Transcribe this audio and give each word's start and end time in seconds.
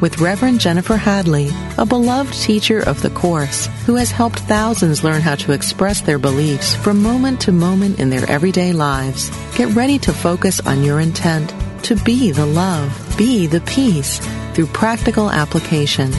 with 0.00 0.20
Reverend 0.20 0.60
Jennifer 0.60 0.96
Hadley, 0.96 1.48
a 1.78 1.86
beloved 1.86 2.34
teacher 2.34 2.80
of 2.80 3.00
the 3.02 3.10
Course 3.10 3.66
who 3.86 3.94
has 3.94 4.10
helped 4.10 4.40
thousands 4.40 5.02
learn 5.04 5.20
how 5.20 5.34
to 5.36 5.52
express 5.52 6.00
their 6.00 6.18
beliefs 6.18 6.74
from 6.74 7.02
moment 7.02 7.40
to 7.42 7.52
moment 7.52 7.98
in 7.98 8.10
their 8.10 8.28
everyday 8.30 8.72
lives. 8.72 9.30
Get 9.56 9.74
ready 9.74 9.98
to 10.00 10.12
focus 10.12 10.60
on 10.60 10.82
your 10.82 11.00
intent 11.00 11.54
to 11.84 11.96
be 11.96 12.32
the 12.32 12.46
love, 12.46 13.14
be 13.16 13.46
the 13.46 13.60
peace 13.60 14.18
through 14.54 14.66
practical 14.66 15.30
application. 15.30 16.12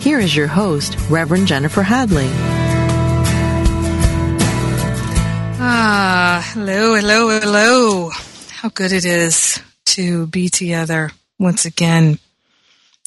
Here 0.00 0.18
is 0.18 0.34
your 0.34 0.46
host, 0.46 0.96
Reverend 1.10 1.46
Jennifer 1.46 1.82
Hadley. 1.82 2.30
Ah, 5.62 6.50
hello, 6.54 6.94
hello, 6.94 7.38
hello. 7.38 8.10
How 8.50 8.70
good 8.70 8.92
it 8.92 9.04
is 9.04 9.62
to 9.86 10.26
be 10.26 10.48
together 10.48 11.10
once 11.38 11.64
again 11.64 12.18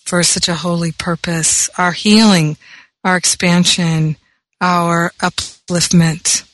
for 0.05 0.23
such 0.23 0.47
a 0.47 0.55
holy 0.55 0.91
purpose. 0.91 1.69
Our 1.77 1.91
healing, 1.91 2.57
our 3.03 3.17
expansion, 3.17 4.17
our 4.61 5.11
upliftment. 5.19 6.47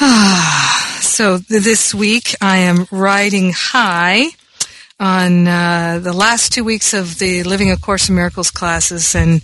Ah, 0.00 0.98
so 1.00 1.38
this 1.38 1.94
week 1.94 2.34
I 2.40 2.58
am 2.58 2.86
riding 2.90 3.52
high 3.54 4.26
on 5.00 5.48
uh, 5.48 6.00
the 6.02 6.12
last 6.12 6.52
two 6.52 6.64
weeks 6.64 6.94
of 6.94 7.18
the 7.18 7.42
Living 7.42 7.70
A 7.70 7.76
Course 7.76 8.08
in 8.08 8.14
Miracles 8.14 8.50
classes, 8.50 9.14
and 9.14 9.42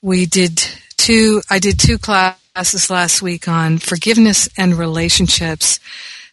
we 0.00 0.26
did 0.26 0.62
two. 0.96 1.42
I 1.50 1.58
did 1.58 1.78
two 1.78 1.98
classes 1.98 2.38
classes 2.54 2.90
last 2.90 3.22
week 3.22 3.48
on 3.48 3.78
forgiveness 3.78 4.46
and 4.58 4.74
relationships 4.74 5.80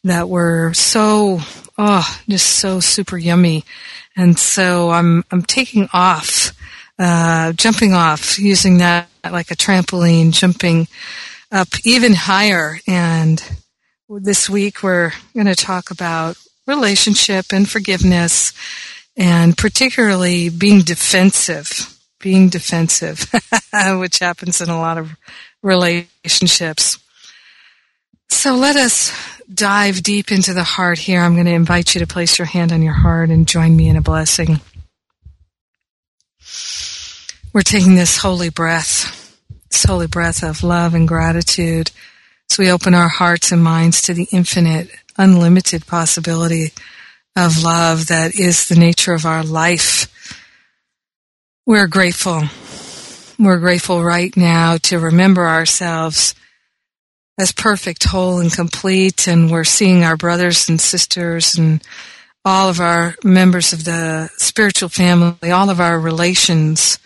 that 0.03 0.28
were 0.28 0.73
so 0.73 1.39
oh 1.79 2.19
just 2.28 2.45
so 2.45 2.79
super 2.79 3.17
yummy 3.17 3.63
and 4.16 4.38
so 4.38 4.91
i'm 4.91 5.23
i'm 5.31 5.41
taking 5.41 5.88
off 5.94 6.51
uh, 7.00 7.53
jumping 7.53 7.94
off 7.94 8.38
using 8.38 8.79
that 8.79 9.07
like 9.31 9.51
a 9.51 9.56
trampoline 9.56 10.34
jumping 10.34 10.85
up 11.51 11.69
even 11.85 12.13
higher 12.13 12.79
and 12.85 13.41
this 14.09 14.50
week 14.50 14.84
we're 14.84 15.13
going 15.34 15.47
to 15.47 15.56
talk 15.56 15.91
about 15.91 16.35
relationship 16.67 17.45
and 17.53 17.69
forgiveness 17.69 18.51
and 19.16 19.57
particularly 19.57 20.50
being 20.50 20.81
defensive 20.81 21.97
being 22.19 22.50
defensive 22.50 23.31
which 23.97 24.19
happens 24.19 24.59
in 24.59 24.69
a 24.69 24.78
lot 24.78 24.97
of 24.97 25.16
relationships. 25.61 27.00
So 28.29 28.56
let 28.56 28.75
us 28.75 29.12
dive 29.53 30.03
deep 30.03 30.31
into 30.31 30.53
the 30.53 30.63
heart 30.63 31.00
here. 31.00 31.22
I'm 31.22 31.34
going 31.34 31.45
to 31.45 31.51
invite 31.51 31.94
you 31.94 32.00
to 32.00 32.07
place 32.07 32.38
your 32.38 32.45
hand 32.45 32.72
on 32.72 32.81
your 32.81 32.94
heart 32.94 33.29
and 33.29 33.47
join 33.47 33.75
me 33.75 33.90
in 33.90 33.97
a 33.97 34.01
blessing. 34.01 34.62
We're 37.51 37.62
taking 37.62 37.95
this 37.95 38.17
holy 38.17 38.50
breath, 38.50 39.38
this 39.69 39.84
holy 39.84 40.07
breath 40.07 40.44
of 40.44 40.63
love 40.63 40.94
and 40.94 41.07
gratitude 41.07 41.91
as 42.50 42.57
we 42.57 42.72
open 42.72 42.94
our 42.94 43.09
hearts 43.09 43.51
and 43.51 43.63
minds 43.63 44.01
to 44.03 44.13
the 44.13 44.28
infinite, 44.31 44.90
unlimited 45.17 45.88
possibility 45.88 46.72
of 47.35 47.63
love 47.63 48.07
that 48.07 48.35
is 48.35 48.67
the 48.67 48.75
nature 48.75 49.13
of 49.13 49.25
our 49.25 49.44
life. 49.44 50.07
We're 51.66 51.88
grateful 51.88 52.44
we're 53.40 53.59
grateful 53.59 54.03
right 54.03 54.35
now 54.35 54.75
to 54.78 55.00
remember 55.00 55.47
ourselves 55.47 56.35
as 57.39 57.53
perfect, 57.53 58.03
whole, 58.03 58.39
and 58.39 58.51
complete, 58.51 59.25
and 59.25 59.50
we're 59.50 59.63
seeing 59.63 60.03
our 60.03 60.17
brothers 60.17 60.67
and 60.67 60.79
sisters 60.79 61.57
and 61.57 61.81
all 62.44 62.67
of 62.67 62.81
our 62.81 63.16
members 63.23 63.72
of 63.72 63.85
the 63.85 64.29
spiritual 64.35 64.89
family, 64.89 65.49
all 65.49 65.69
of 65.69 65.79
our 65.79 65.97
relations 65.97 66.99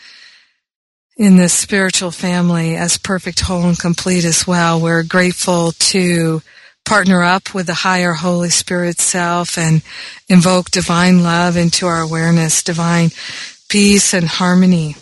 in 1.17 1.37
this 1.37 1.53
spiritual 1.53 2.09
family 2.09 2.75
as 2.75 2.97
perfect, 2.97 3.41
whole, 3.41 3.61
and 3.65 3.77
complete 3.77 4.25
as 4.25 4.47
well. 4.47 4.81
We're 4.81 5.03
grateful 5.03 5.73
to 5.73 6.41
partner 6.83 7.23
up 7.23 7.53
with 7.53 7.67
the 7.67 7.75
higher 7.75 8.13
Holy 8.13 8.49
Spirit 8.49 8.99
self 8.99 9.55
and 9.55 9.83
invoke 10.27 10.71
divine 10.71 11.21
love 11.21 11.57
into 11.57 11.85
our 11.85 12.01
awareness, 12.01 12.63
divine 12.63 13.11
peace 13.69 14.15
and 14.15 14.25
harmony. 14.25 14.95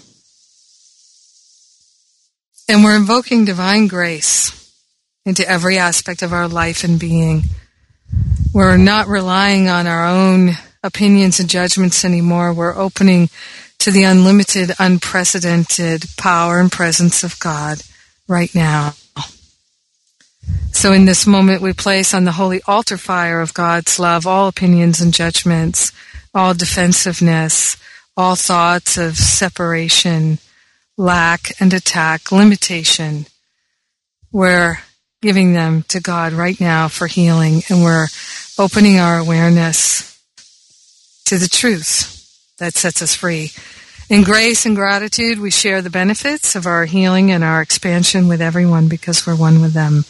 And 2.68 2.84
we're 2.84 2.98
invoking 2.98 3.46
divine 3.46 3.88
grace 3.88 4.61
into 5.26 5.48
every 5.48 5.78
aspect 5.78 6.22
of 6.22 6.34
our 6.34 6.48
life 6.48 6.84
and 6.84 7.00
being. 7.00 7.44
We're 8.54 8.78
not 8.78 9.08
relying 9.08 9.70
on 9.70 9.88
our 9.88 10.06
own 10.06 10.52
opinions 10.84 11.40
and 11.40 11.50
judgments 11.50 12.04
anymore. 12.04 12.54
We're 12.54 12.76
opening 12.76 13.30
to 13.80 13.92
the 13.92 14.04
unlimited, 14.04 14.72
unprecedented 14.80 16.06
power 16.18 16.60
and 16.60 16.72
presence 16.72 17.24
of 17.24 17.40
God 17.40 17.82
right 18.28 18.54
now. 18.54 18.94
So 20.72 20.94
in 20.94 21.06
this 21.06 21.28
moment, 21.28 21.62
we 21.62 21.74
place 21.74 22.14
on 22.14 22.24
the 22.26 22.32
holy 22.32 22.62
altar 22.68 22.98
fire 22.98 23.42
of 23.42 23.54
God's 23.54 24.00
love 24.00 24.26
all 24.26 24.48
opinions 24.48 25.00
and 25.02 25.14
judgments, 25.14 25.92
all 26.34 26.54
defensiveness, 26.54 27.78
all 28.18 28.36
thoughts 28.36 28.98
of 28.98 29.18
separation, 29.18 30.40
lack 30.98 31.52
and 31.60 31.74
attack, 31.74 32.32
limitation. 32.32 33.28
We're 34.32 34.80
giving 35.22 35.54
them 35.54 35.84
to 35.90 36.00
God 36.00 36.34
right 36.34 36.60
now 36.60 36.88
for 36.88 37.08
healing 37.08 37.62
and 37.70 37.84
we're 37.84 38.08
opening 38.58 39.00
our 39.00 39.18
awareness 39.18 40.20
to 41.26 41.38
the 41.38 41.48
truth 41.48 42.18
that 42.58 42.74
sets 42.74 43.02
us 43.02 43.16
free. 43.16 43.52
In 44.10 44.24
grace 44.24 44.66
and 44.66 44.76
gratitude, 44.76 45.40
we 45.40 45.52
share 45.52 45.82
the 45.82 45.90
benefits 45.90 46.56
of 46.56 46.66
our 46.66 46.86
healing 46.86 47.32
and 47.32 47.44
our 47.44 47.62
expansion 47.62 48.28
with 48.28 48.42
everyone 48.42 48.90
because 48.90 49.26
we're 49.26 49.38
one 49.38 49.62
with 49.62 49.74
them. 49.74 50.04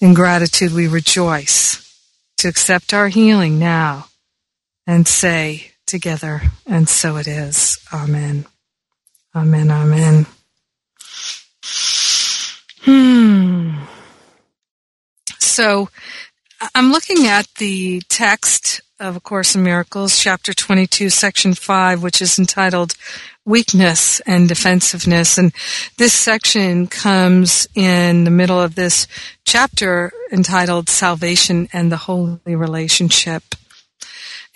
In 0.00 0.14
gratitude, 0.14 0.72
we 0.72 0.86
rejoice 0.86 1.80
to 2.36 2.48
accept 2.48 2.94
our 2.94 3.08
healing 3.08 3.58
now 3.58 4.06
and 4.86 5.08
say 5.08 5.72
together, 5.86 6.42
and 6.66 6.88
so 6.88 7.16
it 7.16 7.26
is. 7.26 7.78
Amen. 7.92 8.46
Amen, 9.34 9.70
amen. 9.70 10.26
Hmm. 12.82 13.83
So 15.54 15.88
I'm 16.74 16.90
looking 16.90 17.28
at 17.28 17.46
the 17.58 18.02
text 18.08 18.80
of 18.98 19.14
A 19.14 19.20
Course 19.20 19.54
in 19.54 19.62
Miracles, 19.62 20.18
chapter 20.18 20.52
22, 20.52 21.10
section 21.10 21.54
5, 21.54 22.02
which 22.02 22.20
is 22.20 22.40
entitled 22.40 22.96
Weakness 23.44 24.18
and 24.26 24.48
Defensiveness. 24.48 25.38
And 25.38 25.52
this 25.96 26.12
section 26.12 26.88
comes 26.88 27.68
in 27.76 28.24
the 28.24 28.32
middle 28.32 28.60
of 28.60 28.74
this 28.74 29.06
chapter 29.44 30.12
entitled 30.32 30.88
Salvation 30.88 31.68
and 31.72 31.92
the 31.92 31.98
Holy 31.98 32.56
Relationship. 32.56 33.44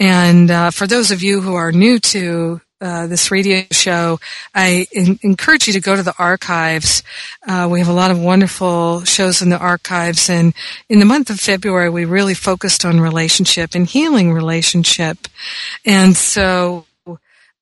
And 0.00 0.50
uh, 0.50 0.72
for 0.72 0.88
those 0.88 1.12
of 1.12 1.22
you 1.22 1.42
who 1.42 1.54
are 1.54 1.70
new 1.70 2.00
to 2.00 2.60
uh, 2.80 3.06
this 3.06 3.30
radio 3.30 3.62
show, 3.70 4.20
I 4.54 4.86
in- 4.92 5.18
encourage 5.22 5.66
you 5.66 5.72
to 5.72 5.80
go 5.80 5.96
to 5.96 6.02
the 6.02 6.14
archives. 6.18 7.02
Uh, 7.46 7.68
we 7.70 7.80
have 7.80 7.88
a 7.88 7.92
lot 7.92 8.10
of 8.10 8.20
wonderful 8.20 9.04
shows 9.04 9.42
in 9.42 9.50
the 9.50 9.58
archives, 9.58 10.30
and 10.30 10.54
in 10.88 10.98
the 11.00 11.04
month 11.04 11.30
of 11.30 11.40
February, 11.40 11.90
we 11.90 12.04
really 12.04 12.34
focused 12.34 12.84
on 12.84 13.00
relationship 13.00 13.74
and 13.74 13.86
healing 13.86 14.32
relationship. 14.32 15.28
And 15.84 16.16
so, 16.16 16.86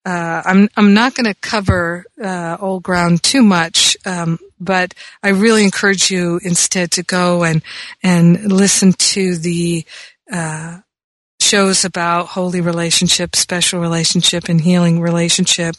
uh, 0.07 0.43
I'm 0.45 0.69
I'm 0.77 0.95
not 0.95 1.15
going 1.15 1.27
to 1.27 1.35
cover 1.35 2.05
uh, 2.23 2.57
old 2.61 2.85
ground 2.85 3.23
too 3.23 3.43
much, 3.43 3.97
um, 4.07 4.39
but 4.61 4.95
I 5.23 5.31
really 5.31 5.65
encourage 5.65 6.11
you 6.11 6.39
instead 6.45 6.93
to 6.93 7.03
go 7.03 7.43
and 7.43 7.61
and 8.03 8.53
listen 8.53 8.93
to 8.93 9.37
the 9.37 9.85
uh, 10.31 10.79
shows 11.47 11.85
about 11.85 12.27
holy 12.27 12.61
relationship, 12.61 13.37
special 13.37 13.81
relationship, 13.81 14.49
and 14.49 14.61
healing 14.61 15.01
relationship. 15.01 15.77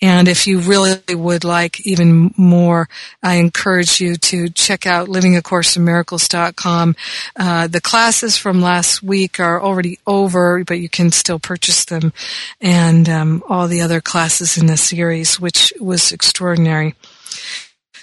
And 0.00 0.28
if 0.28 0.46
you 0.46 0.60
really 0.60 1.14
would 1.14 1.42
like 1.44 1.84
even 1.84 2.32
more, 2.36 2.88
I 3.22 3.34
encourage 3.34 4.00
you 4.00 4.14
to 4.16 4.48
check 4.48 4.86
out 4.86 5.08
livingacourseofmiracles.com. 5.08 6.96
Uh, 7.36 7.66
the 7.66 7.80
classes 7.80 8.36
from 8.36 8.62
last 8.62 9.02
week 9.02 9.40
are 9.40 9.60
already 9.60 9.98
over, 10.06 10.62
but 10.64 10.78
you 10.78 10.88
can 10.88 11.10
still 11.10 11.40
purchase 11.40 11.84
them 11.86 12.12
and 12.60 13.08
um, 13.08 13.42
all 13.48 13.66
the 13.66 13.80
other 13.80 14.00
classes 14.00 14.56
in 14.56 14.66
the 14.66 14.76
series, 14.76 15.40
which 15.40 15.72
was 15.80 16.12
extraordinary. 16.12 16.94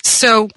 So 0.03 0.49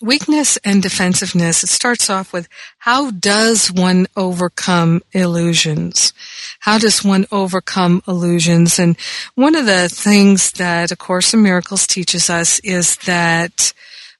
weakness 0.00 0.56
and 0.58 0.82
defensiveness, 0.82 1.64
it 1.64 1.68
starts 1.68 2.10
off 2.10 2.32
with 2.32 2.48
how 2.78 3.10
does 3.10 3.72
one 3.72 4.06
overcome 4.16 5.02
illusions? 5.12 6.12
How 6.60 6.78
does 6.78 7.04
one 7.04 7.26
overcome 7.32 8.02
illusions? 8.06 8.78
And 8.78 8.96
one 9.34 9.54
of 9.54 9.66
the 9.66 9.88
things 9.88 10.52
that 10.52 10.90
A 10.90 10.96
Course 10.96 11.32
in 11.32 11.42
Miracles 11.42 11.86
teaches 11.86 12.28
us 12.28 12.58
is 12.60 12.96
that 13.06 13.72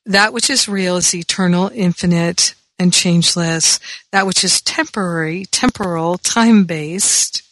that 0.07 0.33
which 0.33 0.49
is 0.51 0.69
real 0.69 0.97
is 0.97 1.15
eternal, 1.15 1.71
infinite, 1.75 2.55
and 2.79 2.93
changeless. 2.93 3.81
That 4.13 4.27
which 4.27 4.45
is 4.45 4.61
temporary, 4.63 5.47
temporal, 5.47 6.19
time-based, 6.19 7.43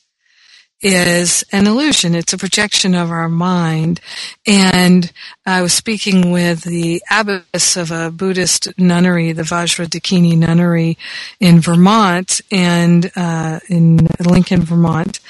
is 0.84 1.44
an 1.50 1.66
illusion. 1.66 2.14
It's 2.14 2.34
a 2.34 2.38
projection 2.38 2.94
of 2.94 3.10
our 3.10 3.28
mind. 3.28 4.00
And 4.46 5.10
I 5.46 5.62
was 5.62 5.72
speaking 5.72 6.30
with 6.30 6.62
the 6.62 7.02
abbess 7.10 7.76
of 7.76 7.90
a 7.90 8.10
Buddhist 8.10 8.78
nunnery, 8.78 9.32
the 9.32 9.42
Vajradakini 9.42 10.36
nunnery 10.36 10.98
in 11.40 11.60
Vermont 11.60 12.42
and 12.50 13.10
uh, 13.16 13.60
in 13.68 14.06
Lincoln, 14.20 14.60
Vermont. 14.60 15.20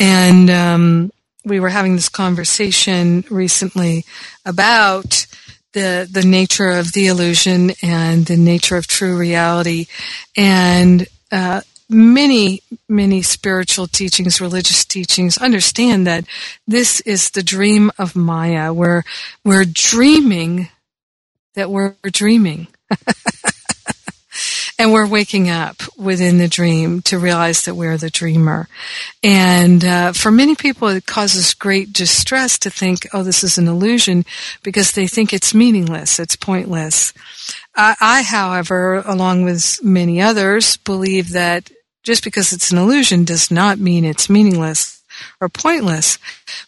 And 0.00 0.50
um, 0.50 1.12
we 1.44 1.60
were 1.60 1.68
having 1.68 1.94
this 1.94 2.08
conversation 2.08 3.24
recently 3.30 4.04
about 4.44 5.26
the 5.72 6.08
the 6.10 6.24
nature 6.24 6.70
of 6.70 6.92
the 6.94 7.06
illusion 7.06 7.70
and 7.82 8.26
the 8.26 8.36
nature 8.36 8.76
of 8.76 8.88
true 8.88 9.16
reality. 9.16 9.86
And 10.36 11.06
uh, 11.30 11.60
many, 11.88 12.62
many 12.88 13.22
spiritual 13.22 13.86
teachings, 13.86 14.40
religious 14.40 14.84
teachings 14.84 15.38
understand 15.38 16.06
that 16.06 16.24
this 16.66 17.00
is 17.02 17.30
the 17.30 17.42
dream 17.42 17.90
of 17.98 18.16
Maya. 18.16 18.72
We're, 18.72 19.02
we're 19.44 19.64
dreaming 19.64 20.68
that 21.54 21.70
we're 21.70 21.94
dreaming. 22.12 22.68
and 24.78 24.92
we're 24.92 25.06
waking 25.06 25.48
up 25.48 25.76
within 25.96 26.38
the 26.38 26.48
dream 26.48 27.00
to 27.02 27.18
realize 27.18 27.62
that 27.62 27.74
we're 27.74 27.96
the 27.96 28.10
dreamer. 28.10 28.68
And 29.22 29.84
uh, 29.84 30.12
for 30.12 30.30
many 30.30 30.54
people, 30.54 30.88
it 30.88 31.06
causes 31.06 31.54
great 31.54 31.92
distress 31.92 32.58
to 32.58 32.70
think, 32.70 33.06
"Oh, 33.12 33.22
this 33.22 33.42
is 33.42 33.58
an 33.58 33.68
illusion," 33.68 34.24
because 34.62 34.92
they 34.92 35.06
think 35.06 35.32
it's 35.32 35.54
meaningless, 35.54 36.18
it's 36.18 36.36
pointless. 36.36 37.12
I, 37.74 37.96
I, 38.00 38.22
however, 38.22 38.96
along 39.06 39.44
with 39.44 39.82
many 39.82 40.20
others, 40.20 40.76
believe 40.78 41.30
that 41.30 41.70
just 42.06 42.22
because 42.22 42.52
it's 42.52 42.70
an 42.70 42.78
illusion 42.78 43.24
does 43.24 43.50
not 43.50 43.80
mean 43.80 44.04
it's 44.04 44.30
meaningless 44.30 45.02
or 45.40 45.48
pointless, 45.48 46.18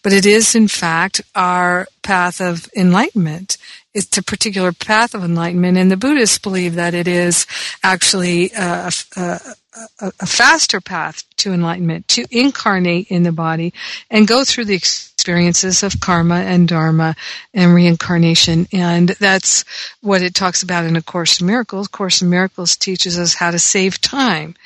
but 0.02 0.12
it 0.12 0.26
is 0.26 0.54
in 0.56 0.66
fact 0.66 1.20
our 1.34 1.86
path 2.02 2.40
of 2.40 2.68
enlightenment. 2.74 3.56
It's 3.94 4.18
a 4.18 4.22
particular 4.22 4.72
path 4.72 5.14
of 5.14 5.22
enlightenment, 5.22 5.78
and 5.78 5.90
the 5.90 5.96
Buddhists 5.96 6.38
believe 6.38 6.74
that 6.74 6.92
it 6.92 7.06
is 7.06 7.46
actually 7.84 8.50
a, 8.50 8.90
a, 9.16 9.40
a, 10.00 10.12
a 10.20 10.26
faster 10.26 10.80
path 10.80 11.22
to 11.36 11.52
enlightenment, 11.52 12.08
to 12.08 12.24
incarnate 12.32 13.06
in 13.08 13.22
the 13.22 13.32
body 13.32 13.72
and 14.10 14.26
go 14.26 14.44
through 14.44 14.64
the 14.64 14.74
experiences 14.74 15.84
of 15.84 16.00
karma 16.00 16.40
and 16.40 16.66
dharma 16.66 17.14
and 17.54 17.74
reincarnation. 17.74 18.66
And 18.72 19.10
that's 19.10 19.64
what 20.00 20.22
it 20.22 20.34
talks 20.34 20.64
about 20.64 20.84
in 20.84 20.96
A 20.96 21.02
Course 21.02 21.40
in 21.40 21.46
Miracles. 21.46 21.86
A 21.86 21.90
Course 21.90 22.22
in 22.22 22.30
Miracles 22.30 22.76
teaches 22.76 23.18
us 23.18 23.34
how 23.34 23.52
to 23.52 23.58
save 23.58 24.00
time 24.00 24.56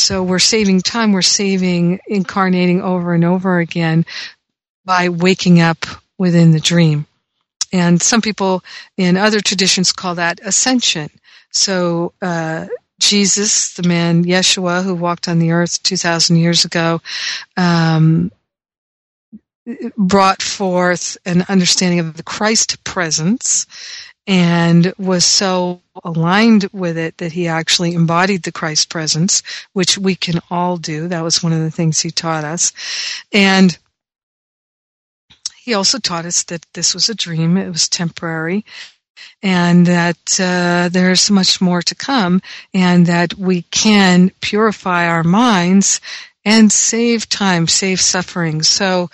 so 0.00 0.22
we're 0.22 0.38
saving 0.38 0.80
time, 0.80 1.12
we're 1.12 1.22
saving 1.22 2.00
incarnating 2.06 2.82
over 2.82 3.14
and 3.14 3.24
over 3.24 3.58
again 3.58 4.04
by 4.84 5.08
waking 5.08 5.60
up 5.60 5.84
within 6.18 6.52
the 6.52 6.60
dream. 6.60 7.06
And 7.72 8.00
some 8.02 8.20
people 8.20 8.64
in 8.96 9.16
other 9.16 9.40
traditions 9.40 9.92
call 9.92 10.16
that 10.16 10.40
ascension. 10.42 11.10
So, 11.52 12.12
uh, 12.20 12.66
Jesus, 12.98 13.74
the 13.74 13.88
man 13.88 14.24
Yeshua 14.24 14.84
who 14.84 14.94
walked 14.94 15.28
on 15.28 15.38
the 15.38 15.52
earth 15.52 15.82
2,000 15.82 16.36
years 16.36 16.64
ago, 16.64 17.00
um, 17.56 18.30
brought 19.96 20.42
forth 20.42 21.16
an 21.24 21.44
understanding 21.48 22.00
of 22.00 22.16
the 22.16 22.22
Christ 22.22 22.82
presence 22.84 23.66
and 24.26 24.92
was 24.98 25.24
so 25.24 25.80
aligned 26.04 26.68
with 26.72 26.96
it 26.96 27.18
that 27.18 27.32
he 27.32 27.48
actually 27.48 27.94
embodied 27.94 28.42
the 28.42 28.52
Christ 28.52 28.88
presence, 28.88 29.42
which 29.72 29.98
we 29.98 30.14
can 30.14 30.40
all 30.50 30.76
do. 30.76 31.08
That 31.08 31.24
was 31.24 31.42
one 31.42 31.52
of 31.52 31.60
the 31.60 31.70
things 31.70 32.00
he 32.00 32.10
taught 32.10 32.44
us. 32.44 32.72
And 33.32 33.76
he 35.62 35.74
also 35.74 35.98
taught 35.98 36.26
us 36.26 36.44
that 36.44 36.64
this 36.74 36.94
was 36.94 37.08
a 37.08 37.14
dream, 37.14 37.56
it 37.56 37.68
was 37.68 37.88
temporary, 37.88 38.64
and 39.42 39.86
that 39.86 40.40
uh, 40.40 40.88
there's 40.90 41.30
much 41.30 41.60
more 41.60 41.82
to 41.82 41.94
come, 41.94 42.40
and 42.72 43.06
that 43.06 43.34
we 43.34 43.62
can 43.62 44.30
purify 44.40 45.06
our 45.06 45.24
minds 45.24 46.00
and 46.44 46.72
save 46.72 47.28
time, 47.28 47.66
save 47.66 48.00
suffering. 48.00 48.62
So, 48.62 49.10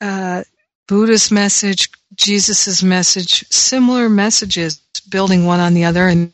uh, 0.00 0.44
Buddha's 0.86 1.30
message, 1.30 1.90
Jesus' 2.14 2.82
message, 2.82 3.46
similar 3.50 4.08
messages, 4.08 4.80
building 5.08 5.44
one 5.44 5.60
on 5.60 5.74
the 5.74 5.84
other. 5.84 6.06
And 6.08 6.32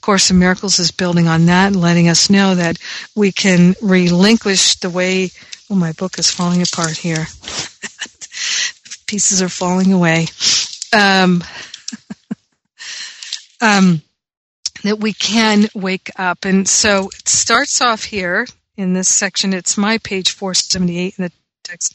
Course 0.00 0.30
in 0.30 0.38
Miracles 0.38 0.78
is 0.78 0.90
building 0.90 1.28
on 1.28 1.46
that 1.46 1.68
and 1.68 1.80
letting 1.80 2.08
us 2.08 2.30
know 2.30 2.54
that 2.54 2.78
we 3.14 3.32
can 3.32 3.74
relinquish 3.82 4.76
the 4.76 4.90
way, 4.90 5.30
oh, 5.70 5.74
my 5.74 5.92
book 5.92 6.18
is 6.18 6.30
falling 6.30 6.62
apart 6.62 6.96
here. 6.96 7.26
Pieces 9.06 9.42
are 9.42 9.48
falling 9.48 9.92
away. 9.92 10.26
Um, 10.92 11.42
um, 13.60 14.02
that 14.82 14.98
we 14.98 15.12
can 15.12 15.68
wake 15.74 16.10
up. 16.16 16.44
And 16.44 16.68
so 16.68 17.08
it 17.08 17.28
starts 17.28 17.80
off 17.80 18.04
here 18.04 18.46
in 18.76 18.92
this 18.92 19.08
section. 19.08 19.52
It's 19.54 19.78
my 19.78 19.98
page 19.98 20.32
478 20.32 21.18
in 21.18 21.24
the 21.24 21.32
text 21.62 21.93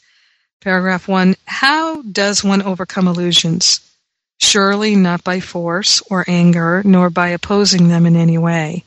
Paragraph 0.60 1.08
one, 1.08 1.36
how 1.46 2.02
does 2.02 2.44
one 2.44 2.62
overcome 2.62 3.08
illusions? 3.08 3.80
Surely 4.38 4.94
not 4.96 5.24
by 5.24 5.40
force 5.40 6.02
or 6.10 6.24
anger, 6.28 6.82
nor 6.84 7.10
by 7.10 7.28
opposing 7.28 7.88
them 7.88 8.06
in 8.06 8.16
any 8.16 8.38
way. 8.38 8.84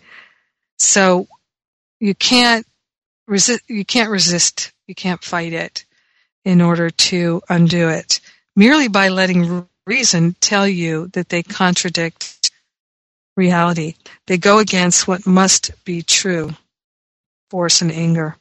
So 0.78 1.28
you 2.00 2.14
can't 2.14 2.66
resist, 3.28 3.62
you 3.68 3.86
can't 3.86 4.12
resist, 4.12 4.72
you 4.88 4.96
can't 4.96 5.24
fight 5.24 5.54
it 5.54 5.86
in 6.46 6.62
order 6.62 6.90
to 6.90 7.42
undo 7.50 7.90
it. 7.90 8.20
Merely 8.56 8.88
by 8.88 9.10
letting 9.10 9.68
reason 9.88 10.36
tell 10.40 10.68
you 10.68 11.08
that 11.14 11.30
they 11.30 11.44
contradict 11.44 12.52
reality. 13.36 13.96
They 14.28 14.38
go 14.38 14.60
against 14.60 15.08
what 15.08 15.26
must 15.26 15.72
be 15.86 16.04
true. 16.04 16.52
Force 17.50 17.82
and 17.82 17.92
anger. 17.92 18.36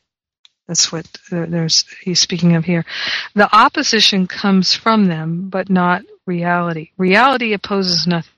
That's 0.73 0.91
what 0.91 1.07
there's 1.31 1.85
he's 2.03 2.19
speaking 2.19 2.57
of 2.57 2.65
here. 2.65 2.87
The 3.35 3.55
opposition 3.55 4.27
comes 4.27 4.75
from 4.75 5.05
them, 5.05 5.51
but 5.51 5.69
not 5.69 6.01
reality. 6.27 6.93
Reality 6.97 7.53
opposes 7.53 8.07
nothing. 8.07 8.33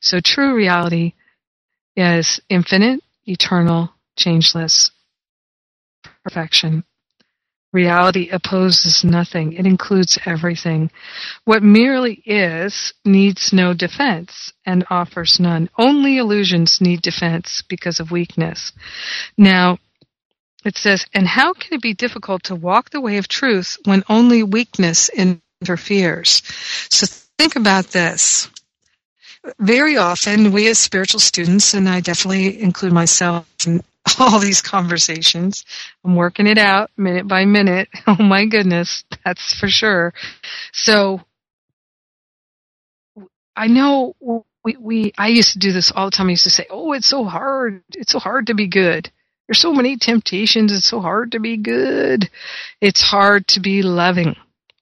So 0.00 0.18
true 0.18 0.52
reality 0.52 1.12
is 1.94 2.40
infinite, 2.48 3.04
eternal, 3.24 3.92
changeless, 4.16 4.90
perfection. 6.24 6.82
Reality 7.72 8.30
opposes 8.30 9.04
nothing. 9.04 9.52
It 9.52 9.64
includes 9.64 10.18
everything. 10.26 10.90
What 11.44 11.62
merely 11.62 12.14
is 12.26 12.94
needs 13.04 13.52
no 13.52 13.74
defense 13.74 14.52
and 14.64 14.84
offers 14.90 15.38
none. 15.38 15.70
Only 15.78 16.18
illusions 16.18 16.80
need 16.80 17.00
defense 17.02 17.62
because 17.68 18.00
of 18.00 18.10
weakness. 18.10 18.72
Now, 19.38 19.78
it 20.66 20.76
says, 20.78 21.06
and 21.14 21.26
how 21.26 21.52
can 21.54 21.74
it 21.74 21.82
be 21.82 21.94
difficult 21.94 22.44
to 22.44 22.54
walk 22.54 22.90
the 22.90 23.00
way 23.00 23.18
of 23.18 23.28
truth 23.28 23.78
when 23.84 24.04
only 24.08 24.42
weakness 24.42 25.10
interferes? 25.10 26.42
So 26.90 27.06
think 27.38 27.56
about 27.56 27.86
this. 27.88 28.50
Very 29.60 29.96
often, 29.96 30.52
we 30.52 30.68
as 30.68 30.78
spiritual 30.78 31.20
students, 31.20 31.74
and 31.74 31.88
I 31.88 32.00
definitely 32.00 32.60
include 32.60 32.92
myself 32.92 33.46
in 33.66 33.82
all 34.18 34.38
these 34.38 34.62
conversations, 34.62 35.64
I'm 36.04 36.16
working 36.16 36.46
it 36.46 36.58
out 36.58 36.90
minute 36.96 37.28
by 37.28 37.44
minute. 37.44 37.88
Oh 38.06 38.22
my 38.22 38.46
goodness, 38.46 39.04
that's 39.24 39.54
for 39.54 39.68
sure. 39.68 40.14
So, 40.72 41.22
I 43.56 43.68
know 43.68 44.14
we, 44.64 44.76
we, 44.78 45.12
I 45.18 45.28
used 45.28 45.52
to 45.54 45.58
do 45.58 45.72
this 45.72 45.92
all 45.92 46.06
the 46.06 46.10
time. 46.12 46.28
I 46.28 46.30
used 46.30 46.44
to 46.44 46.50
say, 46.50 46.66
oh, 46.70 46.92
it's 46.92 47.06
so 47.06 47.24
hard. 47.24 47.82
It's 47.94 48.12
so 48.12 48.18
hard 48.18 48.48
to 48.48 48.54
be 48.54 48.66
good. 48.68 49.10
There's 49.46 49.60
so 49.60 49.72
many 49.72 49.96
temptations. 49.96 50.72
It's 50.72 50.86
so 50.86 51.00
hard 51.00 51.32
to 51.32 51.40
be 51.40 51.56
good. 51.56 52.28
It's 52.80 53.02
hard 53.02 53.46
to 53.48 53.60
be 53.60 53.82
loving 53.82 54.36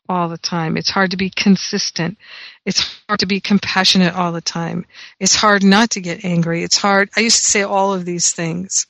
all 0.08 0.28
the 0.28 0.38
time. 0.38 0.76
It's 0.76 0.90
hard 0.90 1.10
to 1.12 1.16
be 1.16 1.30
consistent. 1.30 2.18
It's 2.64 3.00
hard 3.08 3.20
to 3.20 3.26
be 3.26 3.40
compassionate 3.40 4.14
all 4.14 4.32
the 4.32 4.40
time. 4.40 4.86
It's 5.20 5.34
hard 5.34 5.62
not 5.62 5.90
to 5.90 6.00
get 6.00 6.24
angry. 6.24 6.62
It's 6.62 6.78
hard. 6.78 7.10
I 7.16 7.20
used 7.20 7.38
to 7.38 7.44
say 7.44 7.62
all 7.62 7.92
of 7.92 8.04
these 8.04 8.32
things. 8.32 8.86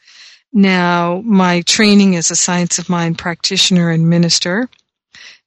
Now, 0.53 1.21
my 1.25 1.63
training 1.63 2.15
as 2.17 2.31
a 2.31 2.37
science 2.37 2.79
of 2.79 2.89
mind 2.89 3.19
practitioner 3.19 3.91
and 3.91 4.09
minister 4.09 4.69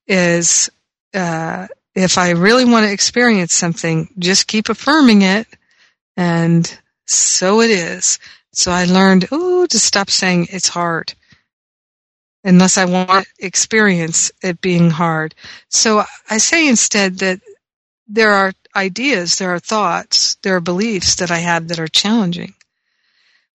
is 0.07 0.69
uh, 1.13 1.67
if 1.95 2.17
I 2.17 2.31
really 2.31 2.65
want 2.65 2.85
to 2.85 2.91
experience 2.91 3.53
something, 3.53 4.09
just 4.19 4.47
keep 4.47 4.69
affirming 4.69 5.23
it, 5.23 5.47
and 6.15 6.79
so 7.05 7.61
it 7.61 7.71
is. 7.71 8.19
So 8.57 8.71
I 8.71 8.85
learned, 8.85 9.27
oh, 9.31 9.67
to 9.67 9.79
stop 9.79 10.09
saying 10.09 10.47
it's 10.49 10.67
hard 10.67 11.13
unless 12.43 12.79
I 12.79 12.85
want 12.85 13.27
to 13.27 13.45
experience 13.45 14.31
it 14.41 14.61
being 14.61 14.89
hard. 14.89 15.35
So 15.69 16.03
I 16.27 16.39
say 16.39 16.67
instead 16.67 17.19
that 17.19 17.39
there 18.07 18.31
are 18.31 18.53
ideas, 18.75 19.35
there 19.35 19.53
are 19.53 19.59
thoughts, 19.59 20.37
there 20.41 20.55
are 20.55 20.59
beliefs 20.59 21.17
that 21.17 21.29
I 21.29 21.37
have 21.37 21.67
that 21.67 21.79
are 21.79 21.87
challenging. 21.87 22.55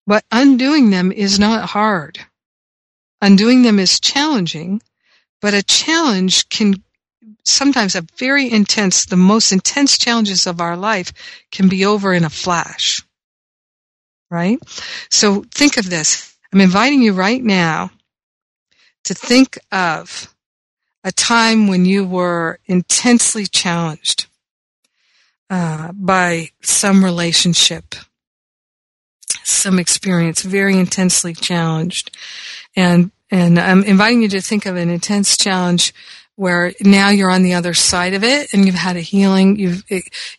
But 0.07 0.23
undoing 0.31 0.89
them 0.89 1.11
is 1.11 1.37
not 1.37 1.71
hard. 1.71 2.19
Undoing 3.21 3.63
them 3.63 3.79
is 3.79 3.99
challenging, 3.99 4.81
but 5.41 5.53
a 5.53 5.63
challenge 5.63 6.47
can 6.47 6.81
sometimes 7.43 7.95
a 7.95 8.07
very 8.17 8.49
intense, 8.49 9.03
the 9.03 9.17
most 9.17 9.51
intense 9.51 9.97
challenges 9.97 10.47
of 10.47 10.61
our 10.61 10.77
life 10.77 11.11
can 11.51 11.67
be 11.67 11.83
over 11.83 12.13
in 12.13 12.23
a 12.23 12.29
flash 12.29 13.03
right? 14.33 14.59
So 15.09 15.43
think 15.51 15.77
of 15.77 15.89
this. 15.89 16.35
I'm 16.51 16.59
inviting 16.59 17.01
you 17.01 17.13
right 17.13 17.41
now 17.41 17.91
to 19.03 19.13
think 19.13 19.59
of 19.71 20.33
a 21.03 21.11
time 21.11 21.67
when 21.67 21.85
you 21.85 22.05
were 22.05 22.59
intensely 22.65 23.45
challenged 23.45 24.25
uh, 25.49 25.91
by 25.93 26.49
some 26.61 27.03
relationship, 27.03 27.95
some 29.43 29.77
experience, 29.77 30.41
very 30.41 30.77
intensely 30.77 31.33
challenged, 31.33 32.15
and 32.75 33.11
and 33.29 33.59
I'm 33.59 33.83
inviting 33.83 34.21
you 34.21 34.29
to 34.29 34.41
think 34.41 34.65
of 34.65 34.75
an 34.75 34.89
intense 34.89 35.37
challenge 35.37 35.93
where 36.35 36.73
now 36.81 37.09
you're 37.09 37.31
on 37.31 37.43
the 37.43 37.53
other 37.53 37.73
side 37.73 38.13
of 38.13 38.23
it 38.23 38.53
and 38.53 38.65
you've 38.65 38.75
had 38.75 38.95
a 38.95 39.01
healing 39.01 39.57
you've 39.57 39.83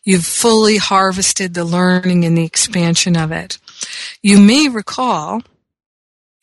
you've 0.02 0.24
fully 0.24 0.76
harvested 0.76 1.54
the 1.54 1.64
learning 1.64 2.24
and 2.24 2.36
the 2.36 2.44
expansion 2.44 3.16
of 3.16 3.30
it 3.30 3.58
you 4.22 4.38
may 4.38 4.68
recall, 4.68 5.42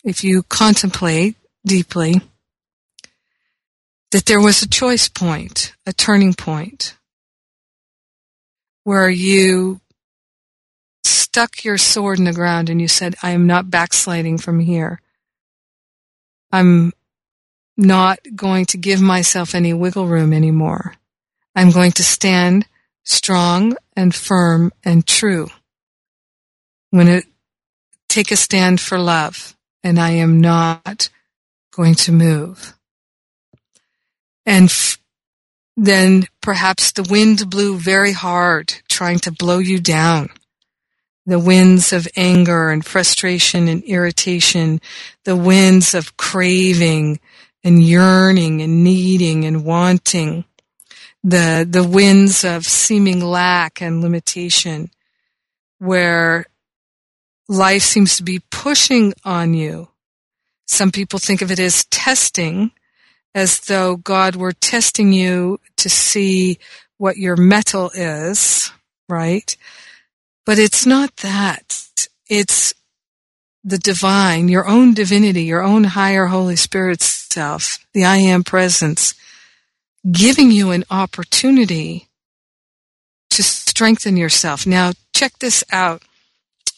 if 0.04 0.24
you 0.24 0.44
contemplate 0.44 1.36
deeply, 1.66 2.22
that 4.12 4.26
there 4.26 4.42
was 4.42 4.62
a 4.62 4.70
choice 4.70 5.08
point, 5.08 5.74
a 5.86 5.94
turning 5.94 6.34
point, 6.34 6.96
where 8.84 9.10
you 9.10 9.80
stuck 11.04 11.64
your 11.64 11.78
sword 11.78 12.20
in 12.20 12.26
the 12.26 12.34
ground 12.34 12.70
and 12.70 12.82
you 12.82 12.88
said, 12.88 13.16
I 13.24 13.32
am 13.32 13.48
not 13.48 13.72
backsliding 13.72 14.38
from 14.38 14.60
here. 14.60 15.00
I'm 16.52 16.92
not 17.78 18.20
going 18.36 18.66
to 18.66 18.78
give 18.78 19.02
myself 19.02 19.56
any 19.56 19.74
wiggle 19.74 20.08
room 20.08 20.34
anymore. 20.34 20.96
I'm 21.56 21.72
going 21.72 21.94
to 21.94 22.04
stand 22.04 22.68
strong 23.04 23.78
and 23.96 24.14
firm 24.14 24.72
and 24.84 25.08
true 25.08 25.48
when 26.92 27.08
it 27.08 27.26
take 28.08 28.32
a 28.32 28.36
stand 28.36 28.80
for 28.80 29.00
love 29.00 29.56
and 29.84 30.00
I 30.00 30.12
am 30.12 30.40
not 30.40 31.10
going 31.72 31.96
to 31.96 32.12
move. 32.12 32.78
And 34.46 34.66
f- 34.66 35.00
then 35.78 36.28
perhaps 36.42 36.92
the 36.92 37.08
wind 37.10 37.50
blew 37.50 37.78
very 37.78 38.12
hard, 38.12 38.74
trying 38.90 39.20
to 39.20 39.32
blow 39.32 39.60
you 39.60 39.80
down. 39.80 40.30
The 41.26 41.40
winds 41.40 41.94
of 41.94 42.08
anger 42.18 42.70
and 42.70 42.86
frustration 42.86 43.68
and 43.68 43.84
irritation, 43.84 44.82
the 45.24 45.36
winds 45.36 45.94
of 45.94 46.18
craving 46.18 47.20
and 47.64 47.82
yearning 47.82 48.62
and 48.62 48.84
needing 48.84 49.46
and 49.46 49.64
wanting, 49.64 50.44
the, 51.24 51.66
the 51.70 51.88
winds 51.88 52.44
of 52.44 52.66
seeming 52.66 53.24
lack 53.24 53.82
and 53.82 54.02
limitation, 54.02 54.90
where 55.78 56.48
life 57.52 57.82
seems 57.82 58.16
to 58.16 58.24
be 58.24 58.40
pushing 58.50 59.14
on 59.26 59.54
you. 59.54 59.90
Some 60.68 60.90
people 60.92 61.20
think 61.20 61.42
of 61.42 61.52
it 61.52 61.60
as 61.60 61.84
testing, 61.86 62.72
as 63.36 63.60
though 63.60 63.98
God 63.98 64.38
were 64.38 64.54
testing 64.54 65.12
you 65.12 65.60
to 65.76 65.90
see 65.90 66.60
what 66.98 67.18
your 67.18 67.36
mettle 67.36 67.92
is, 67.94 68.72
right? 69.10 69.56
But 70.46 70.60
it's 70.60 70.86
not 70.86 71.18
that. 71.18 72.08
It's 72.30 72.74
the 73.66 73.78
divine, 73.78 74.48
your 74.48 74.66
own 74.66 74.94
divinity, 74.94 75.44
your 75.44 75.62
own 75.62 75.84
higher 75.84 76.28
Holy 76.28 76.56
Spirit 76.56 77.02
self, 77.02 77.80
the 77.94 78.06
I 78.06 78.18
am 78.18 78.46
presence, 78.46 79.14
giving 80.10 80.52
you 80.52 80.72
an 80.72 80.86
opportunity 80.90 82.08
to 83.32 83.44
strengthen 83.44 84.16
yourself. 84.16 84.66
Now, 84.66 84.94
check 85.14 85.38
this 85.40 85.66
out 85.72 86.02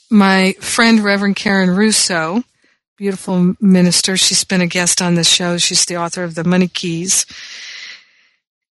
my 0.09 0.53
friend 0.59 0.99
Reverend 0.99 1.35
Karen 1.35 1.69
Russo, 1.71 2.43
beautiful 2.97 3.55
minister. 3.59 4.17
She's 4.17 4.43
been 4.43 4.61
a 4.61 4.67
guest 4.67 5.01
on 5.01 5.15
the 5.15 5.23
show. 5.23 5.57
She's 5.57 5.85
the 5.85 5.97
author 5.97 6.23
of 6.23 6.35
The 6.35 6.43
Money 6.43 6.67
Keys. 6.67 7.25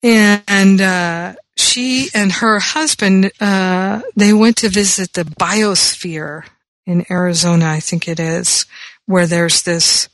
And 0.04 0.82
uh, 0.82 1.36
she 1.56 2.10
and 2.14 2.32
her 2.32 2.60
husband, 2.60 3.32
uh, 3.40 4.02
they 4.16 4.34
went 4.34 4.58
to 4.58 4.70
visit 4.70 5.14
the 5.14 5.24
biosphere 5.24 6.44
in 6.86 7.06
Arizona, 7.12 7.66
I 7.68 7.80
think 7.80 8.08
it 8.08 8.20
is, 8.20 8.66
where 9.06 9.28
there's 9.28 9.64
this 9.64 10.10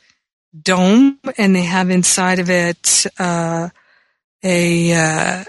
dome 0.59 1.19
and 1.37 1.55
they 1.55 1.63
have 1.63 1.89
inside 1.89 2.39
of 2.39 2.49
it 2.49 3.05
uh, 3.19 3.69
a 4.43 4.93
uh, 4.93 5.43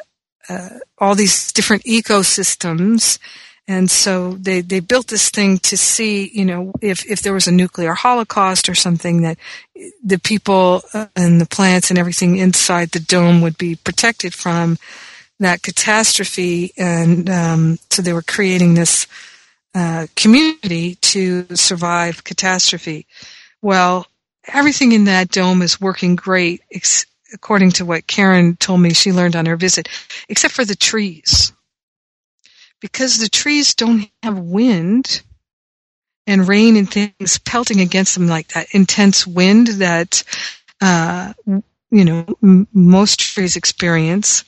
uh, 0.49 0.69
all 0.99 1.15
these 1.15 1.53
different 1.53 1.85
ecosystems 1.85 3.19
and 3.69 3.91
so 3.91 4.33
they, 4.33 4.63
they 4.63 4.81
built 4.81 5.09
this 5.09 5.29
thing 5.29 5.59
to 5.59 5.77
see, 5.77 6.31
you 6.33 6.47
know, 6.47 6.73
if, 6.81 7.05
if 7.05 7.21
there 7.21 7.35
was 7.35 7.47
a 7.47 7.53
nuclear 7.53 7.93
holocaust 7.93 8.67
or 8.71 8.75
something 8.75 9.21
that 9.21 9.37
the 10.03 10.19
people 10.19 10.83
and 11.15 11.39
the 11.39 11.47
plants 11.47 11.91
and 11.91 11.99
everything 11.99 12.39
inside 12.39 12.93
the 12.93 12.99
dome 12.99 13.43
would 13.43 13.59
be 13.59 13.77
protected 13.77 14.35
from 14.35 14.79
that 15.39 15.63
catastrophe. 15.63 16.73
And 16.79 17.29
um, 17.29 17.79
so 17.91 18.01
they 18.01 18.15
were 18.15 18.23
creating 18.23 18.73
this 18.73 19.07
uh, 19.75 20.07
community 20.17 20.95
to 20.95 21.55
survive 21.55 22.25
catastrophe. 22.25 23.07
Well, 23.61 24.07
everything 24.47 24.93
in 24.93 25.05
that 25.05 25.29
dome 25.29 25.61
is 25.61 25.79
working 25.79 26.17
great, 26.17 26.63
ex- 26.73 27.05
according 27.35 27.73
to 27.73 27.85
what 27.85 28.07
Karen 28.07 28.57
told 28.57 28.81
me 28.81 28.95
she 28.95 29.13
learned 29.13 29.37
on 29.37 29.45
her 29.45 29.57
visit, 29.57 29.91
except 30.31 30.55
for 30.55 30.65
the 30.65 30.75
trees 30.75 31.53
because 32.81 33.19
the 33.19 33.29
trees 33.29 33.75
don't 33.75 34.09
have 34.23 34.39
wind 34.39 35.23
and 36.27 36.49
rain 36.49 36.77
and 36.77 36.91
things 36.91 37.39
pelting 37.41 37.81
against 37.81 38.15
them 38.15 38.29
like 38.29 38.49
that 38.49 38.69
intense 38.75 39.27
wind 39.27 39.69
that 39.69 40.23
uh, 40.81 41.33
you 41.47 42.05
know 42.05 42.27
m- 42.43 42.69
most 42.73 43.21
trees 43.21 43.57
experience 43.57 44.45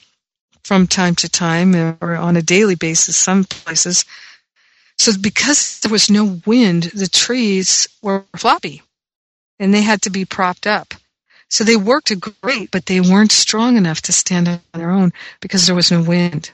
from 0.64 0.86
time 0.86 1.14
to 1.16 1.28
time 1.28 1.74
or 2.00 2.16
on 2.16 2.36
a 2.36 2.42
daily 2.42 2.76
basis 2.76 3.16
some 3.16 3.44
places 3.44 4.04
so 4.98 5.12
because 5.20 5.80
there 5.80 5.92
was 5.92 6.10
no 6.10 6.40
wind 6.46 6.84
the 6.84 7.08
trees 7.08 7.88
were 8.02 8.24
floppy 8.36 8.82
and 9.60 9.74
they 9.74 9.82
had 9.82 10.02
to 10.02 10.10
be 10.10 10.24
propped 10.24 10.66
up. 10.66 10.94
So 11.50 11.64
they 11.64 11.76
worked 11.76 12.12
great, 12.42 12.70
but 12.72 12.86
they 12.86 13.00
weren't 13.00 13.32
strong 13.32 13.76
enough 13.76 14.02
to 14.02 14.12
stand 14.12 14.48
on 14.48 14.60
their 14.74 14.90
own 14.90 15.12
because 15.40 15.66
there 15.66 15.76
was 15.76 15.92
no 15.92 16.02
wind. 16.02 16.52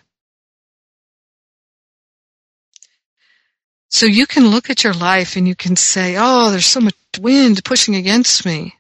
So 3.88 4.06
you 4.06 4.26
can 4.26 4.48
look 4.48 4.68
at 4.70 4.84
your 4.84 4.92
life 4.92 5.36
and 5.36 5.46
you 5.46 5.54
can 5.54 5.76
say, 5.76 6.16
oh, 6.18 6.50
there's 6.50 6.66
so 6.66 6.80
much 6.80 6.94
wind 7.20 7.64
pushing 7.64 7.94
against 7.94 8.44
me. 8.44 8.74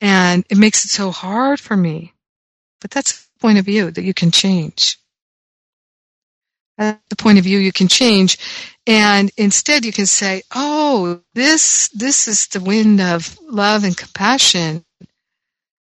And 0.00 0.44
it 0.50 0.58
makes 0.58 0.84
it 0.84 0.90
so 0.90 1.10
hard 1.10 1.58
for 1.60 1.76
me. 1.76 2.12
But 2.80 2.90
that's 2.90 3.24
the 3.24 3.38
point 3.40 3.58
of 3.58 3.64
view 3.64 3.90
that 3.90 4.04
you 4.04 4.12
can 4.12 4.30
change. 4.30 4.98
That's 6.76 7.00
the 7.08 7.16
point 7.16 7.38
of 7.38 7.44
view 7.44 7.58
you 7.58 7.72
can 7.72 7.88
change. 7.88 8.38
And 8.86 9.30
instead 9.36 9.84
you 9.84 9.92
can 9.92 10.06
say, 10.06 10.42
oh, 10.54 11.20
this, 11.32 11.88
this 11.88 12.28
is 12.28 12.48
the 12.48 12.60
wind 12.60 13.00
of 13.00 13.38
love 13.40 13.84
and 13.84 13.96
compassion 13.96 14.84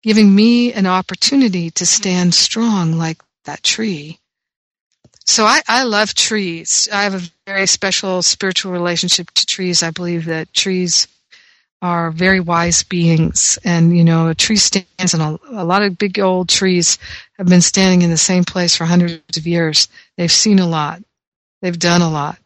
giving 0.03 0.35
me 0.35 0.73
an 0.73 0.87
opportunity 0.87 1.71
to 1.71 1.87
stand 1.87 2.35
strong 2.35 2.93
like 2.99 3.23
that 3.45 3.63
tree. 3.63 4.19
So 5.25 5.45
I, 5.45 5.63
I 5.69 5.85
love 5.85 6.15
trees. 6.15 6.89
I 6.93 7.05
have 7.05 7.15
a 7.15 7.23
very 7.47 7.67
special 7.67 8.23
spiritual 8.23 8.73
relationship 8.73 9.31
to 9.33 9.47
trees. 9.47 9.83
I 9.83 9.91
believe 9.91 10.25
that 10.27 10.53
trees 10.53 11.07
are 11.81 12.13
very 12.13 12.41
wise 12.41 12.85
beings. 12.85 13.59
And, 13.65 13.97
you 13.97 14.05
know, 14.05 14.29
a 14.29 14.35
tree 14.35 14.57
stands 14.57 15.15
and 15.15 15.23
a, 15.23 15.39
a 15.51 15.65
lot 15.65 15.83
of 15.83 15.99
big 15.99 16.19
old 16.21 16.49
trees 16.49 16.99
have 17.39 17.49
been 17.49 17.61
standing 17.61 18.03
in 18.03 18.11
the 18.11 18.17
same 18.17 18.45
place 18.45 18.77
for 18.77 18.85
hundreds 18.85 19.37
of 19.37 19.47
years. 19.47 19.89
They've 20.17 20.31
seen 20.31 20.61
a 20.61 20.67
lot. 20.67 21.03
They've 21.61 21.79
done 21.79 22.03
a 22.03 22.11
lot. 22.11 22.39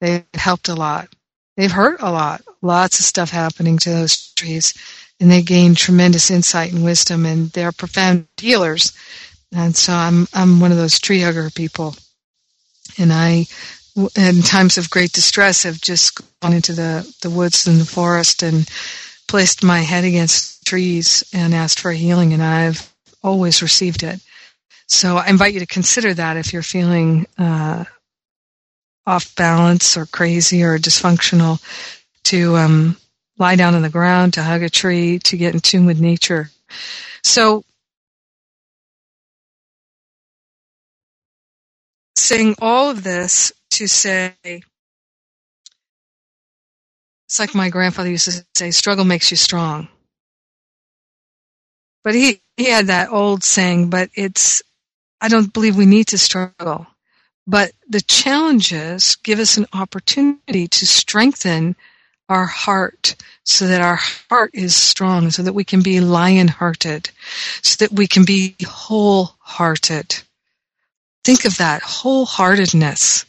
They've 0.00 0.24
helped 0.34 0.68
a 0.68 0.74
lot. 0.74 1.08
They've 1.56 1.70
hurt 1.70 2.00
a 2.00 2.10
lot. 2.10 2.42
Lots 2.62 2.98
of 2.98 3.04
stuff 3.04 3.30
happening 3.30 3.78
to 3.78 3.90
those 3.90 4.32
trees. 4.32 4.74
And 5.20 5.30
they 5.30 5.42
gain 5.42 5.74
tremendous 5.74 6.30
insight 6.30 6.72
and 6.72 6.82
wisdom 6.82 7.26
and 7.26 7.50
they're 7.50 7.72
profound 7.72 8.26
healers. 8.38 8.94
And 9.52 9.76
so 9.76 9.92
I'm, 9.92 10.26
I'm 10.32 10.60
one 10.60 10.70
of 10.70 10.78
those 10.78 10.98
tree 10.98 11.20
hugger 11.20 11.50
people. 11.50 11.94
And 13.00 13.12
I, 13.12 13.46
in 14.16 14.42
times 14.42 14.78
of 14.78 14.90
great 14.90 15.12
distress, 15.12 15.64
have 15.64 15.80
just 15.80 16.20
gone 16.40 16.52
into 16.52 16.72
the, 16.72 17.12
the 17.22 17.30
woods 17.30 17.66
and 17.66 17.80
the 17.80 17.84
forest 17.84 18.42
and 18.42 18.68
placed 19.26 19.64
my 19.64 19.80
head 19.80 20.04
against 20.04 20.64
trees 20.66 21.24
and 21.32 21.54
asked 21.54 21.80
for 21.80 21.92
healing, 21.92 22.32
and 22.32 22.42
I've 22.42 22.92
always 23.22 23.62
received 23.62 24.02
it. 24.02 24.20
So 24.86 25.16
I 25.16 25.28
invite 25.28 25.54
you 25.54 25.60
to 25.60 25.66
consider 25.66 26.12
that 26.14 26.36
if 26.36 26.52
you're 26.52 26.62
feeling 26.62 27.26
uh, 27.38 27.84
off 29.06 29.34
balance 29.36 29.96
or 29.96 30.06
crazy 30.06 30.62
or 30.62 30.78
dysfunctional, 30.78 31.60
to 32.24 32.56
um, 32.56 32.96
lie 33.38 33.56
down 33.56 33.74
on 33.74 33.82
the 33.82 33.88
ground, 33.88 34.34
to 34.34 34.42
hug 34.42 34.62
a 34.62 34.68
tree, 34.68 35.18
to 35.20 35.36
get 35.36 35.54
in 35.54 35.60
tune 35.60 35.86
with 35.86 36.00
nature. 36.00 36.50
So 37.22 37.64
saying 42.16 42.56
all 42.60 42.90
of 42.90 43.02
this 43.02 43.52
to 43.72 43.86
say, 43.86 44.34
it's 44.44 44.76
like 47.38 47.54
my 47.54 47.70
grandfather 47.70 48.10
used 48.10 48.26
to 48.26 48.44
say, 48.56 48.70
struggle 48.70 49.04
makes 49.04 49.30
you 49.30 49.36
strong. 49.36 49.88
But 52.04 52.14
he, 52.14 52.40
he 52.56 52.70
had 52.70 52.88
that 52.88 53.10
old 53.10 53.44
saying, 53.44 53.90
but 53.90 54.10
it's, 54.14 54.62
I 55.20 55.28
don't 55.28 55.52
believe 55.52 55.76
we 55.76 55.86
need 55.86 56.08
to 56.08 56.18
struggle. 56.18 56.86
But 57.46 57.72
the 57.88 58.00
challenges 58.00 59.16
give 59.16 59.38
us 59.40 59.56
an 59.56 59.66
opportunity 59.72 60.68
to 60.68 60.86
strengthen 60.86 61.76
our 62.28 62.46
heart 62.46 63.16
so 63.44 63.66
that 63.66 63.82
our 63.82 63.98
heart 64.30 64.50
is 64.54 64.76
strong, 64.76 65.30
so 65.30 65.42
that 65.42 65.52
we 65.54 65.64
can 65.64 65.82
be 65.82 66.00
lion 66.00 66.48
hearted, 66.48 67.10
so 67.62 67.84
that 67.84 67.92
we 67.92 68.06
can 68.06 68.24
be 68.24 68.54
wholehearted. 68.64 70.22
Think 71.24 71.44
of 71.44 71.58
that 71.58 71.82
wholeheartedness, 71.82 73.24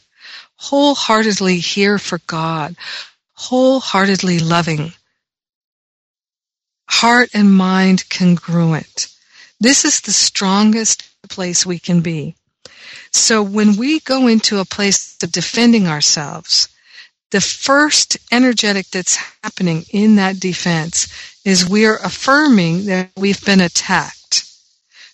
wholeheartedly 0.56 1.58
here 1.58 1.98
for 1.98 2.18
God, 2.26 2.74
wholeheartedly 3.34 4.38
loving, 4.38 4.92
heart 6.88 7.30
and 7.34 7.52
mind 7.52 8.08
congruent. 8.08 9.08
This 9.60 9.84
is 9.84 10.00
the 10.00 10.12
strongest 10.12 11.04
place 11.28 11.66
we 11.66 11.78
can 11.78 12.00
be. 12.00 12.36
So 13.12 13.42
when 13.42 13.76
we 13.76 14.00
go 14.00 14.26
into 14.26 14.58
a 14.58 14.64
place 14.64 15.16
of 15.22 15.32
defending 15.32 15.86
ourselves, 15.86 16.68
the 17.30 17.40
first 17.40 18.18
energetic 18.30 18.88
that's 18.90 19.16
happening 19.42 19.84
in 19.90 20.16
that 20.16 20.40
defense 20.40 21.08
is 21.44 21.68
we're 21.68 21.96
affirming 21.96 22.86
that 22.86 23.10
we've 23.16 23.44
been 23.44 23.60
attacked. 23.60 24.44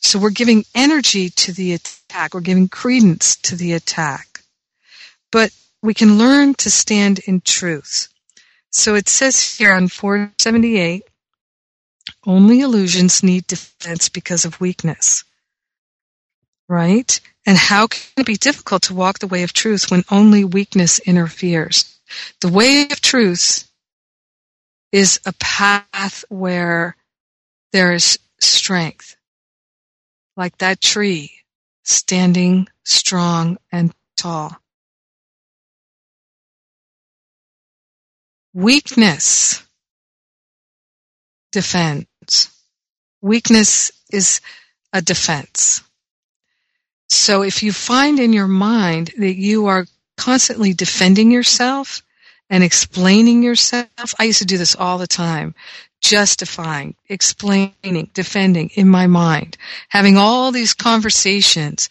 So 0.01 0.19
we're 0.19 0.31
giving 0.31 0.65
energy 0.75 1.31
to 1.31 1.53
the 1.53 1.75
attack. 1.75 1.98
We're 2.33 2.41
giving 2.41 2.69
credence 2.69 3.37
to 3.37 3.57
the 3.57 3.73
attack. 3.73 4.41
But 5.31 5.51
we 5.83 5.95
can 5.95 6.19
learn 6.19 6.55
to 6.55 6.71
stand 6.71 7.21
in 7.21 7.41
truth. 7.41 8.09
So 8.71 8.95
it 8.95 9.09
says 9.09 9.57
here 9.57 9.73
on 9.73 9.89
478, 9.89 11.05
only 12.27 12.61
illusions 12.61 13.23
need 13.23 13.47
defense 13.47 14.09
because 14.09 14.45
of 14.45 14.61
weakness. 14.61 15.25
Right? 16.69 17.21
And 17.47 17.57
how 17.57 17.87
can 17.87 18.03
it 18.19 18.27
be 18.27 18.37
difficult 18.37 18.83
to 18.83 18.95
walk 18.95 19.21
the 19.21 19.27
way 19.27 19.43
of 19.43 19.53
truth 19.53 19.91
when 19.91 20.05
only 20.11 20.45
weakness 20.45 20.99
interferes? 20.99 21.99
The 22.41 22.49
way 22.49 22.83
of 22.91 23.01
truth 23.01 23.71
is 24.93 25.21
a 25.25 25.33
path 25.35 26.25
where 26.29 26.97
there 27.73 27.93
is 27.93 28.19
strength. 28.41 29.17
Like 30.37 30.59
that 30.59 30.81
tree 30.81 31.33
standing 31.89 32.69
strong 32.85 33.57
and 33.73 33.93
tall. 34.17 34.57
Weakness 38.53 39.63
defends. 41.53 42.51
Weakness 43.23 43.93
is 44.13 44.41
a 44.93 45.01
defense. 45.01 45.83
So 47.09 47.43
if 47.43 47.63
you 47.63 47.73
find 47.73 48.21
in 48.21 48.33
your 48.33 48.49
mind 48.49 49.13
that 49.17 49.37
you 49.37 49.67
are 49.67 49.87
constantly 50.17 50.75
defending 50.75 51.31
yourself 51.31 52.03
and 52.51 52.63
explaining 52.63 53.43
yourself, 53.43 54.15
I 54.19 54.25
used 54.25 54.41
to 54.41 54.45
do 54.45 54.59
this 54.59 54.77
all 54.77 54.99
the 54.99 55.07
time, 55.07 55.55
justifying, 56.01 56.95
explaining, 57.09 58.11
defending 58.15 58.71
in 58.75 58.89
my 58.89 59.07
mind, 59.07 59.57
having 59.89 60.17
all 60.17 60.53
these 60.53 60.75
conversations 60.75 61.89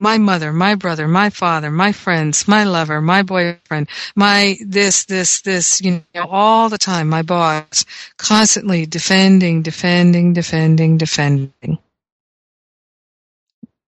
my 0.00 0.18
mother, 0.18 0.52
my 0.52 0.74
brother, 0.74 1.08
my 1.08 1.30
father, 1.30 1.70
my 1.70 1.92
friends, 1.92 2.46
my 2.48 2.64
lover, 2.64 3.00
my 3.00 3.22
boyfriend, 3.22 3.88
my 4.14 4.56
this, 4.60 5.04
this, 5.06 5.40
this, 5.40 5.80
you 5.80 6.04
know, 6.14 6.26
all 6.28 6.68
the 6.68 6.78
time, 6.78 7.08
my 7.08 7.22
boss, 7.22 7.86
constantly 8.18 8.86
defending, 8.86 9.62
defending, 9.62 10.32
defending, 10.32 10.98
defending. 10.98 11.78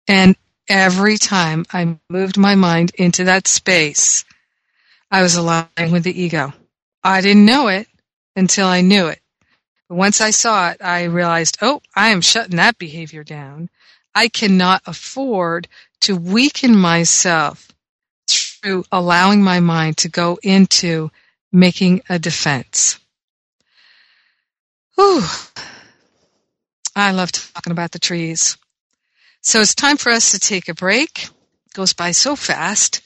And 0.09 0.37
every 0.69 1.19
time 1.19 1.67
I 1.73 1.99
moved 2.09 2.39
my 2.39 2.55
mind 2.55 2.93
into 2.95 3.25
that 3.25 3.49
space, 3.49 4.25
I 5.11 5.23
was 5.23 5.35
aligning 5.35 5.91
with 5.91 6.05
the 6.05 6.19
ego. 6.19 6.53
I 7.03 7.21
didn't 7.21 7.45
know 7.45 7.69
it 7.69 7.89
until 8.37 8.67
I 8.67 8.81
knew 8.81 9.09
it. 9.09 9.21
But 9.89 9.97
once 9.97 10.21
I 10.21 10.31
saw 10.31 10.71
it, 10.71 10.79
I 10.83 11.05
realized, 11.05 11.59
oh, 11.63 11.81
I 11.95 12.09
am 12.09 12.21
shutting 12.21 12.57
that 12.57 12.79
behavior 12.79 13.23
down. 13.23 13.69
I 14.15 14.29
cannot 14.29 14.83
afford 14.87 15.69
to 16.01 16.17
weaken 16.17 16.77
myself 16.77 17.69
through 18.29 18.85
allowing 18.91 19.43
my 19.43 19.61
mind 19.61 19.99
to 19.99 20.09
go 20.09 20.39
into 20.43 21.11
making 21.53 22.03
a 22.09 22.19
defense. 22.19 22.99
Whew. 24.97 25.23
I 26.97 27.13
love 27.13 27.31
talking 27.31 27.73
about 27.73 27.93
the 27.93 27.99
trees. 27.99 28.57
So 29.43 29.61
it's 29.61 29.75
time 29.75 29.99
for 29.99 30.11
us 30.11 30.33
to 30.33 30.39
take 30.39 30.69
a 30.69 30.75
break. 30.75 31.25
It 31.25 31.75
goes 31.75 31.93
by 31.93 32.13
so 32.13 32.35
fast. 32.35 33.03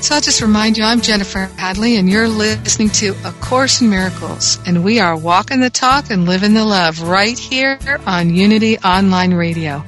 So 0.00 0.14
I'll 0.14 0.20
just 0.20 0.40
remind 0.40 0.78
you, 0.78 0.84
I'm 0.84 1.00
Jennifer 1.00 1.50
Hadley, 1.56 1.96
and 1.96 2.08
you're 2.08 2.28
listening 2.28 2.88
to 2.90 3.14
A 3.24 3.32
Course 3.32 3.80
in 3.80 3.90
Miracles, 3.90 4.58
and 4.66 4.82
we 4.82 4.98
are 4.98 5.16
walking 5.16 5.60
the 5.60 5.70
talk 5.70 6.10
and 6.10 6.24
living 6.24 6.54
the 6.54 6.64
love 6.64 7.02
right 7.02 7.38
here 7.38 7.78
on 8.06 8.34
Unity 8.34 8.78
Online 8.78 9.34
Radio. 9.34 9.84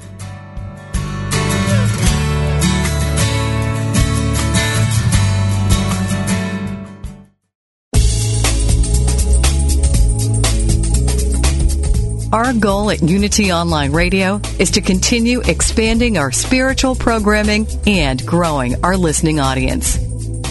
Our 12.32 12.52
goal 12.54 12.90
at 12.90 13.02
Unity 13.02 13.52
Online 13.52 13.92
Radio 13.92 14.40
is 14.58 14.70
to 14.70 14.80
continue 14.80 15.42
expanding 15.42 16.16
our 16.16 16.32
spiritual 16.32 16.94
programming 16.94 17.66
and 17.86 18.24
growing 18.24 18.82
our 18.82 18.96
listening 18.96 19.38
audience. 19.38 19.98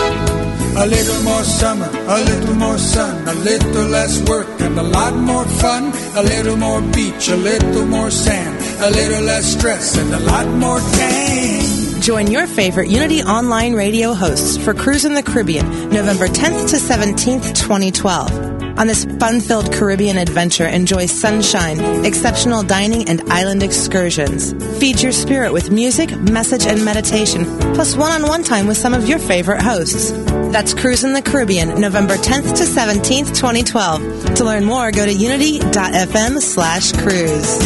A 0.80 0.86
little 0.86 1.22
more 1.24 1.42
summer, 1.42 1.90
a 1.90 2.20
little 2.20 2.54
more 2.54 2.78
sun, 2.78 3.26
a 3.26 3.34
little 3.34 3.88
less 3.88 4.22
work 4.28 4.46
and 4.60 4.78
a 4.78 4.82
lot 4.82 5.12
more 5.16 5.44
fun. 5.44 5.92
A 6.14 6.22
little 6.22 6.56
more 6.56 6.80
beach, 6.80 7.28
a 7.28 7.36
little 7.36 7.84
more 7.84 8.12
sand, 8.12 8.56
a 8.80 8.90
little 8.90 9.24
less 9.24 9.44
stress 9.44 9.98
and 9.98 10.14
a 10.14 10.20
lot 10.20 10.46
more 10.46 10.78
tan. 10.78 12.00
Join 12.00 12.30
your 12.30 12.46
favorite 12.46 12.90
Unity 12.90 13.22
Online 13.22 13.74
radio 13.74 14.14
hosts 14.14 14.56
for 14.56 14.72
Cruise 14.72 15.04
in 15.04 15.14
the 15.14 15.22
Caribbean, 15.22 15.66
November 15.90 16.28
10th 16.28 16.70
to 16.70 16.76
17th, 16.76 17.54
2012. 17.56 18.57
On 18.78 18.86
this 18.86 19.04
fun 19.18 19.40
filled 19.40 19.72
Caribbean 19.72 20.18
adventure, 20.18 20.64
enjoy 20.64 21.06
sunshine, 21.06 22.04
exceptional 22.04 22.62
dining, 22.62 23.08
and 23.08 23.20
island 23.22 23.64
excursions. 23.64 24.52
Feed 24.78 25.02
your 25.02 25.10
spirit 25.10 25.52
with 25.52 25.72
music, 25.72 26.16
message, 26.16 26.64
and 26.64 26.84
meditation, 26.84 27.44
plus 27.74 27.96
one 27.96 28.12
on 28.12 28.28
one 28.28 28.44
time 28.44 28.68
with 28.68 28.76
some 28.76 28.94
of 28.94 29.08
your 29.08 29.18
favorite 29.18 29.60
hosts. 29.60 30.12
That's 30.52 30.74
Cruise 30.74 31.02
in 31.02 31.12
the 31.12 31.22
Caribbean, 31.22 31.80
November 31.80 32.14
10th 32.14 32.56
to 32.56 32.62
17th, 32.62 33.34
2012. 33.34 34.34
To 34.36 34.44
learn 34.44 34.64
more, 34.64 34.92
go 34.92 35.04
to 35.04 35.12
unity.fm 35.12 36.38
slash 36.40 36.92
cruise. 36.92 37.56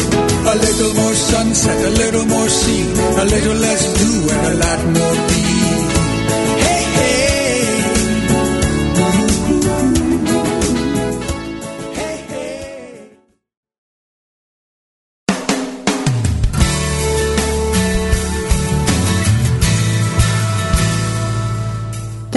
A 0.45 0.55
little 0.55 0.93
more 0.95 1.13
sunset, 1.13 1.85
a 1.85 1.89
little 1.91 2.25
more 2.25 2.49
sea, 2.49 2.89
a 3.21 3.25
little 3.25 3.53
less 3.53 3.83
do, 3.99 4.29
and 4.33 4.47
a 4.47 4.57
lot 4.57 4.83
more 4.85 5.27
be. 5.27 5.62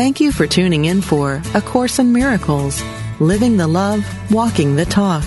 Thank 0.06 0.20
you 0.20 0.30
for 0.30 0.46
tuning 0.46 0.84
in 0.84 1.02
for 1.02 1.42
A 1.54 1.60
Course 1.60 1.98
in 1.98 2.12
Miracles, 2.12 2.80
Living 3.18 3.56
the 3.56 3.66
Love, 3.66 4.06
Walking 4.30 4.76
the 4.76 4.84
Talk. 4.84 5.24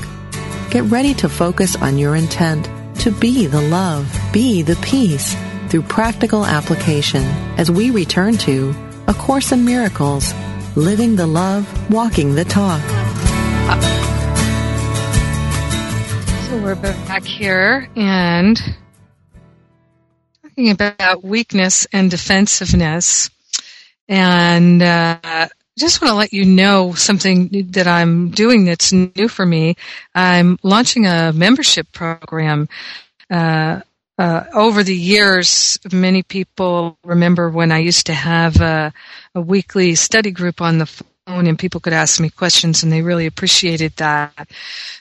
Get 0.72 0.84
ready 0.84 1.14
to 1.16 1.28
focus 1.28 1.76
on 1.76 1.98
your 1.98 2.16
intent 2.16 2.70
to 3.02 3.12
be 3.12 3.46
the 3.46 3.60
love, 3.60 4.10
be 4.32 4.62
the 4.62 4.78
peace 4.78 5.36
through 5.68 5.82
practical 5.82 6.46
application 6.46 7.24
as 7.58 7.70
we 7.70 7.92
return 7.92 8.38
to 8.38 8.74
A 9.10 9.14
Course 9.14 9.52
in 9.52 9.66
Miracles, 9.66 10.34
Living 10.78 11.18
the 11.18 11.28
Love, 11.28 11.68
Walking 11.92 12.36
the 12.36 12.46
Talk. 12.46 12.82
So 16.48 16.58
we're 16.64 16.76
back 16.76 17.26
here 17.26 17.90
and 17.98 18.58
talking 20.42 20.70
about 20.70 21.22
weakness 21.22 21.86
and 21.92 22.10
defensiveness. 22.10 23.30
And 24.10 24.82
uh, 24.82 25.48
just 25.78 26.02
want 26.02 26.12
to 26.12 26.16
let 26.16 26.34
you 26.34 26.44
know 26.44 26.94
something 26.94 27.72
that 27.72 27.88
I'm 27.88 28.32
doing 28.32 28.66
that's 28.66 28.92
new 28.92 29.30
for 29.30 29.46
me. 29.46 29.76
I'm 30.14 30.60
launching 30.64 31.06
a 31.06 31.32
membership 31.32 31.92
program. 31.94 32.68
Uh, 33.30 33.82
uh, 34.18 34.44
over 34.54 34.84
the 34.84 34.96
years, 34.96 35.80
many 35.94 36.24
people 36.24 36.98
remember 37.06 37.50
when 37.50 37.72
I 37.72 37.78
used 37.80 38.08
to 38.08 38.14
have 38.14 38.60
a, 38.60 38.92
a 39.34 39.40
weekly 39.40 39.96
study 39.96 40.32
group 40.32 40.60
on 40.60 40.80
the 40.80 40.86
phone 40.86 41.48
and 41.48 41.58
people 41.58 41.80
could 41.80 41.94
ask 41.94 42.20
me 42.20 42.30
questions 42.30 42.84
and 42.84 42.92
they 42.92 43.02
really 43.02 43.28
appreciated 43.28 43.96
that. 43.96 44.50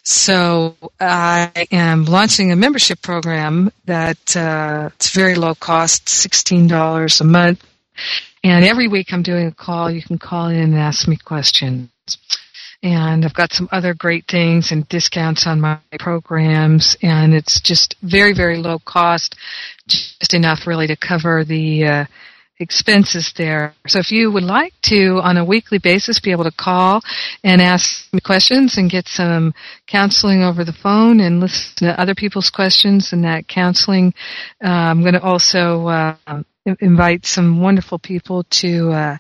So 0.05 0.77
I 1.01 1.51
am 1.73 2.05
launching 2.05 2.53
a 2.53 2.57
membership 2.57 3.03
program 3.03 3.73
that 3.87 4.37
uh, 4.37 4.91
it's 4.95 5.11
very 5.11 5.35
low 5.35 5.57
cost, 5.57 6.05
$16 6.05 7.21
a 7.21 7.25
month. 7.25 7.65
And 8.45 8.65
every 8.65 8.89
week 8.89 9.09
I'm 9.13 9.23
doing 9.23 9.47
a 9.47 9.53
call. 9.53 9.91
You 9.91 10.03
can 10.03 10.19
call 10.19 10.49
in 10.49 10.57
and 10.57 10.75
ask 10.77 11.09
me 11.09 11.17
questions. 11.17 11.91
And 12.83 13.25
I've 13.25 13.35
got 13.35 13.53
some 13.53 13.69
other 13.73 13.93
great 13.93 14.27
things 14.29 14.71
and 14.71 14.89
discounts 14.89 15.47
on 15.47 15.61
my 15.61 15.79
programs. 15.99 16.97
And 17.03 17.35
it's 17.35 17.61
just 17.61 17.97
very, 18.03 18.33
very 18.33 18.59
low 18.59 18.79
cost, 18.79 19.35
just 19.89 20.33
enough 20.33 20.67
really 20.67 20.87
to 20.87 20.97
cover 20.97 21.45
the 21.45 21.87
uh, 21.87 22.05
expenses 22.61 23.33
there. 23.37 23.75
So 23.87 23.99
if 23.99 24.11
you 24.11 24.31
would 24.31 24.45
like 24.45 24.75
to, 24.83 25.21
on 25.23 25.37
a 25.37 25.45
weekly 25.45 25.79
basis, 25.79 26.21
be 26.21 26.31
able 26.31 26.45
to 26.45 26.53
call 26.53 27.01
and 27.43 27.61
ask 27.61 28.13
me 28.13 28.21
questions 28.21 28.79
and 28.79 28.91
get 28.91 29.09
some 29.09 29.55
counseling 29.87 30.43
over 30.43 30.65
the 30.65 30.73
phone 30.73 31.21
and 31.21 31.41
listen 31.41 31.87
to 31.89 32.01
other 32.01 32.15
people's 32.15 32.51
questions 32.51 33.13
and 33.13 33.25
that 33.25 33.49
counseling, 33.49 34.15
uh, 34.65 34.69
I'm 34.69 35.03
going 35.03 35.15
to 35.15 35.23
also 35.23 35.87
uh, 35.87 36.17
invite 36.81 37.27
some 37.27 37.61
wonderful 37.61 37.99
people 37.99 38.45
to 38.45 38.93
uh, 38.93 39.17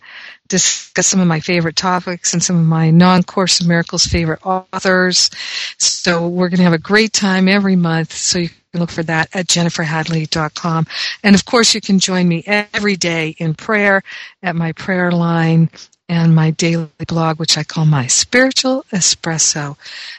discuss 0.48 1.06
some 1.06 1.20
of 1.20 1.26
my 1.26 1.40
favorite 1.40 1.76
topics 1.76 2.32
and 2.32 2.42
some 2.42 2.56
of 2.56 2.64
my 2.64 2.90
non-course 2.90 3.60
in 3.60 3.68
miracles 3.68 4.06
favorite 4.06 4.44
authors. 4.44 5.30
So 5.78 6.28
we're 6.28 6.48
going 6.48 6.58
to 6.58 6.64
have 6.64 6.72
a 6.72 6.78
great 6.78 7.12
time 7.12 7.48
every 7.48 7.76
month. 7.76 8.12
So 8.12 8.38
you 8.38 8.48
can 8.48 8.80
look 8.80 8.90
for 8.90 9.02
that 9.04 9.28
at 9.34 9.46
jenniferhadley.com 9.46 10.86
and 11.22 11.34
of 11.34 11.44
course 11.44 11.74
you 11.74 11.80
can 11.80 11.98
join 11.98 12.28
me 12.28 12.42
every 12.46 12.96
day 12.96 13.34
in 13.38 13.54
prayer 13.54 14.02
at 14.42 14.56
my 14.56 14.72
prayer 14.72 15.10
line 15.10 15.70
and 16.08 16.34
my 16.34 16.50
daily 16.52 16.88
blog, 17.06 17.38
which 17.38 17.58
I 17.58 17.64
call 17.64 17.84
my 17.84 18.06
spiritual 18.06 18.84
espresso. 18.92 19.76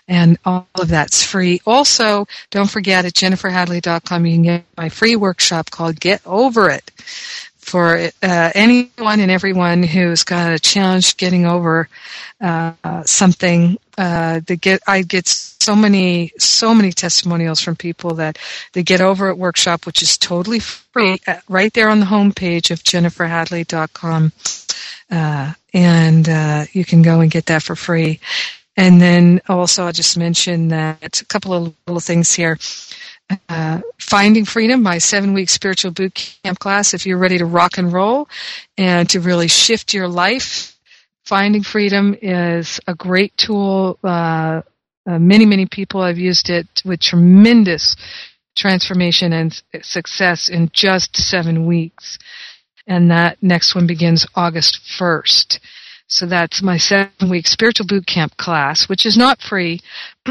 And 0.08 0.38
all 0.46 0.68
of 0.76 0.88
that's 0.88 1.24
free. 1.24 1.62
Also, 1.66 2.28
don't 2.52 2.70
forget 2.70 3.06
at 3.06 3.14
jenniferhadley.com, 3.14 4.26
you 4.26 4.34
can 4.36 4.44
get 4.44 4.66
my 4.78 4.90
free 4.90 5.16
workshop 5.16 5.72
called 5.72 6.00
Get 6.00 6.22
Over 6.26 6.70
It 6.70 6.92
for 7.58 7.98
uh, 7.98 8.52
anyone 8.56 9.20
and 9.20 9.30
everyone 9.30 9.84
who's 9.84 10.24
got 10.24 10.54
a 10.54 10.60
challenge 10.60 11.18
getting 11.18 11.46
over 11.46 11.88
uh, 12.42 13.04
something. 13.06 13.78
Uh, 14.00 14.40
they 14.48 14.56
get 14.56 14.82
I 14.88 15.02
get 15.02 15.28
so 15.28 15.76
many 15.76 16.32
so 16.38 16.74
many 16.74 16.94
testimonials 16.94 17.60
from 17.60 17.76
people 17.76 18.16
that 18.16 18.40
they 18.72 18.82
get 18.82 19.02
over 19.02 19.30
at 19.30 19.38
workshop, 19.38 19.86
which 19.86 20.02
is 20.02 20.18
totally 20.18 20.60
free, 20.60 21.20
uh, 21.28 21.42
right 21.50 21.74
there 21.74 21.90
on 21.90 22.00
the 22.00 22.06
homepage 22.06 22.72
of 22.72 22.82
jenniferhadley.com, 22.82 24.32
uh, 25.12 25.54
and 25.74 26.30
uh, 26.30 26.66
you 26.72 26.86
can 26.86 27.02
go 27.02 27.20
and 27.20 27.30
get 27.30 27.48
that 27.48 27.62
for 27.62 27.76
free. 27.76 28.22
And 28.78 29.02
then 29.02 29.42
also, 29.50 29.86
I'll 29.86 29.92
just 29.92 30.18
mention 30.18 30.70
that 30.70 31.20
a 31.20 31.26
couple 31.26 31.54
of 31.54 31.76
little 31.86 32.00
things 32.00 32.32
here 32.32 32.58
uh, 33.50 33.82
Finding 33.98 34.46
Freedom, 34.46 34.82
my 34.82 34.98
seven 34.98 35.34
week 35.34 35.50
spiritual 35.50 35.92
boot 35.92 36.14
camp 36.44 36.60
class. 36.60 36.94
If 36.94 37.06
you're 37.06 37.18
ready 37.18 37.38
to 37.38 37.46
rock 37.46 37.78
and 37.78 37.92
roll 37.92 38.28
and 38.78 39.10
to 39.10 39.20
really 39.20 39.48
shift 39.48 39.94
your 39.94 40.08
life, 40.08 40.76
Finding 41.30 41.62
Freedom 41.62 42.16
is 42.24 42.80
a 42.88 42.96
great 42.96 43.38
tool. 43.38 44.00
Uh, 44.04 44.64
uh, 45.08 45.20
many, 45.20 45.46
many 45.46 45.68
people 45.68 46.04
have 46.04 46.18
used 46.18 46.50
it 46.50 46.66
with 46.84 47.00
tremendous 47.02 47.96
transformation 48.58 49.32
and 49.32 49.62
success 49.84 50.50
in 50.50 50.72
just 50.74 51.16
seven 51.16 51.68
weeks. 51.68 52.18
And 52.88 53.12
that 53.12 53.38
next 53.44 53.76
one 53.76 53.86
begins 53.86 54.26
August 54.34 54.80
1st. 55.00 55.60
So 56.08 56.26
that's 56.26 56.64
my 56.64 56.78
seven 56.78 57.30
week 57.30 57.46
spiritual 57.46 57.86
boot 57.86 58.08
camp 58.08 58.36
class, 58.36 58.90
which 58.90 59.06
is 59.06 59.16
not 59.16 59.40
free. 59.40 59.82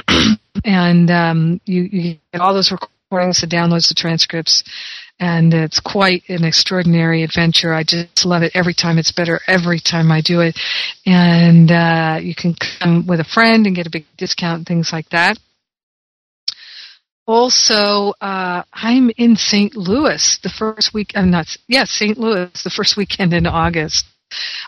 and 0.64 1.08
um, 1.12 1.61
you, 1.64 1.82
you, 1.82 2.18
get 2.32 2.40
all 2.40 2.52
those 2.52 2.72
recordings, 2.72 3.40
the 3.40 3.46
downloads, 3.46 3.87
the 3.87 3.94
transcripts, 3.94 4.64
and 5.20 5.52
it's 5.52 5.81
quite 5.81 6.22
an 6.28 6.44
extraordinary 6.44 7.22
adventure. 7.22 7.72
I 7.72 7.83
just 7.83 8.24
love 8.24 8.42
it 8.42 8.52
every 8.54 8.74
time. 8.74 8.98
It's 8.98 9.12
better 9.12 9.40
every 9.46 9.81
time 9.81 10.12
I 10.12 10.20
do 10.20 10.40
it. 10.40 10.59
And 11.04 11.70
uh, 11.70 12.18
you 12.22 12.35
can 12.35 12.54
come 12.54 13.07
with 13.07 13.20
a 13.20 13.24
friend 13.24 13.66
and 13.66 13.74
get 13.74 13.87
a 13.87 13.90
big 13.90 14.07
discount 14.16 14.59
and 14.59 14.66
things 14.66 14.92
like 14.92 15.09
that. 15.11 15.38
Also, 17.26 18.14
uh, 18.20 18.62
I'm 18.72 19.11
in 19.18 19.37
St. 19.37 19.76
Louis 19.76 20.38
the 20.42 20.48
first 20.48 20.94
week. 20.94 21.12
I'm 21.14 21.31
not. 21.31 21.46
Yes, 21.66 22.00
yeah, 22.00 22.07
St. 22.07 22.18
Louis 22.18 22.62
the 22.62 22.70
first 22.70 22.96
weekend 22.96 23.35
in 23.35 23.46
August. 23.46 24.07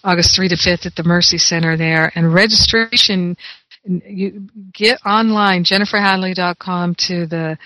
August 0.04 0.34
3 0.34 0.48
to 0.48 0.56
5th 0.56 0.86
at 0.86 0.94
the 0.94 1.02
Mercy 1.02 1.38
Center 1.38 1.76
there. 1.76 2.12
And 2.14 2.32
registration, 2.32 3.36
you 3.84 4.48
get 4.72 4.98
online, 5.06 5.64
jenniferhadley.com 5.64 6.94
to 6.96 7.26
the 7.26 7.58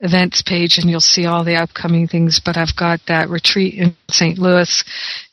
events 0.00 0.42
page 0.42 0.78
and 0.78 0.90
you'll 0.90 1.00
see 1.00 1.26
all 1.26 1.44
the 1.44 1.56
upcoming 1.56 2.08
things. 2.08 2.40
But 2.44 2.56
I've 2.56 2.74
got 2.76 3.00
that 3.06 3.28
retreat 3.28 3.74
in 3.74 3.96
St. 4.10 4.38
Louis 4.38 4.84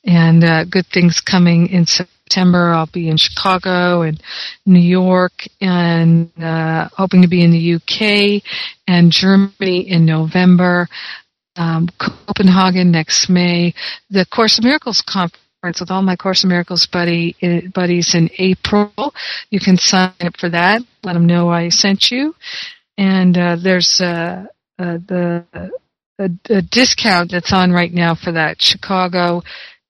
and 0.03 0.43
uh, 0.43 0.63
good 0.65 0.85
things 0.87 1.21
coming 1.21 1.67
in 1.67 1.85
September. 1.85 2.71
I'll 2.71 2.89
be 2.91 3.09
in 3.09 3.17
Chicago 3.17 4.01
and 4.01 4.21
New 4.65 4.79
York 4.79 5.47
and 5.61 6.31
uh, 6.41 6.89
hoping 6.93 7.21
to 7.21 7.27
be 7.27 7.43
in 7.43 7.51
the 7.51 7.75
UK 7.75 8.43
and 8.87 9.11
Germany 9.11 9.89
in 9.89 10.05
November. 10.05 10.87
Um, 11.55 11.89
Copenhagen 11.99 12.91
next 12.91 13.29
May. 13.29 13.73
The 14.11 14.25
Course 14.25 14.59
of 14.59 14.63
Miracles 14.63 15.01
conference 15.01 15.79
with 15.79 15.89
all 15.89 16.03
my 16.03 16.15
Course 16.15 16.43
in 16.43 16.49
Miracles 16.49 16.85
buddy 16.85 17.35
uh, 17.41 17.67
buddies 17.73 18.13
in 18.13 18.29
April. 18.37 18.91
You 19.49 19.59
can 19.59 19.77
sign 19.77 20.13
up 20.19 20.37
for 20.37 20.49
that. 20.49 20.83
Let 21.03 21.13
them 21.13 21.25
know 21.25 21.49
I 21.49 21.69
sent 21.69 22.11
you. 22.11 22.35
And 22.97 23.37
uh, 23.37 23.55
there's 23.55 24.01
uh, 24.01 24.45
uh, 24.79 24.97
the 25.07 25.45
a, 26.19 26.29
a, 26.49 26.61
discount 26.61 27.31
that's 27.31 27.53
on 27.53 27.71
right 27.71 27.93
now 27.93 28.15
for 28.15 28.31
that 28.31 28.61
Chicago 28.61 29.43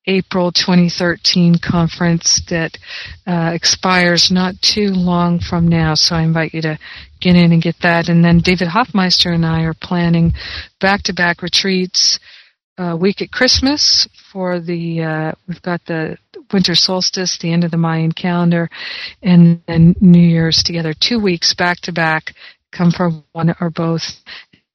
April 0.08 0.52
2013 0.52 1.58
conference 1.62 2.41
that 2.50 2.78
uh, 3.26 3.52
expires 3.54 4.32
not 4.32 4.56
too 4.62 4.89
long 4.89 5.39
from 5.39 5.67
now. 5.67 5.95
So 5.95 6.15
I 6.15 6.23
invite 6.23 6.54
you 6.54 6.62
to 6.62 6.80
get 7.19 7.36
in 7.36 7.52
and 7.52 7.62
get 7.62 7.76
that. 7.82 8.08
And 8.08 8.23
then 8.23 8.39
David 8.39 8.69
Hoffmeister 8.69 9.32
and 9.32 9.45
I 9.45 9.63
are 9.63 9.73
planning 9.73 10.34
back-to-back 10.80 11.41
retreats 11.41 12.19
uh, 12.78 12.95
week 13.00 13.21
at 13.21 13.32
Christmas 13.32 14.08
for 14.32 14.60
the 14.60 15.04
uh, 15.04 15.32
we've 15.47 15.62
got 15.62 15.84
the 15.86 16.17
winter 16.54 16.76
solstice, 16.76 17.38
the 17.41 17.52
end 17.52 17.63
of 17.63 17.71
the 17.71 17.78
Mayan 17.78 18.12
calendar, 18.12 18.69
and 19.21 19.62
then 19.67 19.95
New 20.00 20.21
Year's 20.21 20.63
together, 20.63 20.93
two 20.97 21.19
weeks 21.19 21.54
back 21.54 21.80
to 21.82 21.91
back. 21.91 22.34
Come 22.71 22.91
for 22.91 23.12
one 23.32 23.56
or 23.60 23.69
both, 23.69 24.04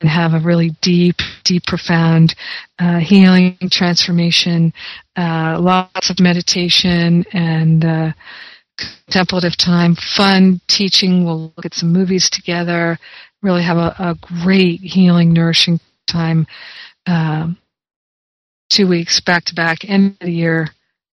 and 0.03 0.11
have 0.11 0.35
a 0.35 0.41
really 0.41 0.77
deep, 0.83 1.17
deep, 1.45 1.63
profound 1.67 2.35
uh, 2.79 2.99
healing 2.99 3.57
transformation. 3.71 4.73
Uh, 5.17 5.57
lots 5.61 6.11
of 6.11 6.21
meditation 6.21 7.25
and 7.33 7.85
uh, 7.85 8.13
contemplative 8.77 9.57
time, 9.57 9.95
fun 9.95 10.61
teaching. 10.67 11.25
We'll 11.25 11.53
look 11.57 11.65
at 11.65 11.75
some 11.75 11.93
movies 11.93 12.29
together. 12.29 12.99
Really 13.43 13.63
have 13.63 13.79
a, 13.79 13.95
a 13.99 14.17
great 14.43 14.81
healing, 14.81 15.33
nourishing 15.33 15.81
time. 16.07 16.47
Um, 17.07 17.57
two 18.69 18.89
weeks 18.89 19.21
back 19.21 19.45
to 19.47 19.55
back, 19.55 19.85
end 19.85 20.17
of 20.21 20.27
the 20.27 20.33
year 20.33 20.69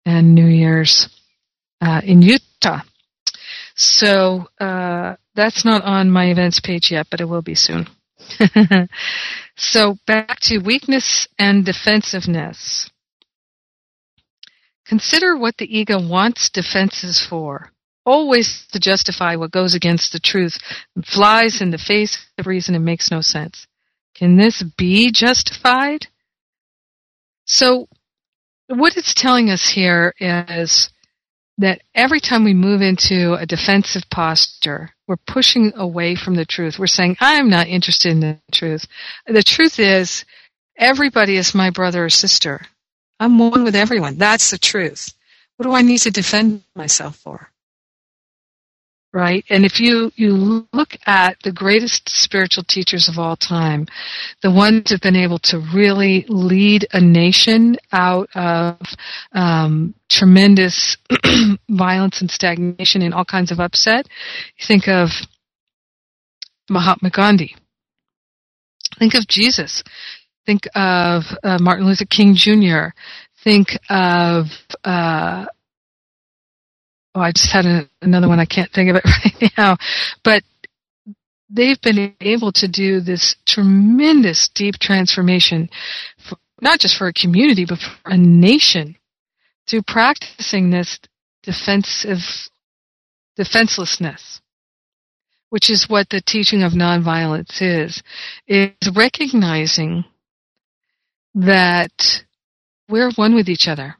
and 0.05 0.35
New 0.35 0.47
Year's 0.47 1.09
uh, 1.81 2.01
in 2.05 2.23
Utah. 2.23 2.81
So 3.75 4.49
uh, 4.61 5.17
that's 5.35 5.65
not 5.65 5.83
on 5.83 6.11
my 6.11 6.31
events 6.31 6.61
page 6.61 6.91
yet, 6.91 7.07
but 7.11 7.21
it 7.21 7.27
will 7.27 7.43
be 7.43 7.55
soon. 7.55 7.87
so 9.57 9.97
back 10.07 10.41
to 10.41 10.59
weakness 10.59 11.29
and 11.39 11.65
defensiveness. 11.65 12.91
Consider 14.87 15.37
what 15.37 15.57
the 15.57 15.79
ego 15.79 16.01
wants 16.01 16.51
defenses 16.51 17.21
for. 17.21 17.71
Always 18.05 18.67
to 18.73 18.81
justify 18.81 19.37
what 19.37 19.53
goes 19.53 19.75
against 19.75 20.13
the 20.13 20.19
truth 20.19 20.59
flies 21.05 21.61
in 21.61 21.71
the 21.71 21.79
face 21.79 22.27
of 22.37 22.47
reason 22.47 22.75
and 22.75 22.85
makes 22.85 23.11
no 23.11 23.21
sense. 23.21 23.67
Can 24.15 24.37
this 24.37 24.63
be 24.63 25.13
justified? 25.13 26.09
So, 27.45 27.89
what 28.67 28.97
it's 28.97 29.15
telling 29.15 29.51
us 29.51 29.69
here 29.69 30.15
is 30.19 30.91
that 31.59 31.83
every 31.95 32.21
time 32.21 32.45
we 32.45 32.55
move 32.55 32.83
into 32.83 33.35
a 33.35 33.47
defensive 33.47 34.05
posture, 34.11 34.91
we're 35.07 35.17
pushing 35.17 35.73
away 35.77 36.17
from 36.17 36.35
the 36.35 36.47
truth. 36.47 36.79
We're 36.79 36.87
saying, 36.87 37.17
I'm 37.21 37.51
not 37.51 37.69
interested 37.69 38.13
in 38.13 38.21
the 38.21 38.39
truth. 38.53 38.87
The 39.27 39.43
truth 39.43 39.79
is, 39.79 40.25
everybody 40.77 41.37
is 41.37 41.55
my 41.55 41.71
brother 41.71 42.05
or 42.07 42.11
sister. 42.11 42.63
I'm 43.21 43.39
one 43.39 43.65
with 43.65 43.77
everyone. 43.77 44.19
That's 44.19 44.51
the 44.51 44.59
truth. 44.59 45.13
What 45.57 45.67
do 45.67 45.73
I 45.75 45.83
need 45.83 45.99
to 45.99 46.11
defend 46.11 46.65
myself 46.75 47.17
for? 47.17 47.52
Right? 49.13 49.45
And 49.51 49.65
if 49.65 49.79
you, 49.79 50.11
you 50.17 50.67
look 50.73 50.97
at 51.07 51.37
the 51.45 51.53
greatest 51.53 52.09
spiritual 52.09 52.65
teachers 52.65 53.09
of 53.09 53.19
all 53.19 53.37
time, 53.37 53.87
the 54.43 54.51
ones 54.51 54.85
that 54.85 54.91
have 54.91 55.01
been 55.01 55.17
able 55.17 55.39
to 55.41 55.63
really 55.75 56.25
lead 56.29 56.87
a 56.93 57.01
nation 57.01 57.77
out 57.93 58.29
of 58.35 58.79
um, 59.33 59.95
tremendous 60.09 60.97
violence 61.69 62.21
and 62.21 62.31
stagnation 62.31 63.03
and 63.03 63.13
all 63.13 63.25
kinds 63.25 63.51
of 63.51 63.61
upset, 63.61 64.09
think 64.67 64.89
of 64.89 65.11
Mahatma 66.71 67.11
Gandhi. 67.11 67.55
Think 68.99 69.15
of 69.15 69.27
Jesus. 69.27 69.83
Think 70.47 70.63
of 70.75 71.23
uh, 71.43 71.59
Martin 71.61 71.87
Luther 71.87 72.05
King 72.05 72.35
Jr. 72.35 72.89
Think 73.45 73.69
of 73.91 74.47
uh, 74.85 75.47
oh, 77.15 77.21
I 77.21 77.33
just 77.33 77.53
had 77.53 77.67
a, 77.67 77.89
another 78.01 78.29
one. 78.29 78.41
I 78.41 78.45
can't 78.45 78.71
think 78.73 78.91
of 78.91 78.97
it 78.97 79.05
right 79.43 79.53
now, 79.57 79.77
but 80.25 80.43
they've 81.51 81.81
been 81.81 82.15
able 82.21 82.53
to 82.53 82.69
do 82.69 83.01
this 83.01 83.37
tremendous 83.47 84.49
deep 84.49 84.77
transformation, 84.79 85.69
for, 86.29 86.37
not 86.61 86.81
just 86.81 86.97
for 86.97 87.09
a 87.09 87.13
community, 87.13 87.67
but 87.69 87.79
for 87.79 88.11
a 88.11 88.17
nation 88.17 88.97
through 89.69 89.83
practicing 89.83 90.71
this 90.71 90.99
defensive, 91.43 92.21
defenselessness, 93.37 94.41
which 95.51 95.71
is 95.71 95.89
what 95.89 96.09
the 96.09 96.23
teaching 96.23 96.63
of 96.63 96.73
nonviolence 96.73 97.61
is, 97.61 98.03
is 98.47 98.71
recognizing 98.95 100.05
that 101.35 102.25
we're 102.89 103.13
one 103.13 103.35
with 103.35 103.49
each 103.49 103.69
other. 103.69 103.97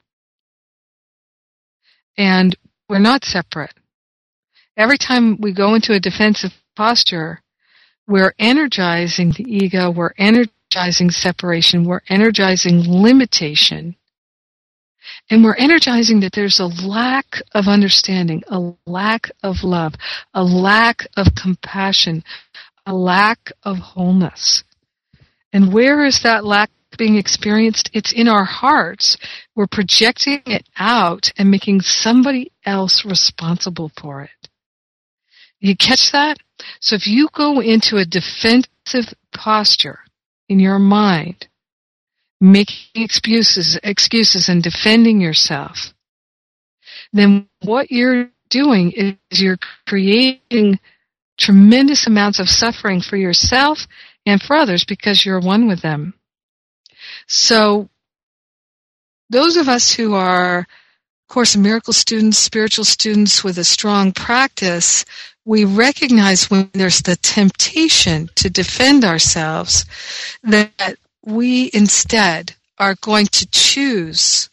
And 2.17 2.57
we're 2.93 2.99
not 2.99 3.25
separate. 3.25 3.73
Every 4.77 4.99
time 4.99 5.41
we 5.41 5.55
go 5.55 5.75
into 5.75 5.95
a 5.95 5.99
defensive 5.99 6.51
posture, 6.77 7.41
we're 8.07 8.35
energizing 8.39 9.33
the 9.35 9.45
ego, 9.45 9.91
we're 9.91 10.13
energizing 10.19 11.09
separation, 11.09 11.87
we're 11.87 12.03
energizing 12.11 12.83
limitation. 12.87 13.97
And 15.31 15.43
we're 15.43 15.57
energizing 15.57 16.21
that 16.21 16.33
there's 16.35 16.61
a 16.61 16.67
lack 16.67 17.41
of 17.55 17.67
understanding, 17.67 18.43
a 18.49 18.75
lack 18.85 19.31
of 19.43 19.65
love, 19.65 19.95
a 20.35 20.45
lack 20.45 21.07
of 21.17 21.29
compassion, 21.35 22.23
a 22.85 22.93
lack 22.93 23.53
of 23.63 23.79
wholeness. 23.79 24.65
And 25.51 25.73
where 25.73 26.05
is 26.05 26.23
that 26.25 26.45
lack 26.45 26.69
being 26.97 27.17
experienced? 27.17 27.91
It's 27.93 28.13
in 28.13 28.29
our 28.29 28.45
hearts. 28.45 29.17
We're 29.55 29.67
projecting 29.67 30.43
it 30.47 30.69
out 30.77 31.31
and 31.37 31.51
making 31.51 31.81
somebody 31.83 32.53
else 32.65 33.05
responsible 33.05 33.91
for 34.01 34.23
it. 34.23 34.49
You 35.61 35.77
catch 35.77 36.11
that? 36.13 36.39
So 36.81 36.97
if 36.97 37.07
you 37.07 37.29
go 37.33 37.61
into 37.61 37.97
a 37.97 38.05
defensive 38.05 39.15
posture 39.33 40.01
in 40.49 40.59
your 40.59 40.79
mind, 40.79 41.49
making 42.41 43.03
excuses, 43.03 43.79
excuses 43.83 44.49
and 44.49 44.63
defending 44.63 45.21
yourself, 45.21 45.95
then 47.13 47.49
what 47.63 47.91
you're 47.91 48.31
doing 48.51 48.93
is 48.93 49.15
you're 49.41 49.59
creating 49.87 50.79
tremendous 51.39 52.07
amounts 52.07 52.39
of 52.41 52.49
suffering 52.49 53.01
for 53.01 53.17
yourself 53.17 53.87
and 54.27 54.41
for 54.41 54.57
others 54.57 54.85
because 54.87 55.25
you're 55.25 55.41
one 55.41 55.67
with 55.67 55.83
them. 55.83 56.15
So 57.27 57.89
those 59.31 59.57
of 59.57 59.69
us 59.69 59.93
who 59.93 60.15
are 60.15 60.59
of 60.61 60.67
Course 61.29 61.55
in 61.55 61.63
Miracle 61.63 61.95
students, 61.95 62.37
spiritual 62.37 62.85
students 62.85 63.43
with 63.43 63.57
a 63.57 63.65
strong 63.65 64.13
practice, 64.13 65.05
we 65.45 65.65
recognize 65.65 66.51
when 66.51 66.71
there's 66.75 67.01
the 67.01 67.17
temptation 67.17 68.29
to 68.37 68.51
defend 68.51 69.05
ourselves 69.05 69.87
that 70.43 70.97
we 71.25 71.71
instead 71.73 72.55
are 72.79 72.97
going 73.01 73.27
to 73.27 73.47
choose 73.51 74.51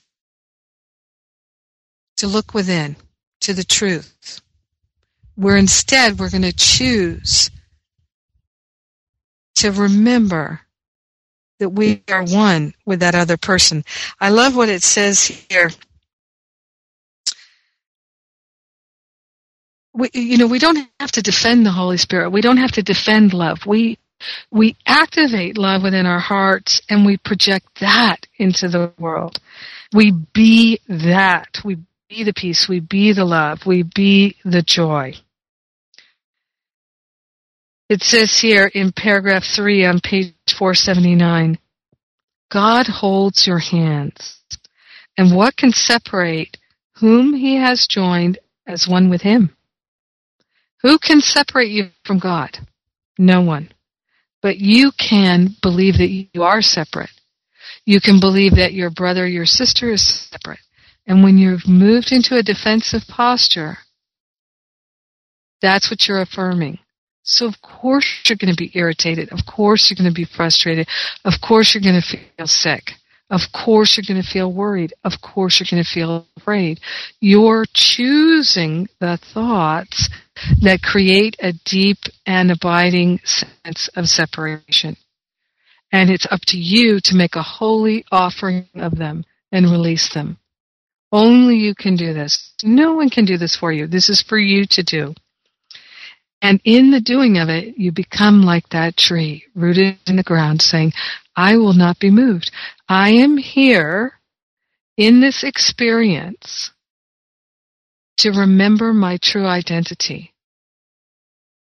to 2.17 2.27
look 2.27 2.53
within 2.53 2.95
to 3.41 3.53
the 3.53 3.63
truth. 3.63 4.41
Where 5.36 5.58
instead 5.58 6.19
we're 6.19 6.29
going 6.29 6.43
to 6.43 6.53
choose 6.53 7.49
to 9.55 9.71
remember 9.71 10.62
that 11.60 11.69
we 11.69 12.04
are 12.12 12.24
one 12.24 12.74
with 12.86 13.02
that 13.02 13.15
other 13.15 13.38
person. 13.38 13.84
I 14.19 14.30
love 14.30 14.56
what 14.56 14.69
it 14.69 14.84
says 14.84 15.26
here. 15.26 15.72
We, 19.93 20.10
you 20.13 20.38
know, 20.38 20.48
we 20.48 20.60
don't 20.60 20.88
have 21.00 21.12
to 21.13 21.22
defend 21.22 21.65
the 21.65 21.72
Holy 21.72 21.98
Spirit. 21.98 22.32
We 22.32 22.41
don't 22.41 22.58
have 22.58 22.74
to 22.74 22.84
defend 22.84 23.34
love. 23.34 23.65
We 23.65 24.00
we 24.52 24.76
activate 24.86 25.58
love 25.58 25.84
within 25.84 26.06
our 26.06 26.19
hearts 26.19 26.82
and 26.89 27.06
we 27.06 27.17
project 27.17 27.80
that 27.82 28.28
into 28.38 28.69
the 28.69 28.93
world. 29.00 29.39
We 29.93 30.12
be 30.12 30.82
that. 30.89 31.60
We 31.65 31.78
be 32.10 32.24
the 32.24 32.34
peace. 32.34 32.69
We 32.69 32.82
be 32.82 33.13
the 33.13 33.26
love. 33.26 33.65
We 33.65 33.84
be 33.84 34.38
the 34.45 34.62
joy. 34.62 35.15
It 37.89 38.04
says 38.04 38.38
here 38.38 38.67
in 38.67 38.91
paragraph 38.91 39.43
3 39.43 39.86
on 39.86 39.99
page 39.99 40.34
479, 40.58 41.58
God 42.52 42.86
holds 42.86 43.47
your 43.47 43.58
hands. 43.58 44.39
And 45.17 45.36
what 45.36 45.58
can 45.58 45.71
separate 45.71 46.58
whom 46.97 47.34
he 47.34 47.56
has 47.56 47.88
joined 47.88 48.38
as 48.67 48.88
one 48.88 49.10
with 49.10 49.21
him? 49.21 49.56
Who 50.84 50.99
can 50.99 51.19
separate 51.19 51.71
you 51.71 51.89
from 52.06 52.19
God? 52.19 52.60
No 53.17 53.41
one. 53.41 53.71
But 54.41 54.58
you 54.58 54.91
can 54.91 55.56
believe 55.62 55.97
that 55.97 56.10
you 56.10 56.43
are 56.43 56.62
separate. 56.62 57.10
You 57.86 57.99
can 57.99 58.19
believe 58.19 58.56
that 58.56 58.73
your 58.73 58.91
brother, 58.91 59.28
your 59.28 59.45
sister 59.45 59.91
is 59.91 60.30
separate. 60.30 60.60
And 61.08 61.23
when 61.23 61.38
you've 61.39 61.67
moved 61.67 62.12
into 62.12 62.38
a 62.38 62.43
defensive 62.43 63.02
posture, 63.08 63.80
that's 65.62 65.89
what 65.89 66.08
you're 66.08 66.21
affirming. 66.21 66.80
So 67.30 67.46
of 67.46 67.62
course 67.62 68.24
you're 68.26 68.38
going 68.38 68.54
to 68.54 68.58
be 68.58 68.72
irritated. 68.74 69.32
Of 69.32 69.46
course 69.46 69.89
you're 69.89 70.04
going 70.04 70.12
to 70.12 70.20
be 70.20 70.26
frustrated. 70.26 70.88
Of 71.24 71.36
course 71.48 71.74
you're 71.74 71.84
going 71.84 72.02
to 72.02 72.08
feel 72.08 72.48
sick. 72.48 72.94
Of 73.30 73.42
course 73.54 73.96
you're 73.96 74.06
going 74.08 74.22
to 74.22 74.28
feel 74.28 74.52
worried. 74.52 74.94
Of 75.04 75.22
course 75.22 75.60
you're 75.60 75.68
going 75.70 75.84
to 75.84 75.89
feel 75.89 76.26
afraid. 76.36 76.80
You're 77.20 77.65
choosing 77.72 78.88
the 79.00 79.18
thoughts 79.18 80.10
that 80.62 80.82
create 80.82 81.36
a 81.39 81.54
deep 81.65 82.00
and 82.26 82.52
abiding 82.52 83.20
sense 83.24 83.89
of 83.96 84.10
separation. 84.10 84.98
And 85.92 86.10
it's 86.10 86.28
up 86.32 86.42
to 86.48 86.58
you 86.58 87.00
to 87.04 87.15
make 87.15 87.36
a 87.36 87.44
holy 87.44 88.06
offering 88.12 88.68
of 88.74 88.98
them 88.98 89.24
and 89.52 89.70
release 89.70 90.12
them. 90.12 90.38
Only 91.12 91.58
you 91.58 91.76
can 91.76 91.96
do 91.96 92.13
this. 92.13 92.54
No 92.63 92.94
one 92.94 93.10
can 93.12 93.26
do 93.26 93.38
this 93.38 93.56
for 93.56 93.72
you. 93.72 93.86
This 93.86 94.10
is 94.10 94.24
for 94.24 94.39
you 94.39 94.65
to 94.65 94.84
do. 94.84 95.13
And 96.41 96.62
in 96.63 96.91
the 96.91 97.02
doing 97.02 97.38
of 97.38 97.49
it, 97.49 97.78
you 97.78 97.91
become 97.91 98.43
like 98.43 98.69
that 98.69 98.95
tree 98.95 99.43
rooted 99.56 99.97
in 100.08 100.15
the 100.15 100.23
ground 100.23 100.62
saying, 100.62 100.93
I 101.36 101.58
will 101.58 101.73
not 101.73 101.99
be 101.99 102.12
moved. 102.12 102.52
I 102.88 103.12
am 103.12 103.38
here 103.38 104.13
in 104.97 105.19
this 105.21 105.43
experience 105.43 106.71
to 108.17 108.32
remember 108.32 108.93
my 108.93 109.17
true 109.21 109.45
identity. 109.45 110.34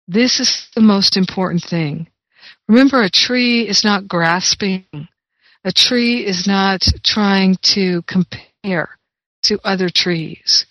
This 0.08 0.40
is 0.40 0.68
the 0.76 0.82
most 0.82 1.18
important 1.18 1.64
thing. 1.64 2.08
Remember, 2.68 3.02
a 3.02 3.10
tree 3.10 3.68
is 3.68 3.84
not 3.84 4.08
grasping. 4.08 4.86
A 5.64 5.72
tree 5.72 6.26
is 6.26 6.48
not 6.48 6.82
trying 7.04 7.58
to 7.62 8.02
compare 8.04 8.98
to 9.44 9.60
other 9.64 9.90
trees. 9.90 10.66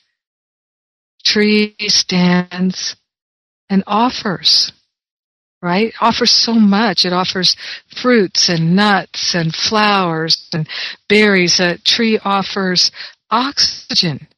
Tree 1.25 1.77
stands 1.83 2.97
and 3.71 3.85
offers, 3.87 4.73
right? 5.63 5.93
Offers 6.01 6.33
so 6.33 6.55
much. 6.55 7.05
It 7.05 7.13
offers 7.13 7.57
fruits 8.01 8.49
and 8.49 8.75
nuts 8.77 9.35
and 9.35 9.55
flowers 9.55 10.49
and 10.53 10.69
berries. 11.09 11.61
A 11.61 11.79
tree 11.79 12.19
offers 12.25 12.91
oxygen 13.31 14.29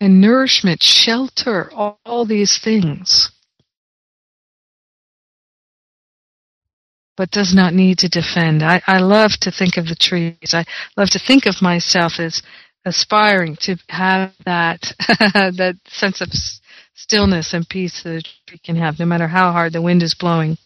and 0.00 0.20
nourishment, 0.20 0.82
shelter, 0.82 1.70
all, 1.72 1.98
all 2.04 2.26
these 2.26 2.58
things. 2.58 3.30
But 7.16 7.30
does 7.30 7.54
not 7.54 7.72
need 7.72 7.98
to 8.00 8.08
defend. 8.10 8.62
I, 8.62 8.82
I 8.86 8.98
love 8.98 9.32
to 9.40 9.50
think 9.50 9.78
of 9.78 9.86
the 9.86 9.96
trees. 9.96 10.52
I 10.52 10.66
love 10.98 11.08
to 11.10 11.18
think 11.18 11.46
of 11.46 11.62
myself 11.62 12.20
as 12.20 12.42
aspiring 12.84 13.56
to 13.62 13.76
have 13.88 14.32
that 14.44 14.92
that 15.08 15.76
sense 15.88 16.20
of 16.20 16.28
stillness 16.96 17.54
and 17.54 17.68
peace 17.68 18.02
that 18.02 18.16
a 18.16 18.22
tree 18.46 18.58
can 18.64 18.76
have, 18.76 18.98
no 18.98 19.04
matter 19.06 19.28
how 19.28 19.52
hard 19.52 19.72
the 19.72 19.82
wind 19.82 20.02
is 20.02 20.14
blowing. 20.14 20.58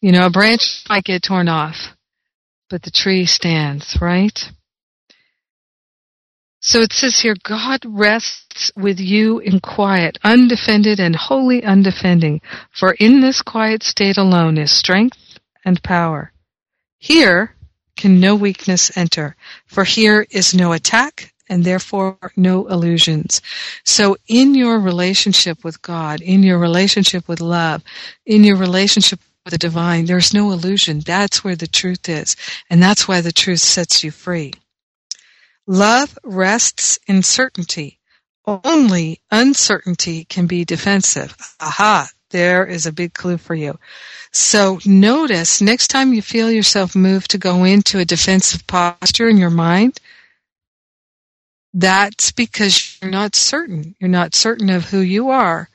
You 0.00 0.12
know, 0.12 0.24
a 0.26 0.30
branch 0.30 0.84
might 0.88 1.04
get 1.04 1.22
torn 1.22 1.48
off, 1.48 1.94
but 2.70 2.82
the 2.82 2.90
tree 2.90 3.26
stands, 3.26 3.98
right? 4.00 4.38
So 6.60 6.80
it 6.80 6.92
says 6.92 7.18
here, 7.18 7.36
God 7.42 7.80
rests 7.84 8.70
with 8.76 9.00
you 9.00 9.38
in 9.40 9.60
quiet, 9.60 10.18
undefended 10.22 11.00
and 11.00 11.16
wholly 11.16 11.62
undefending, 11.62 12.40
for 12.70 12.92
in 12.92 13.20
this 13.20 13.42
quiet 13.42 13.82
state 13.82 14.18
alone 14.18 14.56
is 14.56 14.70
strength 14.70 15.18
and 15.64 15.82
power. 15.82 16.32
Here 16.98 17.54
can 17.96 18.20
no 18.20 18.36
weakness 18.36 18.96
enter, 18.96 19.36
for 19.66 19.84
here 19.84 20.26
is 20.30 20.54
no 20.54 20.72
attack 20.72 21.29
and 21.50 21.64
therefore 21.64 22.16
no 22.36 22.66
illusions. 22.68 23.42
So 23.84 24.16
in 24.28 24.54
your 24.54 24.78
relationship 24.78 25.62
with 25.64 25.82
God, 25.82 26.22
in 26.22 26.42
your 26.42 26.58
relationship 26.58 27.28
with 27.28 27.40
love, 27.40 27.82
in 28.24 28.44
your 28.44 28.56
relationship 28.56 29.20
with 29.44 29.52
the 29.52 29.58
divine, 29.58 30.06
there's 30.06 30.32
no 30.32 30.52
illusion. 30.52 31.00
That's 31.00 31.44
where 31.44 31.56
the 31.56 31.66
truth 31.66 32.08
is. 32.08 32.36
And 32.70 32.82
that's 32.82 33.06
why 33.06 33.20
the 33.20 33.32
truth 33.32 33.60
sets 33.60 34.02
you 34.02 34.10
free. 34.10 34.54
Love 35.66 36.18
rests 36.24 36.98
in 37.06 37.22
certainty. 37.22 37.98
Only 38.46 39.20
uncertainty 39.30 40.24
can 40.24 40.46
be 40.46 40.64
defensive. 40.64 41.36
Aha, 41.60 42.08
there 42.30 42.64
is 42.66 42.86
a 42.86 42.92
big 42.92 43.12
clue 43.12 43.36
for 43.36 43.54
you. 43.54 43.78
So 44.32 44.78
notice 44.86 45.60
next 45.60 45.88
time 45.88 46.12
you 46.12 46.22
feel 46.22 46.50
yourself 46.50 46.96
move 46.96 47.28
to 47.28 47.38
go 47.38 47.64
into 47.64 47.98
a 47.98 48.04
defensive 48.04 48.66
posture 48.66 49.28
in 49.28 49.36
your 49.36 49.50
mind, 49.50 50.00
that's 51.72 52.32
because 52.32 52.98
you're 53.00 53.10
not 53.10 53.34
certain. 53.36 53.94
You're 54.00 54.10
not 54.10 54.34
certain 54.34 54.70
of 54.70 54.84
who 54.84 55.00
you 55.00 55.30
are. 55.30 55.68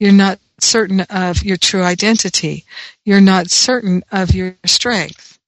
You're 0.00 0.12
not 0.12 0.38
certain 0.60 1.00
of 1.02 1.42
your 1.44 1.56
true 1.56 1.82
identity. 1.82 2.64
You're 3.04 3.20
not 3.20 3.50
certain 3.50 4.02
of 4.10 4.34
your 4.34 4.56
strength. 4.64 5.38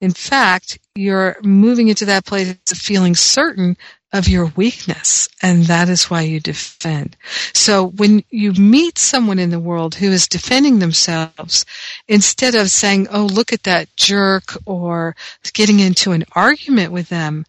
In 0.00 0.12
fact, 0.12 0.78
you're 0.94 1.36
moving 1.42 1.88
into 1.88 2.04
that 2.06 2.26
place 2.26 2.50
of 2.70 2.78
feeling 2.78 3.14
certain 3.14 3.76
of 4.12 4.28
your 4.28 4.52
weakness, 4.56 5.28
and 5.42 5.64
that 5.64 5.88
is 5.88 6.10
why 6.10 6.22
you 6.22 6.38
defend. 6.38 7.16
So 7.54 7.88
when 7.88 8.22
you 8.30 8.52
meet 8.52 8.98
someone 8.98 9.38
in 9.38 9.50
the 9.50 9.60
world 9.60 9.94
who 9.94 10.10
is 10.12 10.28
defending 10.28 10.78
themselves, 10.78 11.64
instead 12.08 12.54
of 12.54 12.70
saying, 12.70 13.08
oh, 13.10 13.24
look 13.24 13.52
at 13.52 13.64
that 13.64 13.94
jerk, 13.96 14.56
or 14.64 15.16
getting 15.54 15.80
into 15.80 16.12
an 16.12 16.24
argument 16.32 16.92
with 16.92 17.08
them, 17.08 17.44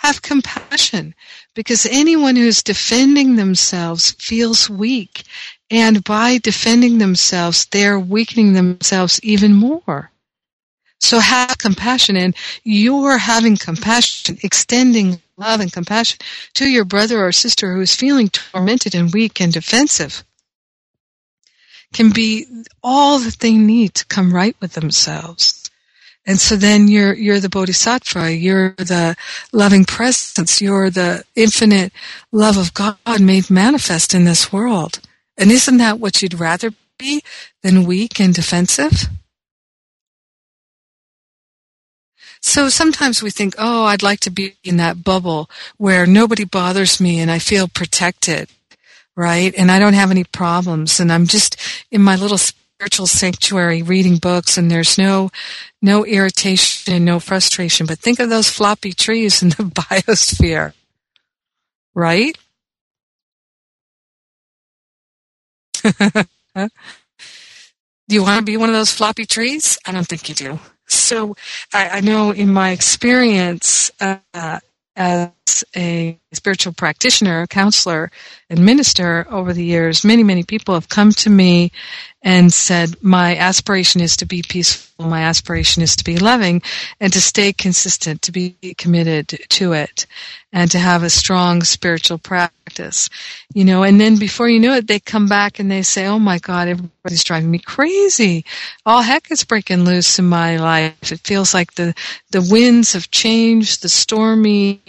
have 0.00 0.22
compassion 0.22 1.14
because 1.54 1.84
anyone 1.84 2.34
who's 2.34 2.62
defending 2.62 3.36
themselves 3.36 4.12
feels 4.12 4.70
weak. 4.70 5.24
And 5.70 6.02
by 6.02 6.38
defending 6.38 6.96
themselves, 6.96 7.66
they're 7.66 8.00
weakening 8.00 8.54
themselves 8.54 9.20
even 9.22 9.52
more. 9.52 10.10
So 11.00 11.18
have 11.18 11.58
compassion 11.58 12.16
and 12.16 12.34
you're 12.64 13.18
having 13.18 13.58
compassion, 13.58 14.38
extending 14.42 15.20
love 15.36 15.60
and 15.60 15.70
compassion 15.70 16.18
to 16.54 16.66
your 16.66 16.86
brother 16.86 17.22
or 17.22 17.30
sister 17.32 17.74
who 17.74 17.82
is 17.82 17.94
feeling 17.94 18.30
tormented 18.30 18.94
and 18.94 19.12
weak 19.12 19.38
and 19.38 19.52
defensive 19.52 20.24
can 21.92 22.10
be 22.10 22.46
all 22.82 23.18
that 23.18 23.38
they 23.40 23.52
need 23.52 23.94
to 23.96 24.06
come 24.06 24.32
right 24.32 24.56
with 24.60 24.72
themselves. 24.72 25.59
And 26.26 26.38
so 26.38 26.56
then 26.56 26.88
you're, 26.88 27.14
you're 27.14 27.40
the 27.40 27.48
bodhisattva, 27.48 28.34
you're 28.34 28.74
the 28.76 29.16
loving 29.52 29.84
presence, 29.84 30.60
you're 30.60 30.90
the 30.90 31.24
infinite 31.34 31.92
love 32.30 32.56
of 32.56 32.74
God 32.74 33.20
made 33.20 33.50
manifest 33.50 34.14
in 34.14 34.24
this 34.24 34.52
world. 34.52 35.00
And 35.38 35.50
isn't 35.50 35.78
that 35.78 35.98
what 35.98 36.20
you'd 36.20 36.38
rather 36.38 36.72
be 36.98 37.22
than 37.62 37.84
weak 37.84 38.20
and 38.20 38.34
defensive? 38.34 39.08
So 42.42 42.68
sometimes 42.68 43.22
we 43.22 43.30
think, 43.30 43.54
oh, 43.58 43.84
I'd 43.84 44.02
like 44.02 44.20
to 44.20 44.30
be 44.30 44.56
in 44.64 44.76
that 44.78 45.04
bubble 45.04 45.50
where 45.76 46.06
nobody 46.06 46.44
bothers 46.44 47.00
me 47.00 47.20
and 47.20 47.30
I 47.30 47.38
feel 47.38 47.68
protected, 47.68 48.48
right? 49.14 49.54
And 49.56 49.70
I 49.70 49.78
don't 49.78 49.92
have 49.94 50.10
any 50.10 50.24
problems 50.24 51.00
and 51.00 51.12
I'm 51.12 51.26
just 51.26 51.56
in 51.90 52.02
my 52.02 52.16
little 52.16 52.38
spiritual 52.80 53.06
sanctuary 53.06 53.82
reading 53.82 54.16
books 54.16 54.56
and 54.56 54.70
there's 54.70 54.96
no, 54.96 55.28
no 55.82 56.06
irritation 56.06 56.94
and 56.94 57.04
no 57.04 57.20
frustration. 57.20 57.84
But 57.84 57.98
think 57.98 58.18
of 58.20 58.30
those 58.30 58.48
floppy 58.48 58.94
trees 58.94 59.42
in 59.42 59.50
the 59.50 59.54
biosphere, 59.64 60.72
right? 61.94 62.38
Do 66.54 68.14
you 68.14 68.22
want 68.22 68.38
to 68.38 68.44
be 68.50 68.56
one 68.56 68.70
of 68.70 68.74
those 68.74 68.90
floppy 68.90 69.26
trees? 69.26 69.78
I 69.86 69.92
don't 69.92 70.06
think 70.06 70.30
you 70.30 70.34
do. 70.34 70.58
So 70.88 71.36
I, 71.74 71.98
I 71.98 72.00
know 72.00 72.30
in 72.30 72.50
my 72.50 72.70
experience 72.70 73.90
uh, 74.00 74.60
as 74.96 75.28
a 75.76 76.18
spiritual 76.32 76.72
practitioner, 76.72 77.46
counselor, 77.46 78.10
and 78.48 78.64
minister 78.64 79.26
over 79.30 79.52
the 79.52 79.64
years, 79.64 80.04
many, 80.04 80.22
many 80.22 80.42
people 80.44 80.74
have 80.74 80.88
come 80.88 81.12
to 81.12 81.30
me 81.30 81.72
and 82.22 82.52
said, 82.52 83.02
my 83.02 83.36
aspiration 83.36 84.00
is 84.00 84.16
to 84.18 84.26
be 84.26 84.42
peaceful, 84.42 85.06
my 85.06 85.22
aspiration 85.22 85.82
is 85.82 85.96
to 85.96 86.04
be 86.04 86.18
loving, 86.18 86.60
and 87.00 87.12
to 87.12 87.20
stay 87.20 87.52
consistent, 87.52 88.20
to 88.22 88.32
be 88.32 88.54
committed 88.76 89.28
to 89.48 89.72
it, 89.72 90.06
and 90.52 90.70
to 90.70 90.78
have 90.78 91.02
a 91.02 91.10
strong 91.10 91.62
spiritual 91.62 92.18
practice. 92.18 93.08
You 93.54 93.64
know, 93.64 93.82
and 93.82 94.00
then 94.00 94.18
before 94.18 94.48
you 94.48 94.60
know 94.60 94.74
it, 94.74 94.86
they 94.86 95.00
come 95.00 95.28
back 95.28 95.58
and 95.58 95.70
they 95.70 95.82
say, 95.82 96.06
oh 96.06 96.18
my 96.18 96.38
God, 96.38 96.68
everybody's 96.68 97.24
driving 97.24 97.50
me 97.50 97.58
crazy. 97.58 98.44
All 98.84 99.02
heck 99.02 99.30
is 99.30 99.44
breaking 99.44 99.84
loose 99.84 100.18
in 100.18 100.28
my 100.28 100.58
life. 100.58 101.10
It 101.10 101.20
feels 101.20 101.54
like 101.54 101.74
the, 101.74 101.94
the 102.32 102.46
winds 102.50 102.92
have 102.92 103.10
changed, 103.10 103.82
the 103.82 103.88
stormy 103.88 104.80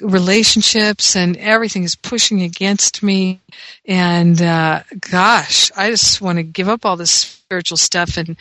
relationships 0.00 1.16
and 1.16 1.36
everything 1.36 1.84
is 1.84 1.94
pushing 1.94 2.42
against 2.42 3.02
me. 3.02 3.40
And 3.84 4.40
uh, 4.40 4.82
gosh, 5.10 5.70
I 5.76 5.90
just 5.90 6.20
want 6.20 6.38
to 6.38 6.42
give 6.42 6.68
up 6.68 6.84
all 6.84 6.96
this 6.96 7.10
spiritual 7.10 7.76
stuff 7.76 8.16
and 8.16 8.36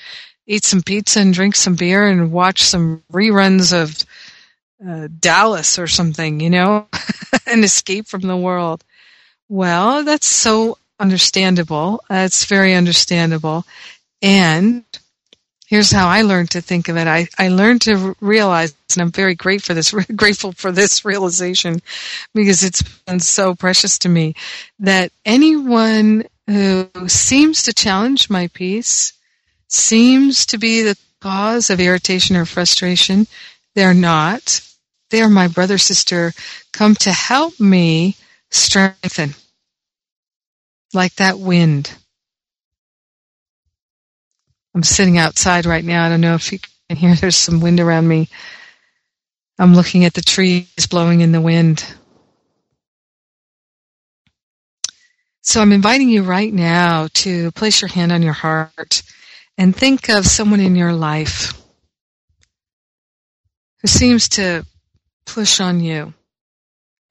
eat 0.47 0.63
some 0.65 0.81
pizza 0.81 1.19
and 1.19 1.33
drink 1.33 1.55
some 1.55 1.75
beer 1.75 2.07
and 2.07 2.31
watch 2.31 2.63
some 2.63 3.03
reruns 3.11 3.73
of 3.73 4.05
uh, 4.87 5.07
Dallas 5.19 5.77
or 5.77 5.87
something, 5.87 6.39
you 6.39 6.49
know, 6.49 6.87
and 7.45 7.63
escape 7.63 8.07
from 8.07 8.21
the 8.21 8.37
world. 8.37 8.83
Well, 9.47 10.03
that's 10.03 10.27
so 10.27 10.77
understandable. 10.99 12.03
That's 12.09 12.45
very 12.45 12.73
understandable. 12.73 13.65
And 14.21 14.83
here's 15.69 15.91
how 15.91 16.07
I 16.07 16.23
learned 16.23 16.49
to 16.51 16.61
think 16.61 16.89
of 16.89 16.97
it. 16.97 17.07
I, 17.07 17.27
I 17.37 17.49
learned 17.49 17.83
to 17.83 18.15
realize, 18.21 18.73
and 18.95 19.03
I'm 19.03 19.11
very 19.11 19.35
grateful 19.35 19.67
for 19.67 19.73
this, 19.75 19.91
grateful 20.15 20.51
for 20.51 20.71
this 20.71 21.05
realization 21.05 21.81
because 22.33 22.63
it's 22.63 22.81
been 22.81 23.19
so 23.19 23.53
precious 23.53 23.99
to 23.99 24.09
me 24.09 24.33
that 24.79 25.11
anyone 25.25 26.25
who 26.47 26.89
seems 27.07 27.63
to 27.63 27.73
challenge 27.73 28.31
my 28.31 28.47
peace, 28.47 29.13
seems 29.67 30.47
to 30.47 30.57
be 30.57 30.81
the 30.81 30.97
cause 31.21 31.69
of 31.69 31.79
irritation 31.79 32.35
or 32.35 32.45
frustration, 32.45 33.27
they're 33.75 33.93
not. 33.93 34.61
They're 35.11 35.29
my 35.29 35.47
brother, 35.47 35.77
sister, 35.77 36.33
come 36.73 36.95
to 36.95 37.11
help 37.11 37.59
me 37.59 38.15
strengthen. 38.49 39.35
Like 40.93 41.13
that 41.15 41.37
wind 41.37 41.95
I'm 44.79 44.83
sitting 44.83 45.17
outside 45.17 45.65
right 45.65 45.83
now. 45.83 46.05
I 46.05 46.09
don't 46.09 46.21
know 46.21 46.35
if 46.35 46.53
you 46.53 46.59
can 46.87 46.95
hear 46.95 47.13
there's 47.13 47.35
some 47.35 47.59
wind 47.59 47.81
around 47.81 48.07
me. 48.07 48.29
I'm 49.57 49.75
looking 49.75 50.05
at 50.05 50.13
the 50.13 50.21
trees 50.21 50.87
blowing 50.89 51.19
in 51.19 51.33
the 51.33 51.41
wind. 51.41 51.83
So 55.41 55.59
I'm 55.59 55.73
inviting 55.73 56.07
you 56.07 56.23
right 56.23 56.53
now 56.53 57.09
to 57.15 57.51
place 57.51 57.81
your 57.81 57.89
hand 57.89 58.13
on 58.13 58.21
your 58.21 58.31
heart 58.31 59.03
and 59.57 59.75
think 59.75 60.07
of 60.07 60.25
someone 60.25 60.61
in 60.61 60.77
your 60.77 60.93
life 60.93 61.61
who 63.81 63.89
seems 63.89 64.29
to 64.29 64.65
push 65.25 65.59
on 65.59 65.81
you 65.81 66.13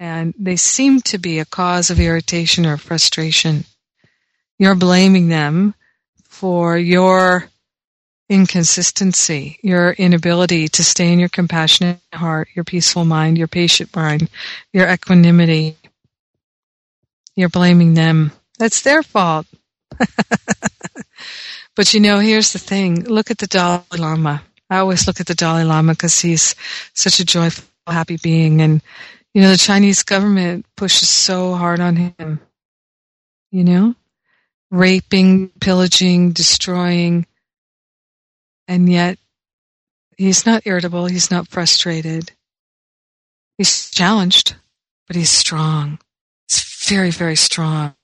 and 0.00 0.32
they 0.38 0.56
seem 0.56 1.02
to 1.02 1.18
be 1.18 1.38
a 1.38 1.44
cause 1.44 1.90
of 1.90 2.00
irritation 2.00 2.64
or 2.64 2.78
frustration. 2.78 3.66
You're 4.58 4.74
blaming 4.74 5.28
them 5.28 5.74
for 6.24 6.78
your 6.78 7.50
inconsistency, 8.28 9.58
your 9.62 9.92
inability 9.92 10.68
to 10.68 10.84
stay 10.84 11.12
in 11.12 11.18
your 11.18 11.28
compassionate 11.28 12.00
heart, 12.12 12.48
your 12.54 12.64
peaceful 12.64 13.04
mind, 13.04 13.38
your 13.38 13.48
patient 13.48 13.94
mind, 13.94 14.28
your 14.72 14.88
equanimity. 14.88 15.76
You're 17.34 17.48
blaming 17.48 17.94
them. 17.94 18.32
That's 18.58 18.82
their 18.82 19.02
fault. 19.02 19.46
but 21.76 21.94
you 21.94 22.00
know, 22.00 22.18
here's 22.18 22.52
the 22.52 22.58
thing. 22.58 23.04
Look 23.04 23.30
at 23.30 23.38
the 23.38 23.46
Dalai 23.46 23.82
Lama. 23.96 24.42
I 24.68 24.78
always 24.78 25.06
look 25.06 25.20
at 25.20 25.26
the 25.26 25.34
Dalai 25.34 25.64
Lama 25.64 25.92
because 25.92 26.20
he's 26.20 26.54
such 26.94 27.20
a 27.20 27.24
joyful, 27.24 27.64
happy 27.86 28.18
being. 28.22 28.60
And, 28.60 28.82
you 29.32 29.40
know, 29.40 29.50
the 29.50 29.56
Chinese 29.56 30.02
government 30.02 30.66
pushes 30.76 31.08
so 31.08 31.54
hard 31.54 31.80
on 31.80 31.96
him. 31.96 32.40
You 33.50 33.64
know? 33.64 33.94
raping, 34.70 35.50
pillaging, 35.60 36.32
destroying, 36.32 37.26
and 38.68 38.90
yet 38.92 39.18
he's 40.18 40.44
not 40.46 40.66
irritable, 40.66 41.06
he's 41.06 41.30
not 41.30 41.48
frustrated. 41.48 42.30
He's 43.56 43.90
challenged, 43.90 44.54
but 45.06 45.16
he's 45.16 45.30
strong. 45.30 45.98
He's 46.48 46.62
very, 46.88 47.10
very 47.10 47.34
strong. 47.34 47.94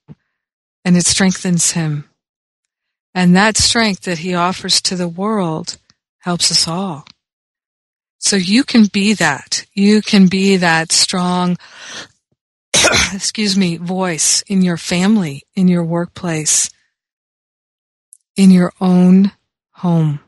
And 0.84 0.96
it 0.96 1.06
strengthens 1.06 1.72
him. 1.72 2.08
And 3.14 3.36
that 3.36 3.56
strength 3.56 4.02
that 4.02 4.18
he 4.18 4.34
offers 4.34 4.82
to 4.82 4.96
the 4.96 5.08
world 5.08 5.76
helps 6.18 6.50
us 6.50 6.66
all. 6.66 7.06
So 8.18 8.36
you 8.36 8.64
can 8.64 8.86
be 8.86 9.12
that. 9.14 9.66
You 9.74 10.00
can 10.00 10.26
be 10.26 10.56
that 10.56 10.90
strong, 10.90 11.58
excuse 13.12 13.56
me, 13.56 13.76
voice 13.76 14.42
in 14.48 14.62
your 14.62 14.78
family, 14.78 15.44
in 15.54 15.68
your 15.68 15.84
workplace, 15.84 16.70
in 18.34 18.50
your 18.50 18.72
own 18.80 19.30
home. 19.72 20.20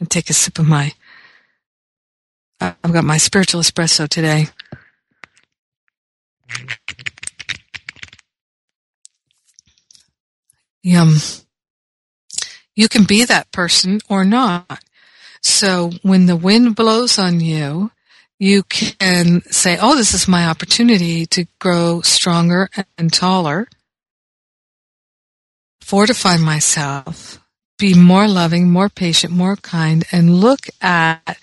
And 0.00 0.10
take 0.10 0.30
a 0.30 0.32
sip 0.32 0.58
of 0.58 0.66
my, 0.68 0.92
I've 2.60 2.92
got 2.92 3.04
my 3.04 3.16
spiritual 3.16 3.60
espresso 3.60 4.08
today. 4.08 4.46
Yum. 10.82 11.16
You 12.76 12.88
can 12.88 13.04
be 13.04 13.24
that 13.24 13.50
person 13.50 14.00
or 14.08 14.24
not. 14.24 14.82
So 15.42 15.90
when 16.02 16.26
the 16.26 16.36
wind 16.36 16.76
blows 16.76 17.18
on 17.18 17.40
you, 17.40 17.90
you 18.38 18.62
can 18.62 19.42
say, 19.50 19.78
oh, 19.80 19.96
this 19.96 20.14
is 20.14 20.28
my 20.28 20.46
opportunity 20.46 21.26
to 21.26 21.46
grow 21.58 22.02
stronger 22.02 22.70
and 22.96 23.12
taller, 23.12 23.66
fortify 25.80 26.36
myself, 26.36 27.40
be 27.78 27.94
more 27.94 28.28
loving, 28.28 28.70
more 28.70 28.88
patient, 28.88 29.32
more 29.32 29.56
kind, 29.56 30.04
and 30.12 30.40
look 30.40 30.68
at 30.82 31.38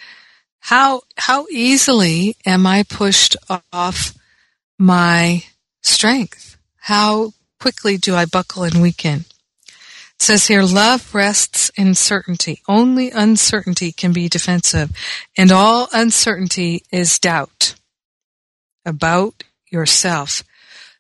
how, 0.60 1.02
how 1.18 1.48
easily 1.52 2.36
am 2.46 2.68
I 2.68 2.84
pushed 2.84 3.38
off 3.74 4.14
my 4.80 5.44
strength? 5.82 6.58
How 6.78 7.34
quickly 7.60 7.98
do 7.98 8.16
I 8.16 8.26
buckle 8.26 8.64
and 8.64 8.82
weaken? 8.82 9.26
It 10.16 10.22
says 10.22 10.48
here, 10.48 10.64
love 10.64 11.14
rests 11.16 11.72
in 11.76 11.96
certainty. 11.96 12.62
Only 12.68 13.12
uncertainty 13.12 13.92
can 13.92 14.14
be 14.14 14.30
defensive, 14.30 14.92
and 15.38 15.52
all 15.52 15.90
uncertainty 15.94 16.84
is 16.92 17.20
doubt. 17.20 17.76
about 18.86 19.44
yourself. 19.72 20.44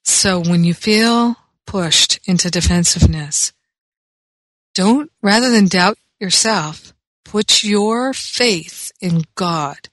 So 0.03 0.39
when 0.39 0.63
you 0.63 0.73
feel 0.73 1.35
pushed 1.65 2.19
into 2.25 2.51
defensiveness, 2.51 3.53
don't, 4.75 5.11
rather 5.23 5.49
than 5.49 5.65
doubt 5.65 5.97
yourself, 6.19 6.93
put 7.23 7.63
your 7.63 8.13
faith 8.13 8.91
in 9.01 9.23
God. 9.33 9.89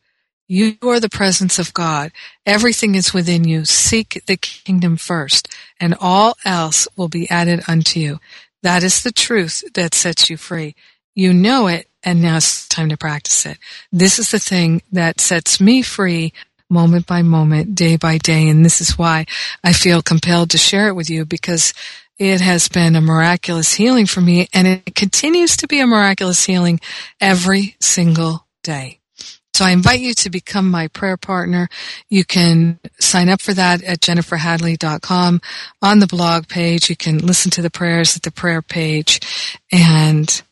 You 0.49 0.77
are 0.83 1.01
the 1.01 1.09
presence 1.09 1.59
of 1.59 1.73
God. 1.73 2.13
Everything 2.45 2.95
is 2.95 3.15
within 3.15 3.45
you. 3.45 3.65
Seek 3.65 4.23
the 4.27 4.37
kingdom 4.37 4.99
first, 4.99 5.49
and 5.81 5.95
all 5.99 6.37
else 6.45 6.87
will 6.95 7.09
be 7.09 7.31
added 7.31 7.63
unto 7.67 7.99
you. 7.99 8.21
That 8.63 8.83
is 8.83 9.03
the 9.03 9.13
truth 9.13 9.65
that 9.73 9.95
sets 9.95 10.29
you 10.29 10.37
free. 10.37 10.75
You 11.15 11.33
know 11.33 11.69
it, 11.69 11.89
and 12.03 12.21
now 12.21 12.37
it's 12.37 12.69
time 12.69 12.91
to 12.91 12.99
practice 12.99 13.47
it. 13.47 13.57
This 13.91 14.19
is 14.19 14.31
the 14.31 14.39
thing 14.39 14.83
that 14.93 15.21
sets 15.21 15.61
me 15.61 15.81
free 15.81 16.33
moment 16.69 17.07
by 17.07 17.23
moment, 17.23 17.75
day 17.75 17.97
by 17.97 18.19
day, 18.19 18.49
and 18.49 18.65
this 18.65 18.81
is 18.81 18.99
why 18.99 19.27
I 19.63 19.73
feel 19.73 20.03
compelled 20.03 20.51
to 20.51 20.59
share 20.59 20.89
it 20.89 20.97
with 20.97 21.09
you 21.09 21.25
because 21.25 21.73
it 22.31 22.41
has 22.41 22.69
been 22.69 22.95
a 22.95 23.01
miraculous 23.01 23.73
healing 23.73 24.07
for 24.07 24.21
me 24.21 24.49
and 24.53 24.69
it 24.69 24.95
continues 24.95 25.57
to 25.57 25.67
be 25.67 25.81
a 25.81 25.87
miraculous 25.87 26.45
healing 26.45 26.81
every 27.21 27.77
single 27.81 28.47
day. 28.63 29.01
So 29.55 29.65
I 29.65 29.71
invite 29.73 30.01
you 30.01 30.15
to 30.15 30.31
become 30.31 30.71
my 30.71 30.89
prayer 30.89 31.17
partner. 31.17 31.69
You 32.09 32.25
can 32.25 32.79
sign 33.01 33.29
up 33.29 33.43
for 33.43 33.53
that 33.53 33.83
at 33.83 34.01
jenniferhadley.com 34.01 35.41
on 35.83 35.99
the 35.99 36.07
blog 36.07 36.49
page. 36.49 36.89
You 36.89 36.97
can 36.97 37.19
listen 37.19 37.51
to 37.53 37.63
the 37.63 37.71
prayers 37.71 38.17
at 38.17 38.23
the 38.23 38.31
prayer 38.31 38.63
page 38.63 39.21
and 39.71 40.43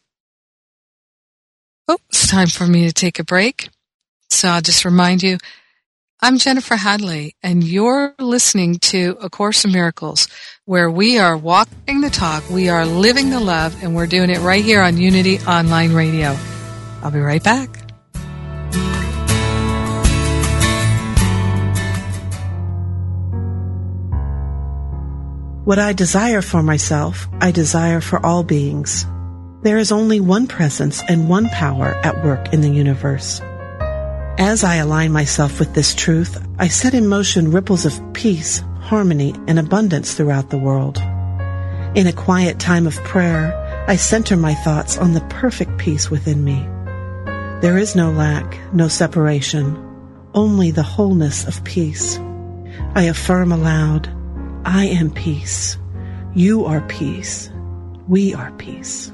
Oh, 1.93 1.99
it's 2.09 2.29
time 2.29 2.47
for 2.47 2.69
me 2.69 2.87
to 2.87 2.93
take 2.93 3.19
a 3.19 3.25
break. 3.25 3.69
So 4.29 4.49
I'll 4.49 4.61
just 4.61 4.85
remind 4.85 5.25
you, 5.25 5.39
I'm 6.23 6.37
Jennifer 6.37 6.77
Hadley 6.77 7.35
and 7.43 7.65
you're 7.65 8.15
listening 8.19 8.75
to 8.81 9.17
A 9.23 9.31
Course 9.31 9.65
in 9.65 9.73
Miracles 9.73 10.29
where 10.67 10.91
we 10.91 11.19
are 11.19 11.35
walking 11.35 12.03
the 12.03 12.11
talk, 12.11 12.51
we 12.51 12.69
are 12.69 12.85
living 12.85 13.31
the 13.31 13.41
love, 13.41 13.83
and 13.83 13.97
we're 13.97 14.07
doing 14.07 14.29
it 14.29 14.41
right 14.41 14.63
here 14.63 14.83
on 14.83 14.99
Unity 14.99 15.39
Online 15.41 15.95
Radio. 15.95 16.37
I'll 17.03 17.11
be 17.11 17.21
right 17.21 17.43
back. 17.43 17.75
What 25.65 25.79
I 25.79 25.95
desire 25.95 26.43
for 26.43 26.63
myself, 26.63 27.29
I 27.41 27.51
desire 27.51 28.03
for 28.03 28.25
all 28.25 28.43
beings. 28.43 29.07
There 29.63 29.79
is 29.79 29.91
only 29.91 30.21
one 30.21 30.49
presence 30.49 31.03
and 31.09 31.31
one 31.31 31.49
power 31.49 31.95
at 32.05 32.23
work 32.23 32.53
in 32.53 32.61
the 32.61 32.71
universe. 32.71 33.41
As 34.41 34.65
I 34.65 34.77
align 34.77 35.13
myself 35.13 35.59
with 35.59 35.75
this 35.75 35.95
truth, 35.95 36.43
I 36.59 36.69
set 36.69 36.95
in 36.95 37.07
motion 37.07 37.51
ripples 37.51 37.85
of 37.85 38.01
peace, 38.15 38.63
harmony, 38.81 39.35
and 39.47 39.59
abundance 39.59 40.15
throughout 40.15 40.49
the 40.49 40.57
world. 40.57 40.97
In 41.95 42.07
a 42.07 42.13
quiet 42.15 42.59
time 42.59 42.87
of 42.87 42.97
prayer, 43.05 43.53
I 43.87 43.97
center 43.97 44.39
my 44.39 44.55
thoughts 44.55 44.97
on 44.97 45.13
the 45.13 45.21
perfect 45.29 45.77
peace 45.77 46.11
within 46.11 46.43
me. 46.43 46.67
There 47.61 47.77
is 47.77 47.95
no 47.95 48.13
lack, 48.13 48.59
no 48.73 48.89
separation, 48.89 49.77
only 50.33 50.71
the 50.71 50.83
wholeness 50.83 51.47
of 51.47 51.63
peace. 51.65 52.19
I 52.95 53.03
affirm 53.03 53.53
aloud, 53.53 54.09
I 54.65 54.87
am 54.87 55.11
peace. 55.11 55.77
You 56.35 56.65
are 56.65 56.81
peace. 56.81 57.51
We 58.09 58.33
are 58.33 58.53
peace. 58.53 59.13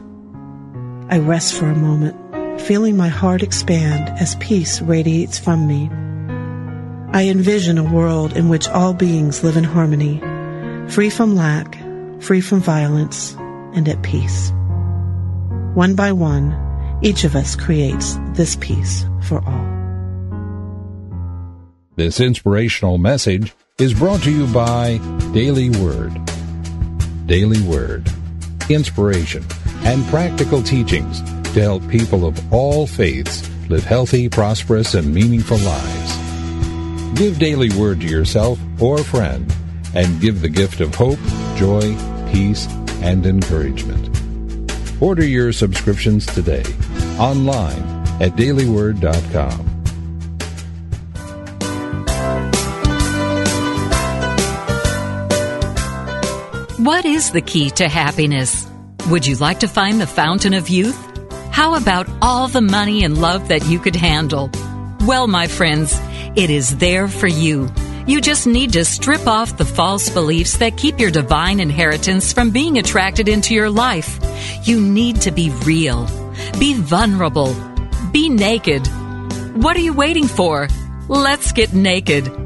I 1.08 1.18
rest 1.18 1.54
for 1.54 1.66
a 1.66 1.74
moment, 1.74 2.14
feeling 2.60 2.96
my 2.96 3.08
heart 3.08 3.42
expand 3.42 4.08
as 4.18 4.34
peace 4.36 4.80
radiates 4.80 5.38
from 5.38 5.66
me. 5.66 5.90
I 7.12 7.28
envision 7.28 7.78
a 7.78 7.84
world 7.84 8.36
in 8.36 8.48
which 8.48 8.68
all 8.68 8.92
beings 8.92 9.44
live 9.44 9.56
in 9.56 9.64
harmony, 9.64 10.20
free 10.90 11.10
from 11.10 11.34
lack, 11.34 11.78
free 12.20 12.40
from 12.40 12.60
violence, 12.60 13.34
and 13.74 13.88
at 13.88 14.02
peace. 14.02 14.50
One 15.74 15.94
by 15.94 16.12
one, 16.12 16.98
each 17.02 17.24
of 17.24 17.36
us 17.36 17.56
creates 17.56 18.18
this 18.32 18.56
peace 18.56 19.04
for 19.22 19.42
all. 19.44 19.76
This 21.96 22.20
inspirational 22.20 22.98
message 22.98 23.54
is 23.78 23.94
brought 23.94 24.22
to 24.22 24.30
you 24.30 24.46
by 24.48 24.98
Daily 25.32 25.70
Word. 25.70 26.12
Daily 27.26 27.60
Word. 27.62 28.10
Inspiration 28.68 29.44
and 29.84 30.04
practical 30.06 30.62
teachings 30.62 31.20
to 31.56 31.62
help 31.62 31.88
people 31.88 32.26
of 32.26 32.52
all 32.52 32.86
faiths 32.86 33.48
live 33.70 33.82
healthy, 33.82 34.28
prosperous, 34.28 34.92
and 34.92 35.14
meaningful 35.14 35.56
lives. 35.56 37.18
Give 37.18 37.38
Daily 37.38 37.70
Word 37.70 38.02
to 38.02 38.06
yourself 38.06 38.58
or 38.78 39.00
a 39.00 39.04
friend 39.04 39.50
and 39.94 40.20
give 40.20 40.42
the 40.42 40.50
gift 40.50 40.82
of 40.82 40.94
hope, 40.94 41.18
joy, 41.56 41.96
peace, 42.30 42.66
and 43.00 43.24
encouragement. 43.24 44.10
Order 45.00 45.24
your 45.24 45.50
subscriptions 45.50 46.26
today 46.26 46.64
online 47.18 47.82
at 48.20 48.32
dailyword.com. 48.32 49.60
What 56.84 57.06
is 57.06 57.30
the 57.30 57.40
key 57.40 57.70
to 57.70 57.88
happiness? 57.88 58.68
Would 59.08 59.26
you 59.26 59.36
like 59.36 59.60
to 59.60 59.68
find 59.68 59.98
the 59.98 60.06
fountain 60.06 60.52
of 60.52 60.68
youth? 60.68 61.15
How 61.56 61.74
about 61.74 62.06
all 62.20 62.48
the 62.48 62.60
money 62.60 63.02
and 63.02 63.16
love 63.16 63.48
that 63.48 63.64
you 63.64 63.78
could 63.78 63.96
handle? 63.96 64.50
Well, 65.06 65.26
my 65.26 65.46
friends, 65.46 65.98
it 66.36 66.50
is 66.50 66.76
there 66.76 67.08
for 67.08 67.28
you. 67.28 67.70
You 68.06 68.20
just 68.20 68.46
need 68.46 68.74
to 68.74 68.84
strip 68.84 69.26
off 69.26 69.56
the 69.56 69.64
false 69.64 70.10
beliefs 70.10 70.58
that 70.58 70.76
keep 70.76 71.00
your 71.00 71.10
divine 71.10 71.58
inheritance 71.58 72.30
from 72.30 72.50
being 72.50 72.76
attracted 72.76 73.26
into 73.26 73.54
your 73.54 73.70
life. 73.70 74.20
You 74.68 74.82
need 74.82 75.22
to 75.22 75.30
be 75.30 75.48
real. 75.64 76.04
Be 76.58 76.74
vulnerable. 76.74 77.56
Be 78.12 78.28
naked. 78.28 78.86
What 79.56 79.78
are 79.78 79.86
you 79.88 79.94
waiting 79.94 80.28
for? 80.28 80.68
Let's 81.08 81.52
get 81.52 81.72
naked. 81.72 82.45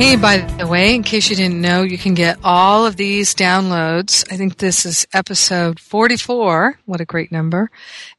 Hey, 0.00 0.16
by 0.16 0.38
the 0.38 0.66
way, 0.66 0.94
in 0.94 1.02
case 1.02 1.28
you 1.28 1.36
didn't 1.36 1.60
know, 1.60 1.82
you 1.82 1.98
can 1.98 2.14
get 2.14 2.38
all 2.42 2.86
of 2.86 2.96
these 2.96 3.34
downloads. 3.34 4.24
I 4.32 4.38
think 4.38 4.56
this 4.56 4.86
is 4.86 5.06
episode 5.12 5.78
44. 5.78 6.78
What 6.86 7.02
a 7.02 7.04
great 7.04 7.30
number. 7.30 7.70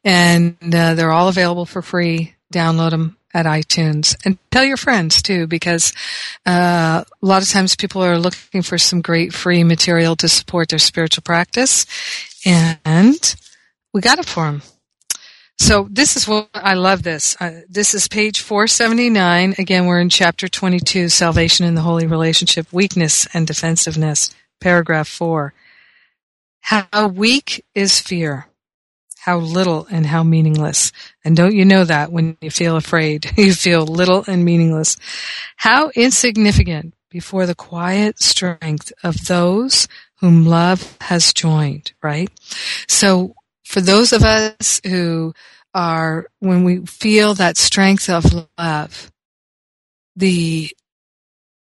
And 0.03 0.55
uh, 0.61 0.93
they're 0.93 1.11
all 1.11 1.27
available 1.27 1.65
for 1.65 1.81
free. 1.81 2.35
Download 2.53 2.91
them 2.91 3.17
at 3.33 3.47
iTunes 3.47 4.15
and 4.23 4.37
tell 4.51 4.63
your 4.63 4.77
friends 4.77 5.23
too, 5.23 5.47
because 5.47 5.91
uh, 6.45 7.03
a 7.03 7.25
lot 7.25 7.41
of 7.41 7.49
times 7.49 7.75
people 7.75 8.03
are 8.03 8.19
looking 8.19 8.61
for 8.61 8.77
some 8.77 9.01
great 9.01 9.33
free 9.33 9.63
material 9.63 10.15
to 10.17 10.29
support 10.29 10.69
their 10.69 10.77
spiritual 10.77 11.23
practice, 11.23 11.87
and 12.45 13.35
we 13.91 14.01
got 14.01 14.19
it 14.19 14.27
for 14.27 14.45
them. 14.45 14.61
So 15.57 15.87
this 15.91 16.17
is 16.17 16.27
what 16.27 16.49
I 16.53 16.73
love. 16.73 17.03
This 17.03 17.35
uh, 17.39 17.61
this 17.69 17.93
is 17.93 18.07
page 18.07 18.41
four 18.41 18.67
seventy 18.67 19.09
nine. 19.09 19.55
Again, 19.57 19.85
we're 19.85 20.01
in 20.01 20.09
chapter 20.09 20.47
twenty 20.47 20.79
two, 20.79 21.07
salvation 21.09 21.65
in 21.65 21.75
the 21.75 21.81
holy 21.81 22.07
relationship, 22.07 22.71
weakness 22.71 23.27
and 23.33 23.45
defensiveness, 23.45 24.33
paragraph 24.59 25.07
four. 25.07 25.53
How 26.61 27.07
weak 27.07 27.65
is 27.75 27.99
fear? 27.99 28.47
how 29.21 29.37
little 29.37 29.85
and 29.91 30.07
how 30.07 30.23
meaningless. 30.23 30.91
And 31.23 31.37
don't 31.37 31.53
you 31.53 31.63
know 31.63 31.83
that 31.83 32.11
when 32.11 32.37
you 32.41 32.49
feel 32.49 32.75
afraid, 32.75 33.31
you 33.37 33.53
feel 33.53 33.85
little 33.85 34.23
and 34.27 34.43
meaningless. 34.43 34.97
How 35.57 35.91
insignificant 35.95 36.95
before 37.11 37.45
the 37.45 37.53
quiet 37.53 38.19
strength 38.19 38.91
of 39.03 39.27
those 39.27 39.87
whom 40.21 40.45
love 40.45 40.97
has 41.01 41.33
joined, 41.33 41.91
right? 42.01 42.29
So 42.87 43.35
for 43.71 43.79
those 43.79 44.11
of 44.11 44.21
us 44.21 44.81
who 44.85 45.33
are, 45.73 46.27
when 46.39 46.65
we 46.65 46.85
feel 46.85 47.33
that 47.35 47.55
strength 47.55 48.09
of 48.09 48.25
love, 48.57 49.09
the 50.13 50.69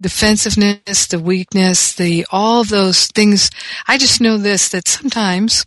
defensiveness, 0.01 1.09
the 1.09 1.19
weakness, 1.19 1.95
the, 1.95 2.27
all 2.31 2.65
those 2.65 3.09
things, 3.09 3.51
I 3.87 3.99
just 3.99 4.23
know 4.23 4.39
this, 4.39 4.71
that 4.71 4.89
sometimes 4.89 5.67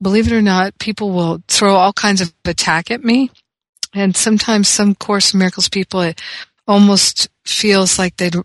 believe 0.00 0.28
it 0.28 0.32
or 0.32 0.42
not, 0.42 0.78
people 0.78 1.10
will 1.10 1.42
throw 1.48 1.74
all 1.74 1.92
kinds 1.92 2.20
of 2.20 2.32
attack 2.44 2.92
at 2.92 3.02
me. 3.02 3.32
And 3.92 4.16
sometimes 4.16 4.68
some 4.68 4.94
Course 4.94 5.34
in 5.34 5.40
Miracles 5.40 5.68
people, 5.68 6.02
it 6.02 6.20
almost 6.68 7.28
feels 7.44 7.98
like 7.98 8.16
they'd 8.16 8.36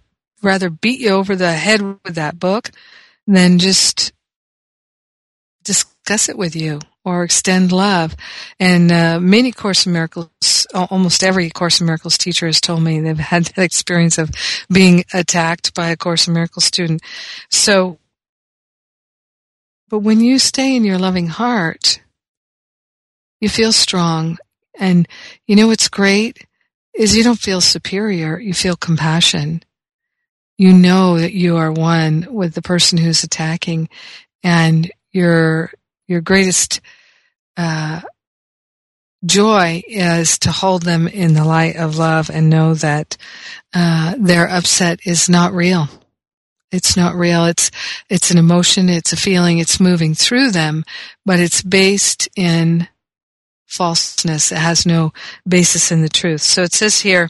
rather 0.41 0.71
beat 0.71 0.99
you 0.99 1.09
over 1.09 1.35
the 1.35 1.53
head 1.53 1.81
with 1.81 2.15
that 2.15 2.39
book 2.39 2.71
than 3.27 3.59
just 3.59 4.13
discuss 6.09 6.27
it 6.27 6.39
with 6.39 6.55
you 6.55 6.79
or 7.05 7.23
extend 7.23 7.71
love. 7.71 8.15
And 8.59 8.91
uh, 8.91 9.19
many 9.19 9.51
Course 9.51 9.85
in 9.85 9.93
Miracles, 9.93 10.65
almost 10.73 11.23
every 11.23 11.51
Course 11.51 11.79
in 11.79 11.85
Miracles 11.85 12.17
teacher 12.17 12.47
has 12.47 12.59
told 12.59 12.81
me 12.81 12.99
they've 12.99 13.17
had 13.17 13.45
that 13.45 13.63
experience 13.63 14.17
of 14.17 14.31
being 14.73 15.03
attacked 15.13 15.75
by 15.75 15.89
a 15.89 15.97
Course 15.97 16.27
in 16.27 16.33
Miracles 16.33 16.65
student. 16.65 17.03
So 17.51 17.99
but 19.89 19.99
when 19.99 20.19
you 20.19 20.39
stay 20.39 20.75
in 20.75 20.83
your 20.83 20.97
loving 20.97 21.27
heart, 21.27 22.01
you 23.39 23.49
feel 23.49 23.71
strong. 23.71 24.37
And 24.79 25.07
you 25.45 25.55
know 25.55 25.67
what's 25.67 25.89
great 25.89 26.45
is 26.95 27.15
you 27.15 27.23
don't 27.23 27.39
feel 27.39 27.61
superior. 27.61 28.39
You 28.39 28.53
feel 28.53 28.75
compassion. 28.75 29.63
You 30.57 30.73
know 30.73 31.19
that 31.19 31.33
you 31.33 31.57
are 31.57 31.71
one 31.71 32.27
with 32.31 32.53
the 32.53 32.61
person 32.61 32.97
who's 32.97 33.23
attacking 33.23 33.89
and 34.43 34.91
your, 35.11 35.71
your 36.09 36.21
greatest, 36.21 36.81
uh, 37.55 38.01
joy 39.25 39.83
is 39.87 40.39
to 40.39 40.51
hold 40.51 40.83
them 40.83 41.07
in 41.07 41.33
the 41.33 41.45
light 41.45 41.75
of 41.75 41.97
love 41.97 42.29
and 42.29 42.49
know 42.49 42.73
that, 42.73 43.17
uh, 43.73 44.15
their 44.17 44.49
upset 44.49 44.99
is 45.05 45.29
not 45.29 45.53
real 45.53 45.87
it's 46.71 46.95
not 46.95 47.15
real. 47.15 47.45
It's, 47.45 47.71
it's 48.09 48.31
an 48.31 48.37
emotion. 48.37 48.89
It's 48.89 49.13
a 49.13 49.17
feeling. 49.17 49.57
It's 49.57 49.79
moving 49.79 50.13
through 50.13 50.51
them, 50.51 50.83
but 51.25 51.39
it's 51.39 51.61
based 51.61 52.29
in 52.35 52.87
falseness. 53.65 54.51
It 54.51 54.57
has 54.57 54.85
no 54.85 55.13
basis 55.47 55.91
in 55.91 56.01
the 56.01 56.09
truth. 56.09 56.41
So 56.41 56.63
it 56.63 56.73
says 56.73 56.99
here, 57.01 57.29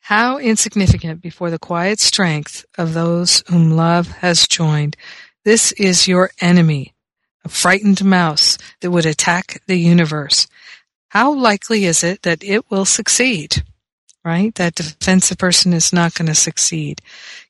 how 0.00 0.38
insignificant 0.38 1.20
before 1.20 1.50
the 1.50 1.58
quiet 1.58 1.98
strength 1.98 2.64
of 2.78 2.94
those 2.94 3.42
whom 3.48 3.72
love 3.72 4.08
has 4.08 4.46
joined. 4.46 4.96
This 5.46 5.70
is 5.70 6.08
your 6.08 6.32
enemy, 6.40 6.92
a 7.44 7.48
frightened 7.48 8.04
mouse 8.04 8.58
that 8.80 8.90
would 8.90 9.06
attack 9.06 9.62
the 9.68 9.76
universe. 9.76 10.48
How 11.10 11.32
likely 11.32 11.84
is 11.84 12.02
it 12.02 12.22
that 12.22 12.42
it 12.42 12.68
will 12.68 12.84
succeed? 12.84 13.62
right? 14.24 14.52
That 14.56 14.74
defensive 14.74 15.38
person 15.38 15.72
is 15.72 15.92
not 15.92 16.14
going 16.14 16.26
to 16.26 16.34
succeed. 16.34 17.00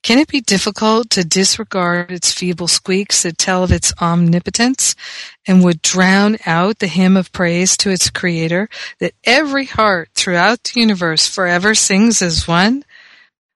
Can 0.02 0.18
it 0.18 0.28
be 0.28 0.42
difficult 0.42 1.08
to 1.08 1.24
disregard 1.24 2.12
its 2.12 2.32
feeble 2.32 2.68
squeaks 2.68 3.22
that 3.22 3.38
tell 3.38 3.64
of 3.64 3.72
its 3.72 3.94
omnipotence 3.98 4.94
and 5.46 5.64
would 5.64 5.80
drown 5.80 6.36
out 6.44 6.80
the 6.80 6.88
hymn 6.88 7.16
of 7.16 7.32
praise 7.32 7.78
to 7.78 7.88
its 7.88 8.10
creator 8.10 8.68
that 9.00 9.14
every 9.24 9.64
heart 9.64 10.10
throughout 10.14 10.64
the 10.64 10.80
universe 10.80 11.26
forever 11.26 11.74
sings 11.74 12.20
as 12.20 12.46
one? 12.46 12.84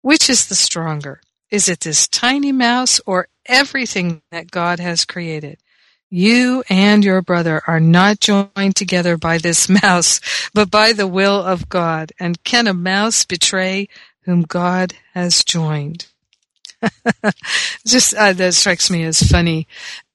Which 0.01 0.31
is 0.31 0.47
the 0.47 0.55
stronger? 0.55 1.21
Is 1.51 1.69
it 1.69 1.81
this 1.81 2.09
tiny 2.09 2.53
mouse 2.53 3.03
or 3.05 3.29
everything 3.51 4.23
that 4.31 4.51
God 4.51 4.81
has 4.81 5.05
created? 5.05 5.59
You 6.09 6.65
and 6.69 7.05
your 7.05 7.23
brother 7.23 7.63
are 7.67 7.81
not 7.81 8.21
joined 8.21 8.75
together 8.75 9.17
by 9.17 9.39
this 9.39 9.69
mouse, 9.83 10.21
but 10.55 10.71
by 10.71 10.93
the 10.93 11.07
will 11.07 11.43
of 11.43 11.69
God. 11.69 12.13
And 12.19 12.43
can 12.45 12.67
a 12.67 12.75
mouse 12.75 13.25
betray 13.25 13.89
whom 14.23 14.43
God 14.43 14.95
has 15.15 15.45
joined? 15.45 16.07
Just 17.87 18.15
uh, 18.15 18.33
that 18.33 18.55
strikes 18.55 18.91
me 18.91 19.05
as 19.05 19.23
funny. 19.23 19.69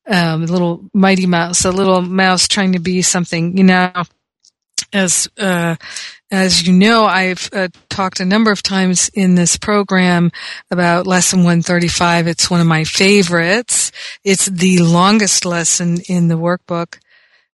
Um, 0.07 0.43
a 0.43 0.47
little 0.47 0.85
mighty 0.93 1.25
mouse, 1.25 1.65
a 1.65 1.71
little 1.71 2.01
mouse 2.01 2.47
trying 2.47 2.73
to 2.73 2.79
be 2.79 3.01
something. 3.01 3.57
You 3.57 3.63
know, 3.63 3.91
as 4.93 5.29
uh, 5.37 5.75
as 6.31 6.65
you 6.65 6.73
know, 6.73 7.05
I've 7.05 7.49
uh, 7.53 7.67
talked 7.89 8.19
a 8.19 8.25
number 8.25 8.51
of 8.51 8.63
times 8.63 9.09
in 9.13 9.35
this 9.35 9.57
program 9.57 10.31
about 10.71 11.07
lesson 11.07 11.39
135. 11.39 12.27
It's 12.27 12.49
one 12.49 12.61
of 12.61 12.67
my 12.67 12.83
favorites. 12.83 13.91
It's 14.23 14.47
the 14.47 14.79
longest 14.79 15.45
lesson 15.45 15.99
in 16.09 16.27
the 16.27 16.37
workbook, 16.37 16.97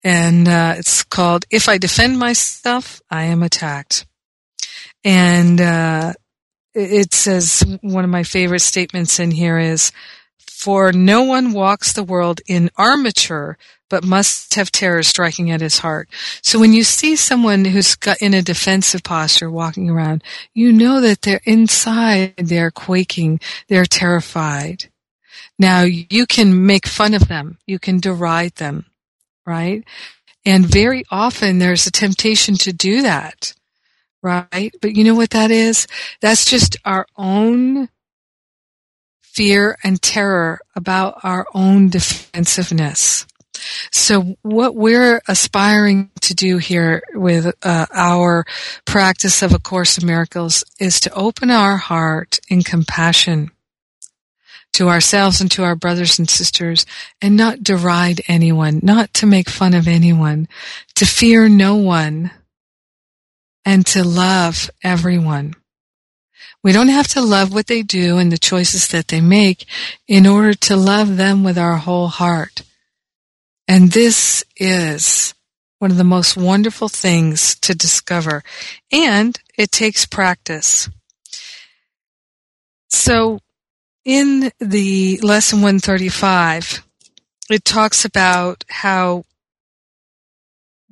and 0.02 0.48
uh, 0.48 0.74
it's 0.78 1.04
called 1.04 1.44
"If 1.50 1.68
I 1.68 1.78
Defend 1.78 2.18
Myself, 2.18 3.00
I 3.10 3.24
Am 3.24 3.42
Attacked." 3.42 4.06
And 5.04 5.60
uh, 5.60 6.14
it 6.74 7.14
says 7.14 7.62
one 7.82 8.04
of 8.04 8.10
my 8.10 8.24
favorite 8.24 8.60
statements 8.60 9.20
in 9.20 9.30
here 9.30 9.58
is, 9.58 9.92
"For 10.40 10.92
no 10.92 11.22
one 11.22 11.52
walks 11.52 11.92
the 11.92 12.04
world 12.04 12.40
in 12.48 12.70
armature." 12.76 13.58
But 13.88 14.04
must 14.04 14.54
have 14.54 14.72
terror 14.72 15.02
striking 15.02 15.50
at 15.50 15.60
his 15.60 15.78
heart. 15.78 16.08
So 16.42 16.58
when 16.58 16.72
you 16.72 16.82
see 16.82 17.16
someone 17.16 17.64
who's 17.64 17.94
got 17.94 18.20
in 18.20 18.34
a 18.34 18.42
defensive 18.42 19.02
posture 19.02 19.50
walking 19.50 19.88
around, 19.88 20.22
you 20.54 20.72
know 20.72 21.00
that 21.00 21.22
they're 21.22 21.40
inside, 21.44 22.34
they're 22.36 22.70
quaking, 22.70 23.40
they're 23.68 23.84
terrified. 23.84 24.90
Now 25.58 25.82
you 25.82 26.26
can 26.26 26.66
make 26.66 26.86
fun 26.86 27.14
of 27.14 27.28
them, 27.28 27.58
you 27.66 27.78
can 27.78 27.98
deride 28.00 28.56
them, 28.56 28.86
right? 29.46 29.84
And 30.44 30.64
very 30.64 31.04
often 31.10 31.58
there's 31.58 31.86
a 31.86 31.92
temptation 31.92 32.54
to 32.56 32.72
do 32.72 33.02
that, 33.02 33.54
right? 34.22 34.72
But 34.80 34.94
you 34.94 35.04
know 35.04 35.14
what 35.14 35.30
that 35.30 35.50
is? 35.50 35.86
That's 36.20 36.44
just 36.44 36.76
our 36.84 37.06
own 37.16 37.88
fear 39.20 39.76
and 39.82 40.00
terror 40.00 40.60
about 40.74 41.20
our 41.22 41.46
own 41.52 41.88
defensiveness. 41.88 43.26
So 43.90 44.36
what 44.42 44.74
we're 44.74 45.20
aspiring 45.28 46.10
to 46.22 46.34
do 46.34 46.58
here 46.58 47.02
with 47.14 47.54
uh, 47.62 47.86
our 47.92 48.44
practice 48.84 49.42
of 49.42 49.52
A 49.52 49.58
Course 49.58 49.98
in 49.98 50.06
Miracles 50.06 50.64
is 50.78 51.00
to 51.00 51.14
open 51.14 51.50
our 51.50 51.76
heart 51.76 52.38
in 52.48 52.62
compassion 52.62 53.50
to 54.76 54.88
ourselves 54.90 55.40
and 55.40 55.50
to 55.50 55.64
our 55.64 55.74
brothers 55.74 56.18
and 56.18 56.28
sisters 56.28 56.84
and 57.22 57.34
not 57.36 57.62
deride 57.62 58.20
anyone, 58.28 58.80
not 58.82 59.12
to 59.14 59.26
make 59.26 59.48
fun 59.48 59.72
of 59.72 59.88
anyone, 59.88 60.46
to 60.94 61.06
fear 61.06 61.48
no 61.48 61.76
one 61.76 62.30
and 63.64 63.86
to 63.86 64.04
love 64.04 64.70
everyone. 64.84 65.54
We 66.62 66.72
don't 66.72 66.88
have 66.88 67.08
to 67.08 67.22
love 67.22 67.54
what 67.54 67.68
they 67.68 67.82
do 67.82 68.18
and 68.18 68.30
the 68.30 68.38
choices 68.38 68.88
that 68.88 69.08
they 69.08 69.20
make 69.20 69.66
in 70.06 70.26
order 70.26 70.52
to 70.52 70.76
love 70.76 71.16
them 71.16 71.42
with 71.42 71.56
our 71.56 71.76
whole 71.76 72.08
heart. 72.08 72.62
And 73.68 73.90
this 73.90 74.44
is 74.56 75.34
one 75.78 75.90
of 75.90 75.96
the 75.96 76.04
most 76.04 76.36
wonderful 76.36 76.88
things 76.88 77.56
to 77.60 77.74
discover. 77.74 78.42
And 78.92 79.38
it 79.58 79.70
takes 79.70 80.06
practice. 80.06 80.88
So 82.88 83.40
in 84.04 84.52
the 84.60 85.18
lesson 85.22 85.58
135, 85.58 86.84
it 87.50 87.64
talks 87.64 88.04
about 88.04 88.64
how 88.68 89.24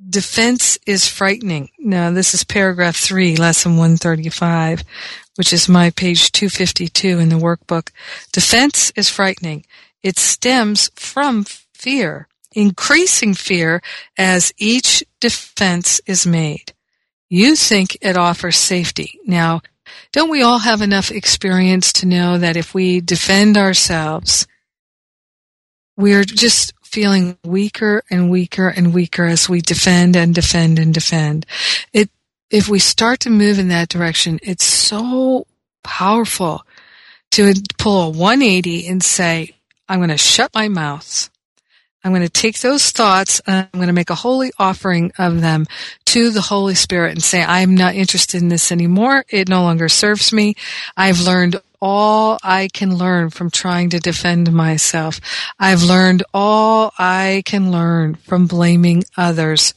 defense 0.09 0.77
is 0.85 1.07
frightening. 1.07 1.69
Now, 1.79 2.11
this 2.11 2.33
is 2.33 2.43
paragraph 2.43 2.95
three, 2.95 3.35
lesson 3.35 3.77
135, 3.77 4.83
which 5.35 5.53
is 5.53 5.69
my 5.69 5.89
page 5.91 6.31
252 6.31 7.19
in 7.19 7.29
the 7.29 7.35
workbook. 7.35 7.89
Defense 8.31 8.91
is 8.95 9.09
frightening. 9.09 9.65
It 10.03 10.19
stems 10.19 10.91
from 10.95 11.45
fear 11.73 12.27
increasing 12.55 13.33
fear 13.33 13.81
as 14.17 14.53
each 14.57 15.03
defense 15.19 16.01
is 16.07 16.25
made. 16.25 16.73
You 17.29 17.55
think 17.55 17.97
it 18.01 18.17
offers 18.17 18.57
safety. 18.57 19.19
Now, 19.25 19.61
don't 20.11 20.31
we 20.31 20.41
all 20.41 20.59
have 20.59 20.81
enough 20.81 21.11
experience 21.11 21.91
to 21.93 22.05
know 22.05 22.37
that 22.37 22.57
if 22.57 22.73
we 22.73 23.01
defend 23.01 23.57
ourselves, 23.57 24.47
we're 25.97 26.23
just 26.23 26.73
feeling 26.83 27.37
weaker 27.43 28.01
and 28.09 28.29
weaker 28.29 28.69
and 28.69 28.93
weaker 28.93 29.25
as 29.25 29.49
we 29.49 29.61
defend 29.61 30.15
and 30.15 30.33
defend 30.33 30.79
and 30.79 30.93
defend. 30.93 31.45
It, 31.91 32.09
if 32.49 32.69
we 32.69 32.79
start 32.79 33.19
to 33.21 33.29
move 33.29 33.59
in 33.59 33.67
that 33.69 33.89
direction, 33.89 34.39
it's 34.41 34.63
so 34.63 35.45
powerful 35.83 36.65
to 37.31 37.53
pull 37.77 38.03
a 38.03 38.09
180 38.09 38.87
and 38.87 39.03
say, 39.03 39.55
I'm 39.89 39.99
going 39.99 40.09
to 40.09 40.17
shut 40.17 40.53
my 40.53 40.69
mouth. 40.69 41.29
I'm 42.05 42.11
going 42.11 42.21
to 42.21 42.29
take 42.29 42.59
those 42.59 42.91
thoughts 42.91 43.41
and 43.47 43.55
I'm 43.73 43.79
going 43.79 43.87
to 43.87 43.93
make 43.93 44.11
a 44.11 44.15
holy 44.15 44.51
offering 44.59 45.11
of 45.17 45.41
them 45.41 45.65
to 46.05 46.29
the 46.29 46.39
Holy 46.39 46.75
Spirit 46.75 47.13
and 47.13 47.23
say, 47.23 47.43
I'm 47.43 47.73
not 47.73 47.95
interested 47.95 48.43
in 48.43 48.49
this 48.49 48.71
anymore. 48.71 49.25
It 49.27 49.49
no 49.49 49.63
longer 49.63 49.89
serves 49.89 50.31
me. 50.31 50.53
I've 50.95 51.21
learned 51.21 51.59
all 51.81 52.37
I 52.43 52.69
can 52.71 52.95
learn 52.95 53.31
from 53.31 53.49
trying 53.49 53.89
to 53.89 53.99
defend 53.99 54.53
myself. 54.53 55.19
I've 55.57 55.81
learned 55.81 56.21
all 56.31 56.93
I 56.99 57.41
can 57.43 57.71
learn 57.71 58.13
from 58.13 58.45
blaming 58.45 59.03
others. 59.17 59.73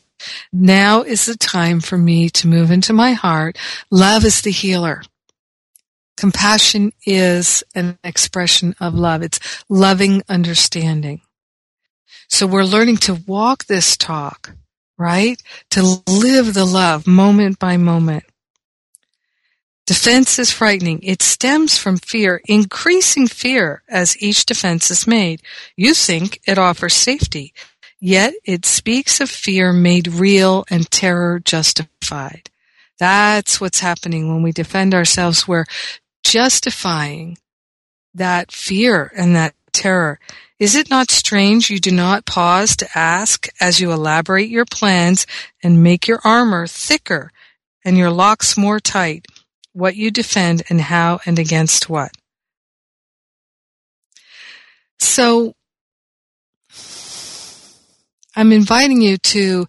Now 0.52 1.02
is 1.02 1.24
the 1.24 1.36
time 1.36 1.80
for 1.80 1.96
me 1.96 2.28
to 2.30 2.46
move 2.46 2.70
into 2.70 2.92
my 2.92 3.12
heart. 3.12 3.56
Love 3.90 4.26
is 4.26 4.42
the 4.42 4.50
healer. 4.50 5.02
Compassion 6.18 6.92
is 7.06 7.64
an 7.74 7.98
expression 8.04 8.74
of 8.80 8.92
love. 8.92 9.22
It's 9.22 9.64
loving 9.70 10.22
understanding. 10.28 11.22
So 12.28 12.46
we're 12.46 12.64
learning 12.64 12.98
to 12.98 13.14
walk 13.26 13.64
this 13.64 13.96
talk, 13.96 14.52
right? 14.96 15.42
To 15.70 16.02
live 16.06 16.54
the 16.54 16.66
love 16.66 17.06
moment 17.06 17.58
by 17.58 17.76
moment. 17.76 18.24
Defense 19.86 20.38
is 20.38 20.52
frightening. 20.52 21.00
It 21.02 21.22
stems 21.22 21.78
from 21.78 21.96
fear, 21.96 22.42
increasing 22.44 23.26
fear 23.26 23.82
as 23.88 24.22
each 24.22 24.44
defense 24.44 24.90
is 24.90 25.06
made. 25.06 25.40
You 25.76 25.94
think 25.94 26.40
it 26.46 26.58
offers 26.58 26.92
safety, 26.92 27.54
yet 27.98 28.34
it 28.44 28.66
speaks 28.66 29.18
of 29.22 29.30
fear 29.30 29.72
made 29.72 30.06
real 30.06 30.66
and 30.68 30.90
terror 30.90 31.40
justified. 31.42 32.50
That's 32.98 33.62
what's 33.62 33.80
happening 33.80 34.28
when 34.28 34.42
we 34.42 34.52
defend 34.52 34.92
ourselves. 34.92 35.48
We're 35.48 35.64
justifying 36.22 37.38
that 38.12 38.52
fear 38.52 39.10
and 39.16 39.34
that 39.36 39.54
terror. 39.72 40.20
Is 40.58 40.74
it 40.74 40.90
not 40.90 41.10
strange 41.10 41.70
you 41.70 41.78
do 41.78 41.92
not 41.92 42.26
pause 42.26 42.76
to 42.76 42.88
ask 42.98 43.46
as 43.60 43.78
you 43.78 43.92
elaborate 43.92 44.48
your 44.48 44.64
plans 44.64 45.24
and 45.62 45.82
make 45.84 46.08
your 46.08 46.20
armor 46.24 46.66
thicker 46.66 47.30
and 47.84 47.96
your 47.96 48.10
locks 48.10 48.56
more 48.56 48.80
tight, 48.80 49.26
what 49.72 49.94
you 49.94 50.10
defend 50.10 50.64
and 50.68 50.80
how 50.80 51.20
and 51.24 51.38
against 51.38 51.88
what? 51.88 52.10
So, 54.98 55.54
I'm 58.34 58.52
inviting 58.52 59.00
you 59.00 59.16
to 59.16 59.66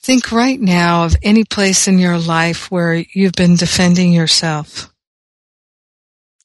think 0.00 0.32
right 0.32 0.60
now 0.60 1.04
of 1.04 1.16
any 1.22 1.44
place 1.44 1.86
in 1.86 2.00
your 2.00 2.18
life 2.18 2.68
where 2.68 2.94
you've 2.94 3.32
been 3.32 3.54
defending 3.54 4.12
yourself, 4.12 4.92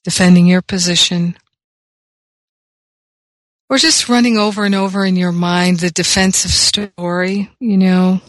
defending 0.04 0.46
your 0.46 0.62
position, 0.62 1.36
or 3.70 3.78
just 3.78 4.10
running 4.10 4.38
over 4.38 4.66
and 4.66 4.76
over 4.76 5.06
in 5.06 5.16
your 5.16 5.32
mind 5.32 5.80
the 5.80 5.92
defensive 5.92 6.52
story, 6.52 7.50
you 7.60 7.78
know, 7.78 8.22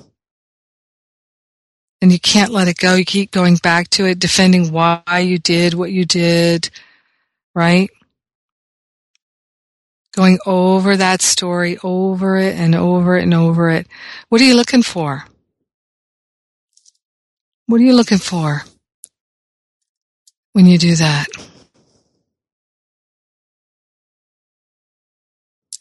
and 2.00 2.12
you 2.12 2.20
can't 2.20 2.52
let 2.52 2.68
it 2.68 2.76
go. 2.78 2.94
You 2.94 3.04
keep 3.04 3.30
going 3.30 3.56
back 3.56 3.90
to 3.90 4.06
it, 4.06 4.18
defending 4.18 4.72
why 4.72 5.02
you 5.20 5.38
did 5.38 5.74
what 5.74 5.92
you 5.92 6.04
did, 6.04 6.70
right? 7.54 7.90
Going 10.14 10.38
over 10.46 10.96
that 10.96 11.22
story, 11.22 11.78
over 11.82 12.36
it 12.38 12.56
and 12.56 12.74
over 12.74 13.16
it 13.16 13.22
and 13.22 13.34
over 13.34 13.70
it. 13.70 13.86
What 14.28 14.40
are 14.40 14.44
you 14.44 14.56
looking 14.56 14.82
for? 14.82 15.24
What 17.66 17.80
are 17.80 17.84
you 17.84 17.94
looking 17.94 18.18
for 18.18 18.64
when 20.54 20.66
you 20.66 20.78
do 20.78 20.96
that? 20.96 21.26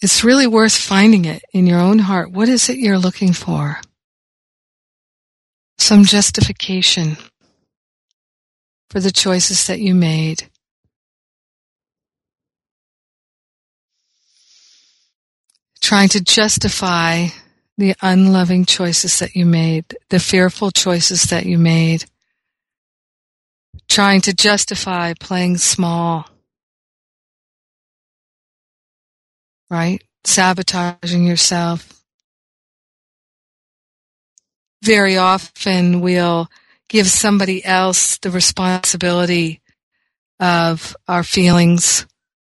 It's 0.08 0.24
really 0.24 0.47
worth 0.47 0.74
finding 0.74 1.26
it 1.26 1.43
in 1.51 1.68
your 1.68 1.82
own 1.82 1.99
heart. 1.99 2.32
What 2.32 2.47
is 2.47 2.70
it 2.70 2.78
you're 2.78 2.97
looking 2.97 3.34
for? 3.34 3.82
Some 5.80 6.05
justification 6.05 7.18
for 8.89 9.01
the 9.01 9.12
choices 9.12 9.68
that 9.68 9.82
you 9.82 9.93
made. 9.93 10.47
Trying 15.82 16.08
to 16.08 16.24
justify 16.24 17.28
the 17.78 17.93
unloving 18.01 18.64
choices 18.64 19.20
that 19.20 19.36
you 19.36 19.45
made, 19.45 19.93
the 20.08 20.22
fearful 20.22 20.72
choices 20.72 21.24
that 21.24 21.45
you 21.45 21.58
made. 21.58 22.05
Trying 23.89 24.22
to 24.22 24.34
justify 24.34 25.14
playing 25.20 25.58
small 25.58 26.30
right? 29.70 30.01
Sabotaging 30.24 31.26
yourself. 31.26 32.01
Very 34.84 35.18
often 35.18 36.01
we'll 36.01 36.49
give 36.89 37.07
somebody 37.07 37.63
else 37.65 38.18
the 38.20 38.32
responsibility 38.32 39.61
of 40.39 40.95
our 41.07 41.24
feelings, 41.24 42.05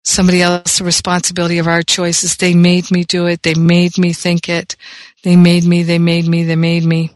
somebody 0.04 0.42
else 0.42 0.78
the 0.78 0.84
responsibility 0.86 1.58
of 1.58 1.68
our 1.68 1.82
choices. 1.82 2.38
They 2.38 2.54
made 2.54 2.92
me 2.92 3.04
do 3.04 3.26
it. 3.26 3.44
They 3.44 3.56
made 3.56 3.98
me 3.98 4.14
think 4.14 4.48
it. 4.50 4.76
They 5.24 5.36
made 5.36 5.66
me, 5.66 5.84
they 5.84 6.00
made 6.00 6.28
me, 6.28 6.44
they 6.44 6.56
made 6.56 6.84
me. 6.86 7.12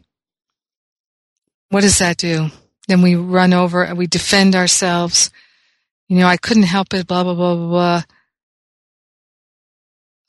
What 1.69 1.81
does 1.81 1.99
that 1.99 2.17
do? 2.17 2.49
Then 2.87 3.01
we 3.01 3.15
run 3.15 3.53
over 3.53 3.83
and 3.83 3.97
we 3.97 4.07
defend 4.07 4.55
ourselves. 4.55 5.31
You 6.07 6.17
know, 6.17 6.27
I 6.27 6.37
couldn't 6.37 6.63
help 6.63 6.93
it, 6.93 7.07
blah, 7.07 7.23
blah, 7.23 7.33
blah, 7.33 7.55
blah, 7.55 7.67
blah. 7.67 8.01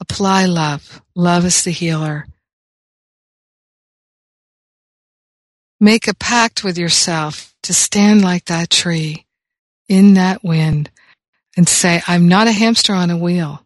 Apply 0.01 0.47
love. 0.47 1.03
Love 1.15 1.45
is 1.47 1.65
the 1.65 1.71
healer. 1.71 2.27
Make 5.81 6.09
a 6.09 6.15
pact 6.15 6.65
with 6.65 6.79
yourself 6.79 7.55
to 7.65 7.75
stand 7.75 8.23
like 8.23 8.47
that 8.47 8.71
tree 8.71 9.27
in 9.89 10.15
that 10.15 10.45
wind 10.45 10.91
and 11.57 11.69
say, 11.69 12.03
I'm 12.07 12.29
not 12.29 12.47
a 12.49 12.53
hamster 12.53 12.95
on 12.95 13.11
a 13.11 13.17
wheel. 13.17 13.65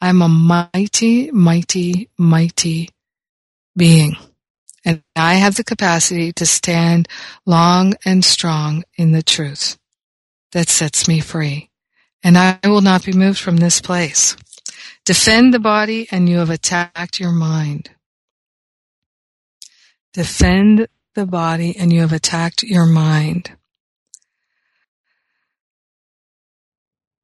I'm 0.00 0.22
a 0.22 0.28
mighty, 0.28 1.30
mighty, 1.30 2.10
mighty 2.18 2.90
being. 3.76 4.16
And 4.84 5.02
I 5.16 5.34
have 5.34 5.56
the 5.56 5.64
capacity 5.64 6.32
to 6.34 6.46
stand 6.46 7.08
long 7.46 7.94
and 8.04 8.24
strong 8.24 8.84
in 8.96 9.12
the 9.12 9.22
truth 9.22 9.78
that 10.52 10.68
sets 10.68 11.08
me 11.08 11.20
free. 11.20 11.70
And 12.22 12.38
I 12.38 12.58
will 12.64 12.82
not 12.82 13.04
be 13.04 13.12
moved 13.12 13.38
from 13.38 13.58
this 13.58 13.80
place. 13.80 14.36
Defend 15.04 15.52
the 15.52 15.58
body 15.58 16.08
and 16.10 16.28
you 16.28 16.38
have 16.38 16.50
attacked 16.50 17.20
your 17.20 17.32
mind. 17.32 17.90
Defend 20.12 20.88
the 21.14 21.26
body 21.26 21.76
and 21.76 21.92
you 21.92 22.00
have 22.00 22.12
attacked 22.12 22.62
your 22.62 22.86
mind. 22.86 23.52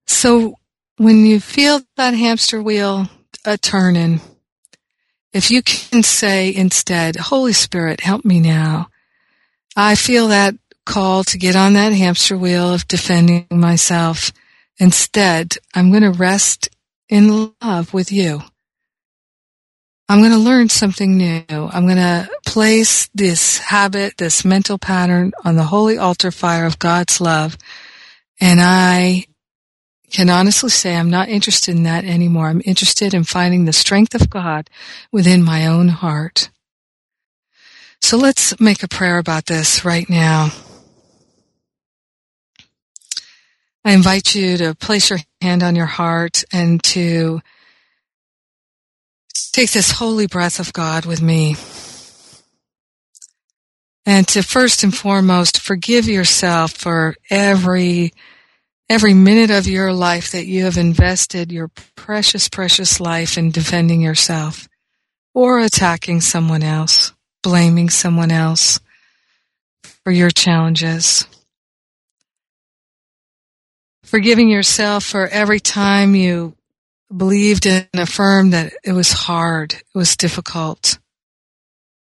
So 0.06 0.56
when 0.96 1.24
you 1.24 1.40
feel 1.40 1.80
that 1.96 2.12
hamster 2.12 2.62
wheel 2.62 3.08
a 3.44 3.56
turning, 3.56 4.20
if 5.32 5.50
you 5.50 5.62
can 5.62 6.02
say 6.02 6.54
instead, 6.54 7.16
Holy 7.16 7.52
Spirit, 7.54 8.00
help 8.00 8.24
me 8.24 8.40
now. 8.40 8.90
I 9.76 9.94
feel 9.94 10.28
that 10.28 10.56
call 10.84 11.24
to 11.24 11.38
get 11.38 11.56
on 11.56 11.72
that 11.74 11.92
hamster 11.92 12.36
wheel 12.36 12.74
of 12.74 12.88
defending 12.88 13.46
myself. 13.50 14.32
Instead, 14.78 15.56
I'm 15.74 15.90
going 15.90 16.02
to 16.02 16.10
rest 16.10 16.68
in 17.10 17.52
love 17.60 17.92
with 17.92 18.10
you. 18.10 18.40
I'm 20.08 20.20
going 20.20 20.32
to 20.32 20.38
learn 20.38 20.68
something 20.68 21.16
new. 21.16 21.44
I'm 21.48 21.84
going 21.84 21.96
to 21.96 22.28
place 22.46 23.08
this 23.14 23.58
habit, 23.58 24.16
this 24.16 24.44
mental 24.44 24.78
pattern 24.78 25.32
on 25.44 25.56
the 25.56 25.64
holy 25.64 25.98
altar 25.98 26.30
fire 26.30 26.64
of 26.64 26.78
God's 26.78 27.20
love. 27.20 27.56
And 28.40 28.60
I 28.60 29.26
can 30.10 30.28
honestly 30.28 30.70
say 30.70 30.96
I'm 30.96 31.10
not 31.10 31.28
interested 31.28 31.76
in 31.76 31.84
that 31.84 32.04
anymore. 32.04 32.48
I'm 32.48 32.62
interested 32.64 33.14
in 33.14 33.22
finding 33.22 33.64
the 33.64 33.72
strength 33.72 34.14
of 34.14 34.30
God 34.30 34.68
within 35.12 35.42
my 35.42 35.66
own 35.66 35.88
heart. 35.88 36.50
So 38.02 38.16
let's 38.16 38.58
make 38.58 38.82
a 38.82 38.88
prayer 38.88 39.18
about 39.18 39.46
this 39.46 39.84
right 39.84 40.08
now. 40.08 40.50
I 43.84 43.92
invite 43.92 44.34
you 44.34 44.56
to 44.58 44.74
place 44.74 45.10
your 45.10 45.20
hand 45.40 45.62
on 45.62 45.74
your 45.74 45.86
heart 45.86 46.44
and 46.52 46.82
to 46.84 47.40
take 49.52 49.72
this 49.72 49.90
holy 49.92 50.26
breath 50.26 50.60
of 50.60 50.72
God 50.72 51.06
with 51.06 51.22
me. 51.22 51.56
and 54.06 54.26
to 54.28 54.42
first 54.42 54.82
and 54.82 54.96
foremost 54.96 55.60
forgive 55.60 56.06
yourself 56.06 56.72
for 56.72 57.14
every 57.30 58.12
every 58.88 59.14
minute 59.14 59.50
of 59.50 59.68
your 59.68 59.92
life 59.92 60.32
that 60.32 60.46
you 60.46 60.64
have 60.64 60.76
invested 60.76 61.52
your 61.52 61.68
precious 61.94 62.48
precious 62.48 62.98
life 63.00 63.36
in 63.38 63.50
defending 63.50 64.00
yourself 64.00 64.68
or 65.34 65.60
attacking 65.60 66.20
someone 66.20 66.62
else 66.62 67.12
blaming 67.42 67.88
someone 67.90 68.30
else 68.30 68.80
for 70.02 70.10
your 70.10 70.30
challenges 70.30 71.26
forgiving 74.10 74.48
yourself 74.48 75.04
for 75.04 75.26
every 75.28 75.60
time 75.60 76.14
you 76.14 76.54
believed 77.14 77.66
and 77.66 77.86
affirmed 77.94 78.52
that 78.52 78.72
it 78.84 78.92
was 78.92 79.12
hard 79.12 79.72
it 79.72 79.84
was 79.94 80.16
difficult 80.16 80.98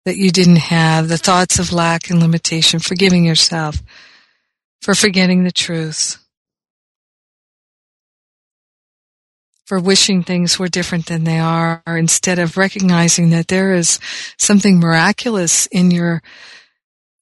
that 0.04 0.16
you 0.16 0.30
didn't 0.30 0.56
have, 0.56 1.08
the 1.08 1.18
thoughts 1.18 1.58
of 1.58 1.72
lack 1.72 2.10
and 2.10 2.20
limitation, 2.20 2.80
forgiving 2.80 3.24
yourself 3.24 3.76
for 4.80 4.94
forgetting 4.94 5.44
the 5.44 5.52
truth, 5.52 6.16
for 9.66 9.78
wishing 9.78 10.22
things 10.22 10.58
were 10.58 10.68
different 10.68 11.06
than 11.06 11.24
they 11.24 11.38
are, 11.38 11.82
instead 11.86 12.38
of 12.38 12.56
recognizing 12.56 13.30
that 13.30 13.48
there 13.48 13.74
is 13.74 14.00
something 14.38 14.80
miraculous 14.80 15.66
in 15.66 15.90
your, 15.90 16.22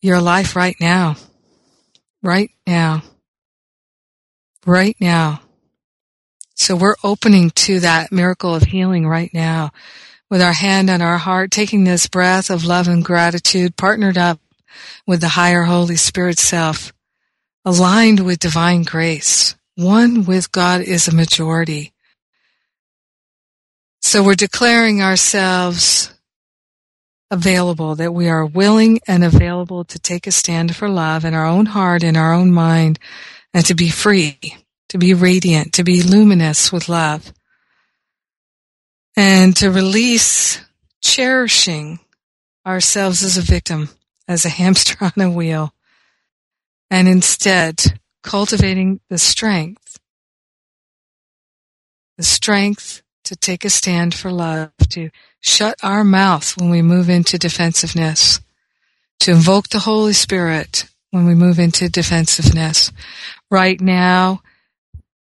your 0.01 0.21
life 0.21 0.55
right 0.55 0.77
now. 0.81 1.17
Right 2.23 2.51
now. 2.67 3.03
Right 4.69 4.99
now. 5.01 5.41
So 6.55 6.77
we're 6.77 6.97
opening 7.03 7.49
to 7.53 7.81
that 7.81 8.13
miracle 8.13 8.55
of 8.55 8.65
healing 8.65 9.07
right 9.07 9.33
now 9.33 9.71
with 10.29 10.43
our 10.43 10.53
hand 10.53 10.91
on 10.91 11.01
our 11.01 11.17
heart, 11.17 11.51
taking 11.51 11.85
this 11.85 12.07
breath 12.07 12.51
of 12.51 12.67
love 12.67 12.87
and 12.87 13.03
gratitude, 13.03 13.79
partnered 13.79 14.19
up 14.19 14.41
with 15.07 15.23
the 15.23 15.29
higher 15.29 15.63
Holy 15.63 15.97
Spirit 15.97 16.39
self, 16.39 16.93
aligned 17.65 18.21
with 18.21 18.41
divine 18.41 18.83
grace. 18.83 19.57
One 19.75 20.27
with 20.27 20.53
God 20.53 20.83
is 20.83 21.09
a 21.09 21.15
majority. 21.15 21.95
So 24.03 24.23
we're 24.23 24.35
declaring 24.35 25.01
ourselves 25.01 26.13
available, 27.31 27.95
that 27.95 28.13
we 28.13 28.29
are 28.29 28.45
willing 28.45 29.01
and 29.09 29.25
available 29.25 29.85
to 29.85 29.99
take 29.99 30.27
a 30.27 30.31
stand 30.31 30.77
for 30.77 30.91
love 30.91 31.25
in 31.25 31.33
our 31.33 31.47
own 31.47 31.65
heart, 31.65 32.03
in 32.03 32.19
our 32.19 32.35
own 32.35 32.53
mind, 32.53 32.99
and 33.59 33.67
to 33.67 33.75
be 33.75 33.91
free, 33.91 34.39
to 34.89 34.99
be 34.99 35.15
radiant, 35.15 35.73
to 35.73 35.83
be 35.83 36.01
luminous 36.01 36.71
with 36.71 36.89
love 36.89 37.33
and 39.17 39.57
to 39.57 39.69
release 39.69 40.61
cherishing 41.03 41.99
ourselves 42.65 43.25
as 43.25 43.37
a 43.37 43.41
victim, 43.41 43.89
as 44.29 44.45
a 44.45 44.49
hamster 44.49 44.97
on 45.05 45.21
a 45.21 45.29
wheel, 45.29 45.75
and 46.89 47.09
instead 47.09 47.99
cultivating 48.23 49.01
the 49.11 49.19
strength, 49.19 49.99
the 52.17 52.23
strength 52.23 53.03
to 53.25 53.35
take 53.35 53.65
a 53.65 53.71
stand 53.71 54.15
for 54.15 54.31
love, 54.31 54.71
to 54.91 55.11
shut 55.41 55.75
our 55.83 56.05
mouth 56.05 56.57
when 56.57 56.71
we 56.71 56.81
move 56.81 57.11
into 57.11 57.37
defensiveness, 57.37 58.41
to 59.19 59.33
invoke 59.33 59.71
the 59.71 59.81
Holy 59.81 60.13
Spirit 60.13 60.85
when 61.11 61.27
we 61.27 61.35
move 61.35 61.59
into 61.59 61.89
defensiveness. 61.89 62.93
Right 63.51 63.81
now, 63.81 64.43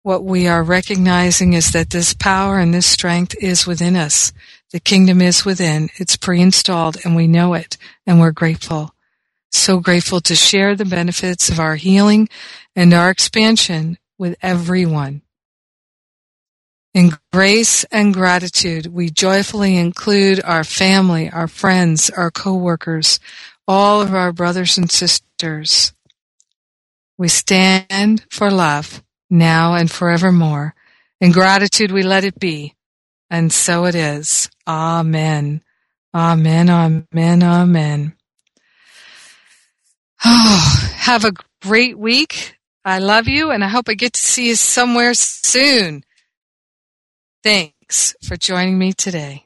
what 0.02 0.24
we 0.24 0.46
are 0.46 0.62
recognizing 0.62 1.52
is 1.52 1.72
that 1.72 1.90
this 1.90 2.14
power 2.14 2.58
and 2.58 2.72
this 2.72 2.86
strength 2.86 3.34
is 3.40 3.66
within 3.66 3.96
us. 3.96 4.32
The 4.70 4.80
kingdom 4.80 5.20
is 5.20 5.44
within. 5.44 5.90
It's 5.96 6.16
pre-installed 6.16 6.98
and 7.04 7.16
we 7.16 7.26
know 7.26 7.54
it 7.54 7.76
and 8.06 8.20
we're 8.20 8.32
grateful. 8.32 8.94
So 9.50 9.78
grateful 9.80 10.20
to 10.22 10.34
share 10.34 10.74
the 10.74 10.84
benefits 10.84 11.48
of 11.48 11.60
our 11.60 11.76
healing 11.76 12.28
and 12.74 12.92
our 12.92 13.10
expansion 13.10 13.98
with 14.18 14.36
everyone. 14.42 15.22
In 16.94 17.12
grace 17.32 17.84
and 17.92 18.14
gratitude, 18.14 18.86
we 18.86 19.10
joyfully 19.10 19.76
include 19.76 20.40
our 20.42 20.64
family, 20.64 21.30
our 21.30 21.48
friends, 21.48 22.10
our 22.10 22.30
coworkers, 22.30 23.20
all 23.68 24.00
of 24.00 24.14
our 24.14 24.32
brothers 24.32 24.78
and 24.78 24.90
sisters. 24.90 25.92
We 27.18 27.28
stand 27.28 28.24
for 28.30 28.50
love 28.50 29.02
now 29.30 29.74
and 29.74 29.90
forevermore. 29.90 30.74
In 31.20 31.32
gratitude 31.32 31.90
we 31.90 32.02
let 32.02 32.24
it 32.24 32.38
be. 32.38 32.74
And 33.30 33.52
so 33.52 33.86
it 33.86 33.94
is. 33.94 34.50
Amen. 34.66 35.62
Amen. 36.14 36.70
Amen. 36.70 37.42
Amen. 37.42 38.14
Oh, 40.24 40.90
have 40.96 41.24
a 41.24 41.32
great 41.62 41.98
week. 41.98 42.56
I 42.84 42.98
love 42.98 43.26
you 43.28 43.50
and 43.50 43.64
I 43.64 43.68
hope 43.68 43.88
I 43.88 43.94
get 43.94 44.12
to 44.12 44.20
see 44.20 44.48
you 44.48 44.54
somewhere 44.54 45.14
soon. 45.14 46.04
Thanks 47.42 48.14
for 48.22 48.36
joining 48.36 48.78
me 48.78 48.92
today. 48.92 49.45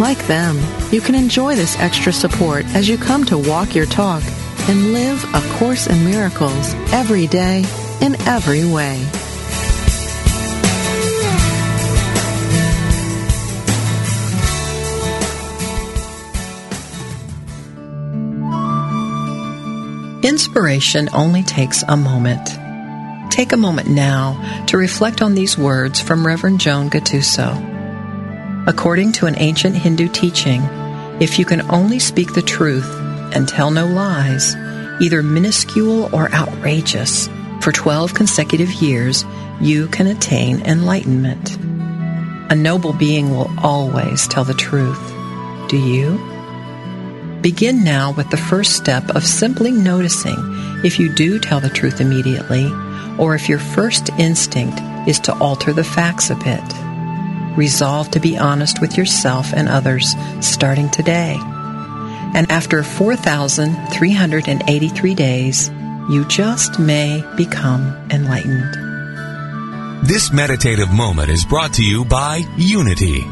Like 0.00 0.26
them, 0.26 0.58
you 0.90 1.02
can 1.02 1.14
enjoy 1.14 1.56
this 1.56 1.78
extra 1.78 2.10
support 2.10 2.64
as 2.74 2.88
you 2.88 2.96
come 2.96 3.22
to 3.26 3.36
walk 3.36 3.74
your 3.74 3.84
talk 3.84 4.22
and 4.66 4.94
live 4.94 5.22
A 5.34 5.42
Course 5.58 5.86
in 5.88 6.06
Miracles 6.06 6.72
every 6.90 7.26
day 7.26 7.66
in 8.00 8.14
every 8.22 8.64
way. 8.64 9.06
Inspiration 20.26 21.10
only 21.12 21.42
takes 21.42 21.82
a 21.86 21.96
moment. 21.98 22.48
Take 23.30 23.52
a 23.52 23.58
moment 23.58 23.90
now 23.90 24.64
to 24.68 24.78
reflect 24.78 25.20
on 25.20 25.34
these 25.34 25.58
words 25.58 26.00
from 26.00 26.26
Reverend 26.26 26.58
Joan 26.58 26.88
Gattuso. 26.88 27.69
According 28.70 29.10
to 29.14 29.26
an 29.26 29.34
ancient 29.36 29.74
Hindu 29.74 30.06
teaching, 30.06 30.62
if 31.18 31.40
you 31.40 31.44
can 31.44 31.68
only 31.72 31.98
speak 31.98 32.34
the 32.34 32.40
truth 32.40 32.88
and 33.34 33.48
tell 33.48 33.72
no 33.72 33.84
lies, 33.84 34.54
either 35.00 35.24
minuscule 35.24 36.08
or 36.14 36.32
outrageous, 36.32 37.28
for 37.62 37.72
12 37.72 38.14
consecutive 38.14 38.70
years, 38.74 39.24
you 39.60 39.88
can 39.88 40.06
attain 40.06 40.60
enlightenment. 40.60 41.56
A 42.48 42.54
noble 42.54 42.92
being 42.92 43.30
will 43.30 43.50
always 43.58 44.28
tell 44.28 44.44
the 44.44 44.54
truth. 44.54 45.02
Do 45.68 45.76
you? 45.76 46.16
Begin 47.40 47.82
now 47.82 48.12
with 48.12 48.30
the 48.30 48.36
first 48.36 48.76
step 48.76 49.16
of 49.16 49.26
simply 49.26 49.72
noticing 49.72 50.36
if 50.84 51.00
you 51.00 51.12
do 51.12 51.40
tell 51.40 51.58
the 51.58 51.70
truth 51.70 52.00
immediately, 52.00 52.70
or 53.18 53.34
if 53.34 53.48
your 53.48 53.58
first 53.58 54.10
instinct 54.10 54.80
is 55.08 55.18
to 55.18 55.36
alter 55.40 55.72
the 55.72 55.82
facts 55.82 56.30
a 56.30 56.36
bit. 56.36 56.89
Resolve 57.56 58.10
to 58.12 58.20
be 58.20 58.38
honest 58.38 58.80
with 58.80 58.96
yourself 58.96 59.52
and 59.52 59.68
others 59.68 60.14
starting 60.40 60.88
today. 60.90 61.36
And 62.34 62.50
after 62.50 62.82
4,383 62.82 65.14
days, 65.14 65.68
you 66.08 66.24
just 66.26 66.78
may 66.78 67.22
become 67.36 67.94
enlightened. 68.10 68.74
This 70.06 70.32
meditative 70.32 70.90
moment 70.92 71.30
is 71.30 71.44
brought 71.44 71.74
to 71.74 71.84
you 71.84 72.04
by 72.04 72.42
Unity 72.56 73.26